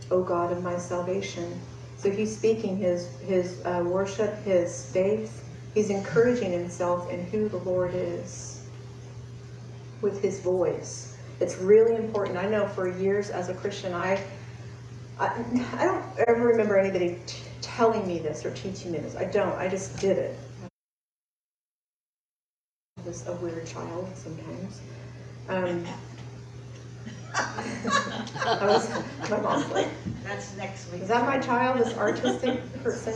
O 0.09 0.21
God 0.21 0.51
of 0.51 0.61
my 0.61 0.77
salvation. 0.77 1.59
So 2.01 2.09
he's 2.09 2.35
speaking 2.35 2.77
his, 2.77 3.09
his 3.19 3.63
uh, 3.63 3.83
worship, 3.85 4.43
his 4.43 4.91
faith. 4.91 5.47
He's 5.75 5.91
encouraging 5.91 6.51
himself 6.51 7.11
in 7.11 7.23
who 7.27 7.47
the 7.47 7.57
Lord 7.57 7.91
is 7.93 8.67
with 10.01 10.19
his 10.19 10.39
voice. 10.39 11.15
It's 11.39 11.59
really 11.59 11.95
important. 11.95 12.39
I 12.39 12.49
know 12.49 12.67
for 12.67 12.87
years 12.99 13.29
as 13.29 13.49
a 13.49 13.53
Christian, 13.53 13.93
I 13.93 14.19
I, 15.19 15.45
I 15.77 15.85
don't 15.85 16.03
ever 16.27 16.47
remember 16.47 16.75
anybody 16.75 17.19
t- 17.27 17.43
telling 17.61 18.07
me 18.07 18.17
this 18.17 18.43
or 18.43 18.51
teaching 18.55 18.91
me 18.91 18.97
this. 18.97 19.15
I 19.15 19.25
don't. 19.25 19.53
I 19.53 19.67
just 19.67 19.99
did 19.99 20.17
it. 20.17 20.35
I 22.97 23.07
was 23.07 23.27
a 23.27 23.33
weird 23.33 23.67
child 23.67 24.09
sometimes. 24.15 24.81
Um, 25.47 25.85
Was 28.45 28.89
my 29.29 29.39
mom's 29.39 29.69
like, 29.71 29.87
That's 30.23 30.55
next 30.57 30.91
week. 30.91 31.01
is 31.01 31.07
that 31.07 31.25
my 31.25 31.39
child? 31.39 31.79
This 31.79 31.97
artistic 31.97 32.61
person? 32.83 33.15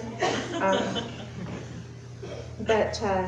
Um, 0.61 0.79
but 2.61 3.01
uh, 3.03 3.27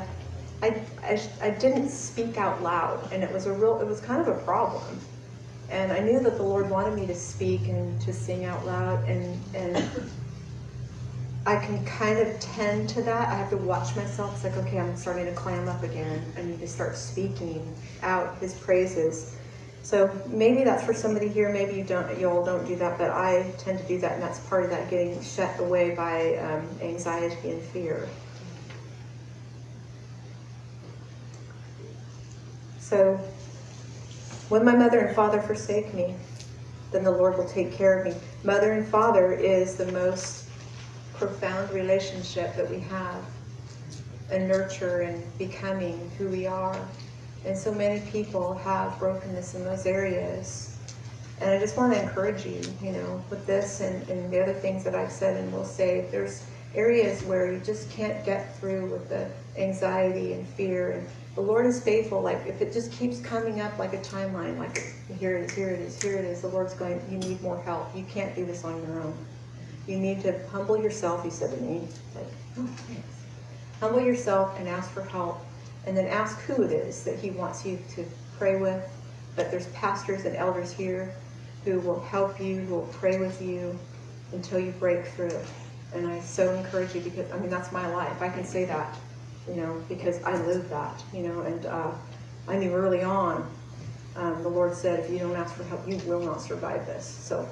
I, 0.64 0.82
I, 1.04 1.22
I 1.42 1.50
didn't 1.52 1.90
speak 1.90 2.38
out 2.38 2.62
loud, 2.64 3.12
and 3.12 3.24
it 3.24 3.32
was 3.32 3.46
a 3.46 3.54
real, 3.54 3.80
it 3.82 3.88
was 3.88 4.00
kind 4.00 4.22
of 4.22 4.28
a 4.28 4.40
problem. 4.42 5.00
And 5.70 5.92
I 5.92 6.00
knew 6.00 6.20
that 6.22 6.38
the 6.38 6.44
Lord 6.44 6.70
wanted 6.70 6.96
me 6.96 7.06
to 7.08 7.16
speak 7.16 7.68
and 7.68 8.00
to 8.02 8.14
sing 8.14 8.46
out 8.46 8.66
loud, 8.66 9.04
and 9.08 9.38
and 9.54 9.86
I 11.46 11.58
can 11.58 11.84
kind 11.86 12.20
of 12.20 12.40
tend 12.40 12.90
to 12.90 13.02
that. 13.04 13.28
I 13.30 13.36
have 13.36 13.50
to 13.52 13.58
watch 13.58 13.96
myself. 13.96 14.34
It's 14.36 14.44
like, 14.44 14.66
okay, 14.66 14.80
I'm 14.80 14.96
starting 14.96 15.26
to 15.26 15.34
clam 15.34 15.68
up 15.68 15.84
again. 15.84 16.22
I 16.38 16.42
need 16.44 16.60
to 16.60 16.68
start 16.68 16.96
speaking 16.96 17.74
out 18.02 18.38
His 18.40 18.54
praises. 18.54 19.36
So 19.88 20.12
maybe 20.28 20.66
that's 20.66 20.84
for 20.84 20.94
somebody 20.94 21.30
here. 21.30 21.48
Maybe 21.48 21.76
you 21.78 21.84
don't. 21.86 22.20
You 22.20 22.30
all 22.30 22.44
don't 22.44 22.68
do 22.68 22.76
that, 22.76 22.98
but 22.98 23.10
I 23.10 23.54
tend 23.58 23.80
to 23.80 23.86
do 23.86 23.98
that, 24.02 24.12
and 24.12 24.22
that's 24.22 24.38
part 24.40 24.66
of 24.66 24.70
that 24.72 24.90
getting 24.90 25.24
shut 25.24 25.58
away 25.62 25.92
by 25.92 26.36
um, 26.40 26.68
anxiety 26.82 27.52
and 27.52 27.62
fear. 27.62 28.10
So 32.80 33.16
when 34.50 34.66
my 34.66 34.76
mother 34.76 35.00
and 35.00 35.16
father 35.16 35.42
forsake 35.42 35.94
me, 35.94 36.18
then 36.92 37.06
the 37.06 37.12
Lord 37.12 37.38
will 37.38 37.48
take 37.48 37.72
care 37.72 38.02
of 38.02 38.08
me. 38.08 38.22
Mother 38.44 38.74
and 38.74 38.86
father 38.86 39.32
is 39.32 39.78
the 39.78 39.90
most 39.94 40.50
profound 41.14 41.72
relationship 41.72 42.58
that 42.58 42.70
we 42.70 42.82
have, 42.82 43.24
and 44.32 44.50
nurture 44.50 45.04
and 45.04 45.38
becoming 45.38 46.12
who 46.18 46.28
we 46.28 46.46
are. 46.46 46.78
And 47.46 47.58
so 47.58 47.74
many 47.74 48.02
people 48.12 48.56
have 48.56 48.98
brokenness 49.00 49.56
in 49.56 49.64
those 49.64 49.86
areas. 49.86 50.78
And 51.40 51.52
I 51.52 51.60
just 51.60 51.78
want 51.78 51.94
to 51.94 52.02
encourage 52.02 52.46
you, 52.46 52.62
you 52.82 52.92
know, 52.92 53.24
with 53.30 53.46
this 53.46 53.80
and, 53.82 54.08
and 54.10 54.32
the 54.32 54.42
other 54.42 54.54
things 54.54 54.84
that 54.84 54.96
I've 54.96 55.12
said 55.12 55.38
and 55.38 55.52
will 55.54 55.66
say, 55.66 56.00
if 56.00 56.12
there's 56.12 56.44
areas 56.76 57.24
where 57.24 57.52
you 57.52 57.60
just 57.60 57.90
can't 57.92 58.24
get 58.26 58.58
through 58.60 58.90
with 58.90 59.10
the 59.10 59.30
anxiety 59.58 60.34
and 60.34 60.48
fear 60.48 60.92
and 60.92 61.08
the 61.38 61.42
Lord 61.42 61.68
is 61.68 61.82
faithful. 61.84 62.22
Like 62.22 62.46
if 62.48 62.62
it 62.62 62.74
just 62.74 62.92
keeps 62.92 63.20
coming 63.22 63.62
up 63.62 63.78
like 63.78 63.94
a 63.94 64.00
timeline, 64.00 64.58
like 64.58 64.94
here 65.20 65.38
it 65.38 65.46
is, 65.46 65.56
here 65.56 65.70
it 65.70 65.80
is, 65.80 66.02
here 66.02 66.18
it 66.18 66.26
is, 66.26 66.42
the 66.42 66.48
Lord's 66.48 66.74
going, 66.74 67.00
you 67.12 67.18
need 67.20 67.42
more 67.44 67.62
help. 67.62 67.96
You 67.96 68.04
can't 68.06 68.36
do 68.36 68.44
this 68.44 68.64
on 68.64 68.82
your 68.82 69.02
own. 69.02 69.16
You 69.88 69.98
need 69.98 70.22
to 70.24 70.38
humble 70.50 70.82
yourself, 70.82 71.24
he 71.24 71.30
said 71.30 71.56
to 71.56 71.62
me. 71.64 71.88
Like, 72.16 72.26
oh. 72.58 72.70
Humble 73.80 74.02
yourself 74.02 74.60
and 74.60 74.68
ask 74.68 74.90
for 74.90 75.04
help. 75.04 75.46
And 75.88 75.96
then 75.96 76.06
ask 76.08 76.38
who 76.42 76.64
it 76.64 76.72
is 76.72 77.06
that 77.06 77.18
he 77.18 77.32
wants 77.32 77.66
you 77.66 77.80
to 77.96 78.06
pray 78.38 78.60
with. 78.60 78.84
But 79.38 79.50
there's 79.50 79.68
pastors 79.68 80.26
and 80.26 80.36
elders 80.36 80.72
here 80.72 81.14
who 81.64 81.80
will 81.80 82.02
help 82.02 82.42
you, 82.42 82.60
who 82.60 82.76
will 82.76 82.90
pray 82.92 83.18
with 83.20 83.42
you 83.42 83.78
until 84.34 84.60
you 84.60 84.72
break 84.72 85.06
through. 85.08 85.40
And 85.94 86.06
I 86.06 86.20
so 86.20 86.54
encourage 86.54 86.94
you 86.94 87.00
because, 87.00 87.32
I 87.32 87.40
mean, 87.40 87.50
that's 87.50 87.72
my 87.72 87.88
life. 87.94 88.22
I 88.22 88.28
can 88.28 88.44
say 88.44 88.66
that, 88.66 88.98
you 89.48 89.56
know, 89.56 89.82
because 89.88 90.22
I 90.24 90.36
live 90.44 90.70
that, 90.70 91.02
you 91.14 91.22
know, 91.22 91.42
and 91.42 91.66
uh, 91.66 91.92
I 92.50 92.58
knew 92.58 92.74
early 92.74 93.04
on, 93.04 93.50
um, 94.18 94.44
the 94.44 94.50
Lord 94.50 94.76
said, 94.76 95.00
if 95.00 95.10
you 95.10 95.20
don't 95.20 95.36
ask 95.36 95.56
for 95.56 95.64
help, 95.64 95.88
you 95.88 95.98
will 96.00 96.22
not 96.22 96.42
survive 96.42 96.86
this. 96.86 97.06
So 97.06 97.48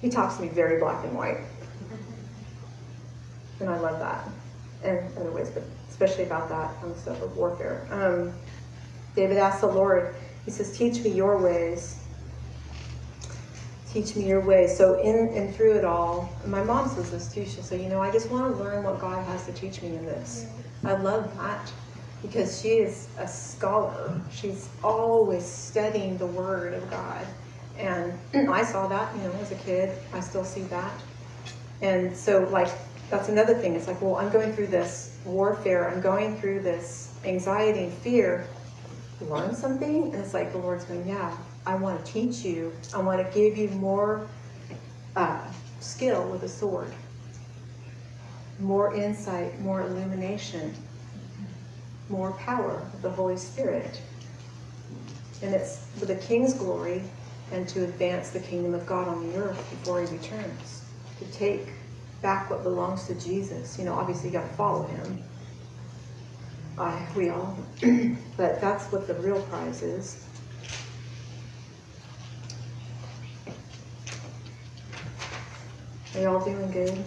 he 0.00 0.08
talks 0.08 0.36
to 0.36 0.42
me 0.42 0.48
very 0.48 0.80
black 0.80 1.04
and 1.04 1.14
white. 1.14 1.38
And 3.60 3.68
I 3.68 3.78
love 3.78 3.98
that. 3.98 4.26
And 4.84 5.16
other 5.16 5.30
ways, 5.30 5.50
but 5.50 5.62
especially 5.88 6.24
about 6.24 6.48
that 6.48 6.78
kind 6.80 6.92
of 6.92 6.98
stuff 6.98 7.22
of 7.22 7.36
warfare. 7.36 7.86
Um, 7.90 8.32
David 9.14 9.36
asked 9.36 9.60
the 9.60 9.68
Lord, 9.68 10.14
he 10.44 10.50
says, 10.50 10.76
teach 10.76 11.00
me 11.02 11.10
your 11.10 11.38
ways 11.38 12.02
teach 13.92 14.16
me 14.16 14.26
your 14.26 14.40
way. 14.40 14.66
So 14.66 15.00
in 15.00 15.36
and 15.36 15.54
through 15.54 15.76
it 15.76 15.84
all, 15.84 16.32
my 16.46 16.62
mom 16.62 16.88
says 16.88 17.10
this 17.10 17.32
too. 17.32 17.44
She'll 17.44 17.62
say, 17.62 17.82
you 17.82 17.88
know, 17.88 18.00
I 18.00 18.10
just 18.10 18.30
want 18.30 18.54
to 18.54 18.62
learn 18.62 18.84
what 18.84 18.98
God 18.98 19.24
has 19.26 19.44
to 19.46 19.52
teach 19.52 19.82
me 19.82 19.96
in 19.96 20.06
this. 20.06 20.46
I 20.84 20.94
love 20.94 21.36
that 21.36 21.70
because 22.22 22.60
she 22.60 22.68
is 22.68 23.08
a 23.18 23.28
scholar. 23.28 24.20
She's 24.32 24.68
always 24.82 25.44
studying 25.44 26.16
the 26.18 26.26
Word 26.26 26.74
of 26.74 26.88
God, 26.90 27.26
and 27.78 28.12
I 28.50 28.64
saw 28.64 28.88
that, 28.88 29.14
you 29.16 29.22
know, 29.22 29.32
as 29.40 29.52
a 29.52 29.56
kid. 29.56 29.96
I 30.12 30.20
still 30.20 30.44
see 30.44 30.62
that, 30.62 30.92
and 31.82 32.16
so 32.16 32.48
like 32.50 32.68
that's 33.12 33.28
another 33.28 33.52
thing. 33.52 33.74
It's 33.74 33.86
like, 33.86 34.00
well, 34.00 34.16
I'm 34.16 34.30
going 34.30 34.54
through 34.54 34.68
this 34.68 35.18
warfare. 35.26 35.90
I'm 35.90 36.00
going 36.00 36.40
through 36.40 36.62
this 36.62 37.14
anxiety 37.26 37.84
and 37.84 37.92
fear. 37.92 38.46
Learn 39.20 39.54
something, 39.54 40.14
and 40.14 40.14
it's 40.14 40.32
like 40.32 40.50
the 40.50 40.58
Lord's 40.58 40.86
going, 40.86 41.06
yeah, 41.06 41.36
I 41.66 41.74
want 41.74 42.02
to 42.02 42.10
teach 42.10 42.42
you. 42.42 42.72
I 42.94 43.02
want 43.02 43.24
to 43.24 43.38
give 43.38 43.58
you 43.58 43.68
more 43.68 44.26
uh, 45.14 45.46
skill 45.80 46.26
with 46.30 46.42
a 46.44 46.48
sword, 46.48 46.90
more 48.58 48.94
insight, 48.94 49.60
more 49.60 49.82
illumination, 49.82 50.74
more 52.08 52.32
power 52.32 52.78
of 52.94 53.02
the 53.02 53.10
Holy 53.10 53.36
Spirit. 53.36 54.00
And 55.42 55.54
it's 55.54 55.86
for 55.98 56.06
the 56.06 56.16
King's 56.16 56.54
glory 56.54 57.02
and 57.52 57.68
to 57.68 57.84
advance 57.84 58.30
the 58.30 58.40
kingdom 58.40 58.72
of 58.72 58.86
God 58.86 59.06
on 59.06 59.28
the 59.28 59.36
earth 59.36 59.58
before 59.68 60.00
he 60.00 60.06
returns, 60.16 60.82
to 61.18 61.26
take 61.26 61.68
back 62.22 62.48
what 62.48 62.62
belongs 62.62 63.06
to 63.08 63.14
Jesus. 63.16 63.78
You 63.78 63.84
know, 63.84 63.94
obviously 63.94 64.28
you 64.28 64.32
got 64.32 64.48
to 64.48 64.54
follow 64.54 64.84
him. 64.86 65.22
I, 66.78 67.06
we 67.14 67.28
all, 67.28 67.58
but 68.36 68.60
that's 68.60 68.90
what 68.92 69.06
the 69.06 69.14
real 69.14 69.42
prize 69.42 69.82
is. 69.82 70.24
Are 76.14 76.20
y'all 76.20 76.44
doing 76.44 76.70
good? 76.70 77.04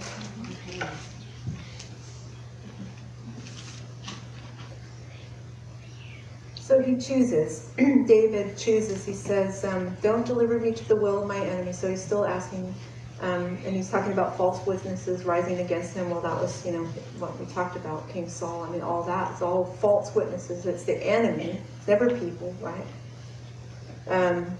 So 6.55 6.81
he 6.81 6.95
chooses. 6.95 7.69
David 7.77 8.57
chooses. 8.57 9.05
He 9.05 9.13
says, 9.13 9.63
um, 9.65 9.95
Don't 10.01 10.25
deliver 10.25 10.59
me 10.59 10.71
to 10.71 10.87
the 10.87 10.95
will 10.95 11.21
of 11.21 11.27
my 11.27 11.37
enemy. 11.37 11.71
So 11.71 11.87
he's 11.87 12.03
still 12.03 12.25
asking, 12.25 12.73
um, 13.21 13.57
and 13.65 13.75
he's 13.75 13.89
talking 13.89 14.11
about 14.11 14.35
false 14.35 14.65
witnesses 14.65 15.23
rising 15.23 15.59
against 15.59 15.95
him. 15.95 16.09
Well, 16.09 16.21
that 16.21 16.35
was, 16.35 16.65
you 16.65 16.73
know, 16.73 16.83
what 17.17 17.39
we 17.39 17.45
talked 17.45 17.77
about, 17.77 18.09
King 18.09 18.27
Saul. 18.27 18.63
I 18.63 18.69
mean, 18.69 18.81
all 18.81 19.03
that. 19.03 19.31
It's 19.31 19.41
all 19.41 19.65
false 19.65 20.13
witnesses. 20.13 20.65
It's 20.65 20.83
the 20.83 21.01
enemy. 21.01 21.61
It's 21.77 21.87
never 21.87 22.09
people, 22.17 22.53
right? 22.59 22.85
Um, 24.07 24.57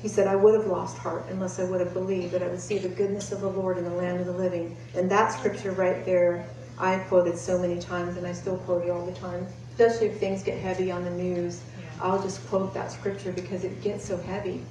he 0.00 0.08
said, 0.08 0.28
I 0.28 0.36
would 0.36 0.54
have 0.54 0.66
lost 0.66 0.96
heart 0.96 1.26
unless 1.28 1.58
I 1.58 1.64
would 1.64 1.80
have 1.80 1.92
believed 1.92 2.32
that 2.32 2.42
I 2.42 2.48
would 2.48 2.60
see 2.60 2.78
the 2.78 2.88
goodness 2.88 3.32
of 3.32 3.40
the 3.40 3.50
Lord 3.50 3.76
in 3.76 3.84
the 3.84 3.90
land 3.90 4.20
of 4.20 4.26
the 4.26 4.32
living. 4.32 4.76
And 4.94 5.10
that 5.10 5.32
scripture 5.32 5.72
right 5.72 6.04
there, 6.04 6.48
I 6.78 6.98
quoted 6.98 7.36
so 7.36 7.58
many 7.58 7.80
times, 7.80 8.16
and 8.16 8.26
I 8.26 8.32
still 8.32 8.56
quote 8.58 8.84
it 8.86 8.90
all 8.90 9.04
the 9.04 9.12
time. 9.12 9.46
Especially 9.72 10.06
if 10.06 10.18
things 10.18 10.42
get 10.42 10.58
heavy 10.58 10.90
on 10.90 11.04
the 11.04 11.10
news, 11.10 11.62
I'll 12.00 12.22
just 12.22 12.46
quote 12.48 12.72
that 12.74 12.92
scripture 12.92 13.32
because 13.32 13.64
it 13.64 13.82
gets 13.82 14.06
so 14.06 14.16
heavy. 14.16 14.64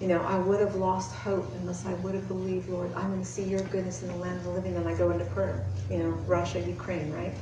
You 0.00 0.08
know, 0.08 0.20
I 0.22 0.38
would 0.38 0.60
have 0.60 0.74
lost 0.74 1.14
hope 1.14 1.50
unless 1.60 1.86
I 1.86 1.94
would 1.94 2.14
have 2.14 2.28
believed, 2.28 2.68
Lord, 2.68 2.92
I'm 2.94 3.08
going 3.08 3.20
to 3.20 3.26
see 3.26 3.44
your 3.44 3.62
goodness 3.62 4.02
in 4.02 4.08
the 4.08 4.16
land 4.16 4.38
of 4.38 4.44
the 4.44 4.50
living. 4.50 4.76
And 4.76 4.88
I 4.88 4.94
go 4.94 5.10
into 5.10 5.24
prayer. 5.26 5.64
You 5.88 5.98
know, 5.98 6.08
Russia, 6.26 6.60
Ukraine, 6.60 7.12
right? 7.12 7.34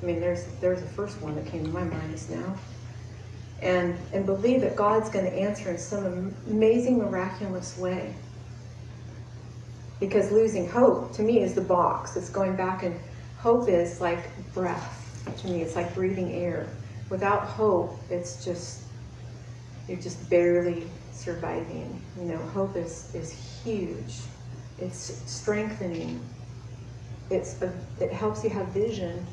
I 0.00 0.04
mean, 0.04 0.20
there's 0.20 0.44
there's 0.60 0.80
the 0.80 0.88
first 0.88 1.20
one 1.20 1.34
that 1.36 1.46
came 1.46 1.64
to 1.64 1.70
my 1.70 1.84
mind 1.84 2.10
just 2.12 2.30
now 2.30 2.56
and, 3.60 3.96
and 4.12 4.24
believe 4.24 4.60
that 4.60 4.76
God's 4.76 5.08
going 5.10 5.24
to 5.24 5.32
answer 5.32 5.70
in 5.70 5.78
some 5.78 6.34
amazing, 6.46 6.98
miraculous 6.98 7.76
way. 7.76 8.14
Because 10.00 10.30
losing 10.30 10.68
hope 10.68 11.12
to 11.14 11.22
me 11.22 11.42
is 11.42 11.54
the 11.54 11.60
box. 11.60 12.16
It's 12.16 12.30
going 12.30 12.54
back, 12.54 12.84
and 12.84 12.98
hope 13.38 13.68
is 13.68 14.00
like 14.00 14.30
breath 14.54 14.94
to 15.38 15.48
me. 15.48 15.62
It's 15.62 15.74
like 15.74 15.92
breathing 15.94 16.32
air. 16.32 16.68
Without 17.10 17.42
hope, 17.42 17.98
it's 18.10 18.44
just, 18.44 18.82
you're 19.88 19.98
just 19.98 20.30
barely 20.30 20.88
surviving. 21.18 22.00
You 22.18 22.24
know, 22.24 22.38
hope 22.38 22.76
is, 22.76 23.14
is 23.14 23.32
huge. 23.62 24.20
It's 24.78 24.98
strengthening. 25.26 26.20
It's 27.30 27.60
a, 27.62 27.72
it 28.00 28.12
helps 28.12 28.44
you 28.44 28.50
have 28.50 28.68
vision. 28.68 29.26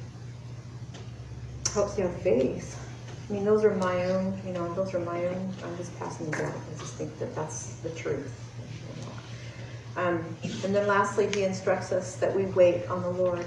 Helps 1.74 1.98
you 1.98 2.06
have 2.06 2.22
faith 2.22 2.82
I 3.28 3.34
mean, 3.34 3.44
those 3.44 3.64
are 3.64 3.74
my 3.76 4.06
own, 4.06 4.40
you 4.46 4.54
know, 4.54 4.72
those 4.76 4.94
are 4.94 5.00
my 5.00 5.26
own. 5.26 5.54
I'm 5.64 5.78
just 5.78 5.98
passing 5.98 6.30
them 6.30 6.42
down. 6.42 6.54
I 6.54 6.80
just 6.80 6.94
think 6.94 7.18
that 7.18 7.34
that's 7.34 7.78
the 7.78 7.90
truth. 7.92 8.32
Um, 9.98 10.24
and 10.44 10.76
then 10.76 10.86
lastly, 10.88 11.28
he 11.34 11.44
instructs 11.44 11.92
us 11.92 12.18
that 12.18 12.36
we 12.36 12.46
wait 12.46 12.88
on 12.88 13.02
the 13.02 13.10
Lord. 13.10 13.46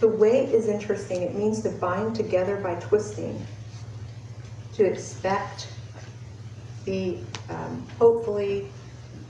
To 0.00 0.06
wait 0.06 0.50
is 0.50 0.68
interesting. 0.68 1.22
It 1.22 1.34
means 1.34 1.62
to 1.62 1.70
bind 1.70 2.14
together 2.14 2.56
by 2.56 2.76
twisting, 2.76 3.44
to 4.74 4.84
expect, 4.84 5.68
be 6.84 7.24
um, 7.52 7.86
hopefully 7.98 8.68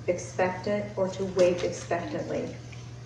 expectant, 0.06 0.86
or 0.96 1.08
to 1.08 1.24
wait 1.24 1.62
expectantly. 1.62 2.54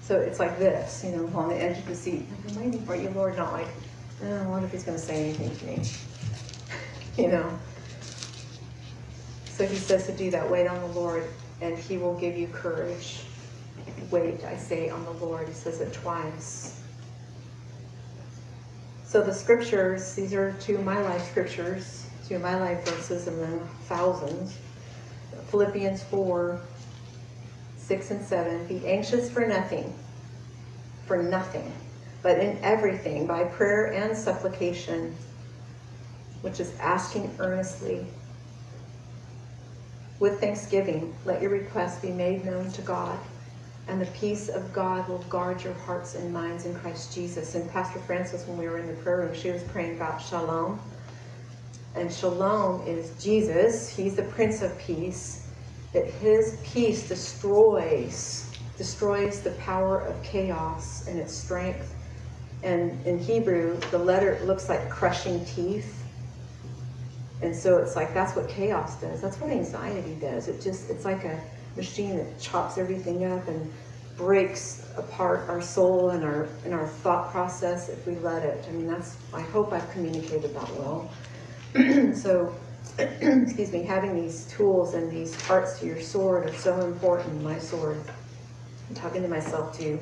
So 0.03 0.21
it's 0.21 0.39
like 0.39 0.59
this, 0.59 1.05
you 1.05 1.11
know, 1.11 1.27
on 1.35 1.49
the 1.49 1.57
edge 1.57 1.79
of 1.79 1.87
the 1.87 1.95
seat. 1.95 2.27
I'm 2.49 2.55
waiting 2.55 2.85
for 2.87 2.95
you, 2.95 3.11
Lord, 3.11 3.37
not 3.37 3.53
like, 3.53 3.67
oh, 4.25 4.37
I 4.37 4.47
wonder 4.47 4.67
if 4.67 4.73
he's 4.73 4.85
going 4.85 4.97
to 4.97 5.03
say 5.03 5.31
anything 5.31 5.57
to 5.57 5.65
me. 5.67 5.89
you 7.25 7.29
know. 7.29 7.59
So 9.47 9.67
he 9.67 9.77
says 9.77 10.07
to 10.07 10.13
do 10.13 10.31
that. 10.31 10.49
Wait 10.49 10.67
on 10.69 10.81
the 10.81 10.99
Lord, 10.99 11.25
and 11.61 11.77
he 11.77 11.99
will 11.99 12.15
give 12.15 12.37
you 12.37 12.47
courage. 12.49 13.23
Wait, 14.11 14.45
I 14.45 14.57
say, 14.57 14.91
on 14.91 15.05
the 15.05 15.13
Lord. 15.13 15.49
He 15.49 15.55
says 15.55 15.81
it 15.81 15.93
twice. 15.93 16.81
So 19.05 19.23
the 19.23 19.33
scriptures, 19.33 20.15
these 20.15 20.35
are 20.35 20.53
two 20.61 20.77
of 20.77 20.85
my 20.85 21.01
life 21.01 21.25
scriptures, 21.31 22.07
two 22.29 22.37
of 22.37 22.43
my 22.43 22.61
life 22.61 22.85
verses, 22.85 23.29
and 23.29 23.41
then 23.41 23.61
thousands. 23.85 24.59
Philippians 25.49 26.03
4, 26.05 26.61
6 27.77 28.11
and 28.11 28.25
7. 28.25 28.67
Be 28.67 28.87
anxious 28.87 29.31
for 29.31 29.47
nothing, 29.47 29.93
for 31.07 31.23
nothing, 31.23 31.73
but 32.23 32.39
in 32.39 32.59
everything, 32.63 33.27
by 33.27 33.45
prayer 33.45 33.93
and 33.93 34.17
supplication 34.17 35.15
which 36.43 36.61
is 36.61 36.79
asking 36.79 37.35
earnestly. 37.41 38.07
With 40.21 40.41
thanksgiving, 40.41 41.15
let 41.25 41.43
your 41.43 41.51
requests 41.51 42.01
be 42.01 42.13
made 42.13 42.45
known 42.45 42.71
to 42.73 42.83
God, 42.83 43.19
and 43.89 44.01
the 44.01 44.07
peace 44.07 44.49
of 44.49 44.73
God 44.73 45.09
will 45.09 45.19
guard 45.29 45.63
your 45.65 45.75
hearts 45.75 46.15
and 46.15 46.33
minds 46.33 46.65
in 46.67 46.75
Christ 46.75 47.13
Jesus. 47.15 47.55
And 47.55 47.69
Pastor 47.71 47.99
Francis, 48.01 48.47
when 48.47 48.59
we 48.59 48.69
were 48.69 48.79
in 48.79 48.87
the 48.87 48.95
prayer 48.95 49.19
room, 49.19 49.35
she 49.35 49.51
was 49.51 49.63
praying 49.65 49.97
about 49.97 50.21
shalom. 50.21 50.79
And 51.97 52.13
shalom 52.13 52.87
is 52.87 53.11
Jesus, 53.23 53.89
he's 53.89 54.17
the 54.17 54.23
Prince 54.25 54.63
of 54.63 54.77
Peace, 54.79 55.49
that 55.93 56.07
his 56.07 56.59
peace 56.63 57.09
destroys, 57.09 58.51
destroys 58.77 59.41
the 59.41 59.53
power 59.53 60.01
of 60.01 60.23
chaos 60.23 61.09
and 61.09 61.19
its 61.19 61.35
strength. 61.35 61.95
And 62.63 63.05
in 63.07 63.19
Hebrew, 63.19 63.79
the 63.91 63.99
letter 63.99 64.39
looks 64.45 64.69
like 64.69 64.91
crushing 64.91 65.45
teeth 65.47 66.03
and 67.43 67.55
so 67.55 67.79
it's 67.79 67.97
like 67.97 68.15
that's 68.15 68.35
what 68.35 68.49
chaos 68.49 69.01
does. 69.01 69.21
That's 69.21 69.39
what 69.41 69.51
anxiety 69.51 70.17
does. 70.21 70.49
It 70.49 70.61
just 70.61 70.89
it's 70.91 71.05
like 71.05 71.25
a 71.25 71.41
machine 71.77 72.17
that 72.17 72.41
chops 72.41 72.79
everything 72.79 73.25
up 73.25 73.47
and 73.49 73.71
breaks 74.17 74.89
apart 74.97 75.47
our 75.49 75.61
soul 75.61 76.11
and 76.11 76.25
our 76.25 76.49
and 76.65 76.73
our 76.73 76.87
thought 76.87 77.31
process 77.31 77.91
if 77.91 78.07
we 78.07 78.15
let 78.17 78.43
it. 78.43 78.65
I 78.69 78.73
mean, 78.73 78.87
that's 78.87 79.17
I 79.35 79.43
hope 79.43 79.73
I've 79.73 79.91
communicated 79.91 80.55
that 80.55 80.71
well. 80.77 81.11
so, 82.15 82.55
excuse 82.99 83.73
me, 83.73 83.83
having 83.83 84.15
these 84.15 84.47
tools 84.47 84.95
and 84.95 85.11
these 85.11 85.37
parts 85.43 85.79
to 85.81 85.87
your 85.87 86.01
sword 86.01 86.47
are 86.49 86.55
so 86.55 86.81
important. 86.81 87.43
My 87.43 87.59
sword. 87.59 88.03
I'm 88.89 88.95
talking 88.95 89.23
to 89.23 89.29
myself 89.29 89.77
too, 89.79 89.99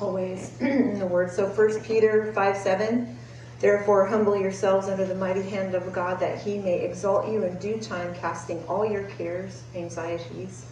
always 0.00 0.56
in 0.60 0.98
the 0.98 1.06
Word. 1.06 1.30
So, 1.30 1.48
First 1.48 1.82
Peter 1.82 2.32
five 2.32 2.56
seven. 2.56 3.16
Therefore, 3.58 4.06
humble 4.06 4.36
yourselves 4.36 4.88
under 4.88 5.04
the 5.04 5.14
mighty 5.14 5.42
hand 5.42 5.74
of 5.74 5.92
God, 5.92 6.18
that 6.20 6.40
He 6.40 6.58
may 6.58 6.80
exalt 6.80 7.30
you 7.30 7.44
in 7.44 7.58
due 7.58 7.78
time, 7.78 8.14
casting 8.14 8.64
all 8.64 8.90
your 8.90 9.02
cares, 9.02 9.62
anxieties 9.74 10.64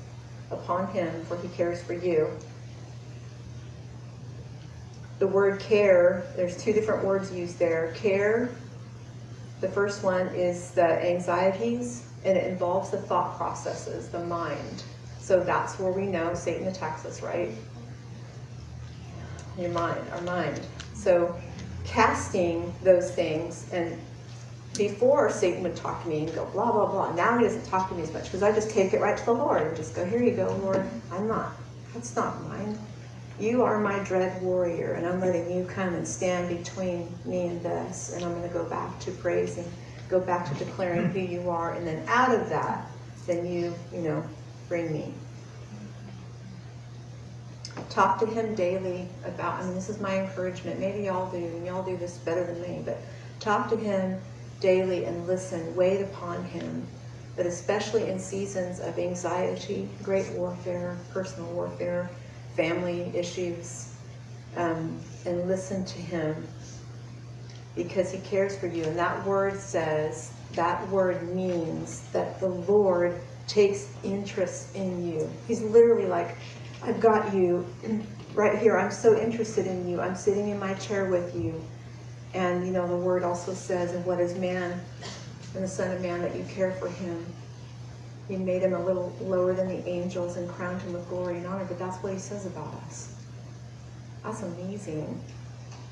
upon 0.51 0.91
Him, 0.93 1.23
for 1.27 1.37
He 1.37 1.49
cares 1.49 1.83
for 1.83 1.93
you 1.93 2.31
the 5.19 5.27
word 5.27 5.61
care, 5.61 6.25
there's 6.37 6.57
two 6.57 6.73
different 6.73 7.05
words 7.05 7.33
used 7.33 7.59
there. 7.59 7.93
Care, 7.97 8.51
the 9.61 9.69
first 9.69 10.03
one 10.05 10.29
is 10.29 10.71
the 10.73 11.05
anxieties, 11.05 12.07
and 12.25 12.37
it 12.37 12.47
involves 12.47 12.91
the 12.91 12.99
thought 12.99 13.37
processes, 13.37 14.09
the 14.09 14.25
mind. 14.25 14.83
So 15.19 15.41
that's 15.41 15.79
where 15.79 15.93
we 15.93 16.07
know 16.07 16.35
Satan 16.35 16.69
attacks 16.69 17.05
us, 17.05 17.23
right? 17.23 17.51
Your 19.59 19.71
mind, 19.71 20.01
our 20.13 20.21
mind. 20.23 20.61
So 20.95 21.39
casting 21.85 22.73
those 22.83 23.11
things, 23.11 23.69
and 23.73 23.99
before 24.77 25.31
Satan 25.31 25.63
would 25.65 25.77
talk 25.77 26.03
to 26.05 26.09
me 26.09 26.25
and 26.25 26.35
go 26.35 26.45
blah 26.47 26.71
blah 26.71 26.87
blah. 26.87 27.13
Now 27.15 27.37
he 27.37 27.45
doesn't 27.45 27.65
talk 27.67 27.89
to 27.89 27.95
me 27.95 28.03
as 28.03 28.13
much 28.13 28.25
because 28.25 28.43
I 28.43 28.53
just 28.53 28.71
take 28.71 28.93
it 28.93 29.01
right 29.01 29.17
to 29.17 29.25
the 29.25 29.33
Lord 29.33 29.63
and 29.63 29.77
just 29.77 29.95
go, 29.95 30.05
here 30.05 30.23
you 30.23 30.33
go, 30.37 30.47
Lord. 30.63 30.89
I'm 31.11 31.27
not. 31.27 31.53
That's 31.93 32.15
not 32.15 32.41
mine. 32.49 32.79
You 33.41 33.63
are 33.63 33.79
my 33.79 34.01
dread 34.01 34.43
warrior, 34.43 34.95
and 34.95 35.07
I'm 35.07 35.21
letting 35.21 35.49
you 35.57 35.65
come 35.65 35.95
and 35.95 36.07
stand 36.07 36.49
between 36.49 37.09
me 37.25 37.47
and 37.47 37.63
this. 37.63 38.13
And 38.13 38.25
I'm 38.25 38.35
going 38.35 38.49
to 38.49 38.53
go 38.53 38.65
back 38.65 38.99
to 39.01 39.13
praising, 39.13 39.71
go 40.09 40.19
back 40.19 40.49
to 40.49 40.65
declaring 40.65 41.11
who 41.11 41.21
you 41.21 41.49
are. 41.49 41.75
And 41.75 41.87
then 41.87 42.03
out 42.09 42.35
of 42.35 42.49
that, 42.49 42.85
then 43.29 43.47
you, 43.47 43.73
you 43.93 44.01
know, 44.01 44.25
bring 44.69 44.93
me. 44.93 45.15
Talk 47.91 48.19
to 48.19 48.27
him 48.27 48.57
daily 48.57 49.09
about, 49.25 49.63
I 49.63 49.67
mean, 49.67 49.75
this 49.77 49.89
is 49.89 50.01
my 50.01 50.19
encouragement. 50.19 50.81
Maybe 50.81 51.05
y'all 51.05 51.31
do, 51.31 51.37
and 51.37 51.65
y'all 51.65 51.85
do 51.85 51.97
this 51.97 52.19
better 52.19 52.45
than 52.45 52.61
me, 52.61 52.83
but 52.85 52.99
talk 53.39 53.71
to 53.71 53.77
him 53.77 54.21
daily 54.59 55.05
and 55.05 55.29
listen. 55.29 55.77
Wait 55.77 56.03
upon 56.03 56.43
him. 56.43 56.85
But 57.37 57.47
especially 57.47 58.09
in 58.09 58.19
seasons 58.19 58.81
of 58.81 58.99
anxiety, 58.99 59.89
great 60.03 60.29
warfare, 60.33 60.99
personal 61.13 61.49
warfare, 61.53 62.11
family 62.59 63.11
issues 63.15 63.95
um, 64.57 65.01
and 65.25 65.47
listen 65.47 65.85
to 65.85 65.99
him 65.99 66.47
because 67.77 68.11
he 68.11 68.19
cares 68.19 68.59
for 68.59 68.67
you. 68.67 68.83
And 68.83 68.99
that 68.99 69.25
word 69.25 69.59
says, 69.59 70.33
that 70.55 70.87
word 70.91 71.35
means 71.35 72.09
that 72.11 72.41
the 72.41 72.49
Lord 72.49 73.21
takes 73.47 73.89
interest 74.03 74.75
in 74.75 75.07
you. 75.07 75.31
He's 75.47 75.63
literally 75.63 76.07
like, 76.07 76.37
I've 76.83 77.01
got 77.01 77.33
you 77.33 77.65
right 78.35 78.59
here. 78.59 78.77
I'm 78.77 78.91
so 78.91 79.17
interested 79.17 79.69
in 79.69 79.89
you. 79.89 80.01
I'm 80.01 80.17
sitting 80.17 80.49
in 80.49 80.59
my 80.59 80.75
chair 80.75 81.05
with 81.05 81.37
you. 81.37 81.63
And, 82.35 82.67
you 82.67 82.73
know, 82.73 82.89
the 82.89 82.97
word 82.97 83.23
also 83.23 83.55
says, 83.55 83.95
and 83.95 84.05
what 84.05 84.21
is 84.21 84.37
man 84.37 84.81
and 85.55 85.65
the 85.65 85.69
Son 85.69 85.93
of 85.93 86.03
Man 86.03 86.21
that 86.23 86.35
you 86.35 86.45
care 86.45 86.73
for 86.73 86.89
him. 86.89 87.25
He 88.29 88.37
made 88.37 88.63
him 88.63 88.75
a 88.75 88.85
little 88.85 89.15
lower 89.23 89.55
than 89.55 89.69
the 89.69 89.89
angels 89.89 90.37
and 90.37 90.49
crowned 90.49 90.83
him 90.83 90.93
with 90.93 91.09
glory 91.09 91.39
and 91.39 91.47
honor, 91.47 91.65
but 91.65 91.79
that's 91.79 91.97
what 92.03 92.13
he 92.13 92.19
says 92.19 92.45
about 92.45 92.75
us. 92.87 93.15
That's 94.23 94.43
amazing. 94.43 95.21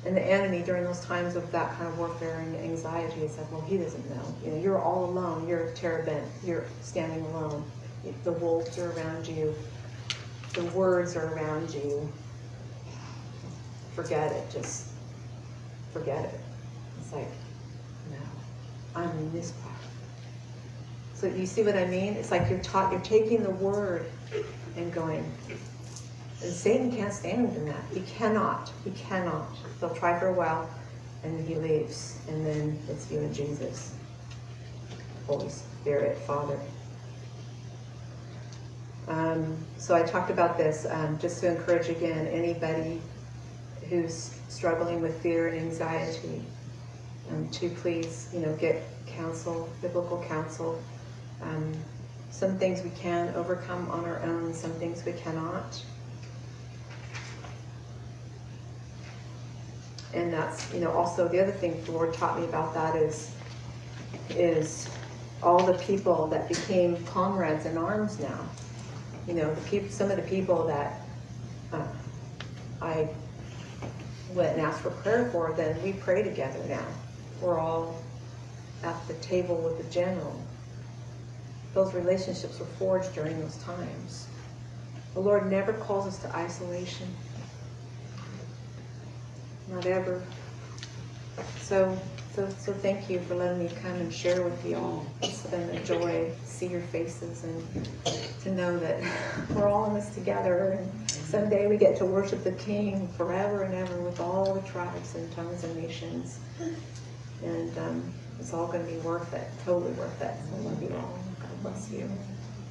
And 0.05 0.15
the 0.15 0.21
enemy 0.21 0.61
during 0.61 0.83
those 0.83 1.03
times 1.03 1.35
of 1.35 1.51
that 1.51 1.75
kind 1.75 1.87
of 1.87 1.97
warfare 1.97 2.39
and 2.39 2.55
anxiety 2.55 3.21
is 3.21 3.37
like, 3.37 3.51
well, 3.51 3.61
he 3.61 3.77
doesn't 3.77 4.09
know. 4.09 4.35
You 4.45 4.51
know, 4.51 4.61
you're 4.61 4.79
all 4.79 5.05
alone. 5.05 5.47
You're 5.47 5.71
terebinth. 5.71 6.29
You're 6.45 6.65
standing 6.81 7.25
alone. 7.25 7.65
The 8.23 8.31
wolves 8.33 8.77
are 8.77 8.91
around 8.91 9.27
you. 9.27 9.55
The 10.53 10.63
words 10.65 11.15
are 11.15 11.33
around 11.33 11.73
you. 11.73 12.07
Forget 13.95 14.31
it. 14.31 14.49
Just 14.51 14.91
forget 15.91 16.25
it. 16.25 16.39
It's 17.01 17.11
like, 17.11 17.31
no, 18.11 18.17
I'm 18.95 19.09
in 19.09 19.33
this. 19.33 19.51
So 21.17 21.25
you 21.25 21.47
see 21.47 21.63
what 21.63 21.75
I 21.75 21.85
mean? 21.87 22.13
It's 22.13 22.29
like 22.29 22.47
you're 22.47 22.59
taught, 22.59 22.91
you're 22.91 23.01
taking 23.01 23.41
the 23.41 23.49
word 23.49 24.05
and 24.75 24.93
going. 24.93 25.25
And 26.43 26.53
Satan 26.53 26.95
can't 26.95 27.11
stand 27.11 27.55
in 27.55 27.65
that. 27.65 27.83
He 27.91 28.01
cannot. 28.01 28.71
He 28.83 28.91
cannot. 28.91 29.49
He'll 29.79 29.95
try 29.95 30.19
for 30.19 30.27
a 30.27 30.33
while, 30.33 30.69
and 31.23 31.47
he 31.47 31.55
leaves, 31.55 32.19
and 32.27 32.45
then 32.45 32.79
it's 32.87 33.09
you 33.11 33.17
and 33.17 33.33
Jesus, 33.33 33.95
Holy 35.25 35.49
Spirit, 35.49 36.19
Father. 36.19 36.59
Um, 39.07 39.57
so 39.77 39.95
I 39.95 40.03
talked 40.03 40.29
about 40.29 40.55
this 40.55 40.85
um, 40.87 41.17
just 41.17 41.39
to 41.41 41.49
encourage 41.49 41.89
again 41.89 42.27
anybody 42.27 43.01
who's 43.89 44.39
struggling 44.49 45.01
with 45.01 45.19
fear 45.23 45.47
and 45.47 45.57
anxiety 45.57 46.43
um, 47.31 47.49
to 47.49 47.69
please, 47.69 48.29
you 48.31 48.39
know, 48.39 48.53
get 48.57 48.83
counsel, 49.07 49.67
biblical 49.81 50.23
counsel. 50.27 50.79
Um, 51.41 51.73
some 52.29 52.57
things 52.57 52.83
we 52.83 52.91
can 52.91 53.33
overcome 53.35 53.89
on 53.89 54.05
our 54.05 54.21
own, 54.21 54.53
some 54.53 54.71
things 54.73 55.03
we 55.05 55.13
cannot. 55.13 55.83
And 60.13 60.31
that's, 60.31 60.71
you 60.73 60.79
know, 60.79 60.91
also 60.91 61.27
the 61.27 61.41
other 61.41 61.51
thing 61.51 61.83
the 61.85 61.91
Lord 61.91 62.13
taught 62.13 62.39
me 62.39 62.45
about 62.45 62.73
that 62.73 62.95
is, 62.95 63.31
is 64.29 64.89
all 65.41 65.63
the 65.65 65.77
people 65.79 66.27
that 66.27 66.47
became 66.47 67.03
comrades 67.05 67.65
in 67.65 67.77
arms 67.77 68.19
now. 68.19 68.47
You 69.27 69.33
know, 69.33 69.53
the 69.53 69.89
some 69.89 70.09
of 70.09 70.17
the 70.17 70.23
people 70.23 70.65
that 70.67 71.01
uh, 71.73 71.85
I 72.81 73.09
went 74.33 74.53
and 74.57 74.61
asked 74.61 74.81
for 74.81 74.91
prayer 74.91 75.29
for, 75.31 75.53
then 75.57 75.81
we 75.83 75.93
pray 75.93 76.23
together 76.23 76.63
now. 76.67 76.85
We're 77.41 77.59
all 77.59 78.01
at 78.83 79.07
the 79.07 79.13
table 79.15 79.57
with 79.57 79.77
the 79.77 79.91
general 79.91 80.41
those 81.77 81.93
relationships 81.93 82.59
were 82.59 82.65
forged 82.65 83.13
during 83.13 83.39
those 83.39 83.57
times. 83.57 84.27
The 85.13 85.19
Lord 85.19 85.51
never 85.51 85.73
calls 85.73 86.07
us 86.07 86.17
to 86.23 86.35
isolation. 86.35 87.07
Not 89.69 89.85
ever. 89.85 90.23
So, 91.59 91.95
so, 92.33 92.49
so 92.57 92.73
thank 92.73 93.11
you 93.11 93.19
for 93.19 93.35
letting 93.35 93.59
me 93.59 93.69
come 93.83 93.93
and 93.93 94.11
share 94.11 94.41
with 94.41 94.65
you 94.65 94.75
all. 94.75 95.05
It's 95.21 95.45
been 95.45 95.69
a 95.69 95.83
joy 95.83 96.31
to 96.31 96.47
see 96.47 96.65
your 96.65 96.81
faces 96.81 97.43
and 97.43 97.89
to 98.41 98.51
know 98.51 98.79
that 98.79 98.99
we're 99.51 99.69
all 99.69 99.85
in 99.85 99.93
this 99.93 100.09
together. 100.15 100.79
And 100.79 101.11
someday 101.11 101.67
we 101.67 101.77
get 101.77 101.95
to 101.97 102.05
worship 102.05 102.43
the 102.43 102.53
King 102.53 103.07
forever 103.09 103.61
and 103.61 103.75
ever 103.75 104.01
with 104.01 104.19
all 104.19 104.55
the 104.55 104.67
tribes 104.67 105.13
and 105.13 105.31
tongues 105.33 105.63
and 105.63 105.77
nations. 105.79 106.39
And 107.43 107.77
um, 107.77 108.13
it's 108.39 108.51
all 108.51 108.65
going 108.65 108.83
to 108.83 108.91
be 108.91 108.97
worth 109.01 109.31
it, 109.35 109.47
totally 109.63 109.91
worth 109.91 110.19
it. 110.23 110.33
So 110.49 110.55
I 110.55 110.59
love 110.61 110.81
you 110.81 110.95
all 110.95 111.26
bless 111.67 111.91
you. 111.91 112.09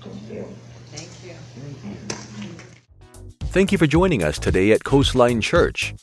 Thank 0.00 0.32
you. 0.32 0.46
Thank 0.92 1.24
you. 1.24 1.34
Thank 3.46 3.72
you 3.72 3.78
for 3.78 3.86
joining 3.86 4.22
us 4.22 4.38
today 4.38 4.72
at 4.72 4.84
Coastline 4.84 5.40
Church. 5.40 5.94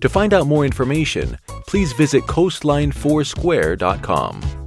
To 0.00 0.08
find 0.08 0.32
out 0.32 0.46
more 0.46 0.64
information, 0.64 1.36
please 1.66 1.92
visit 1.92 2.22
coastlinefoursquare.com. 2.24 4.57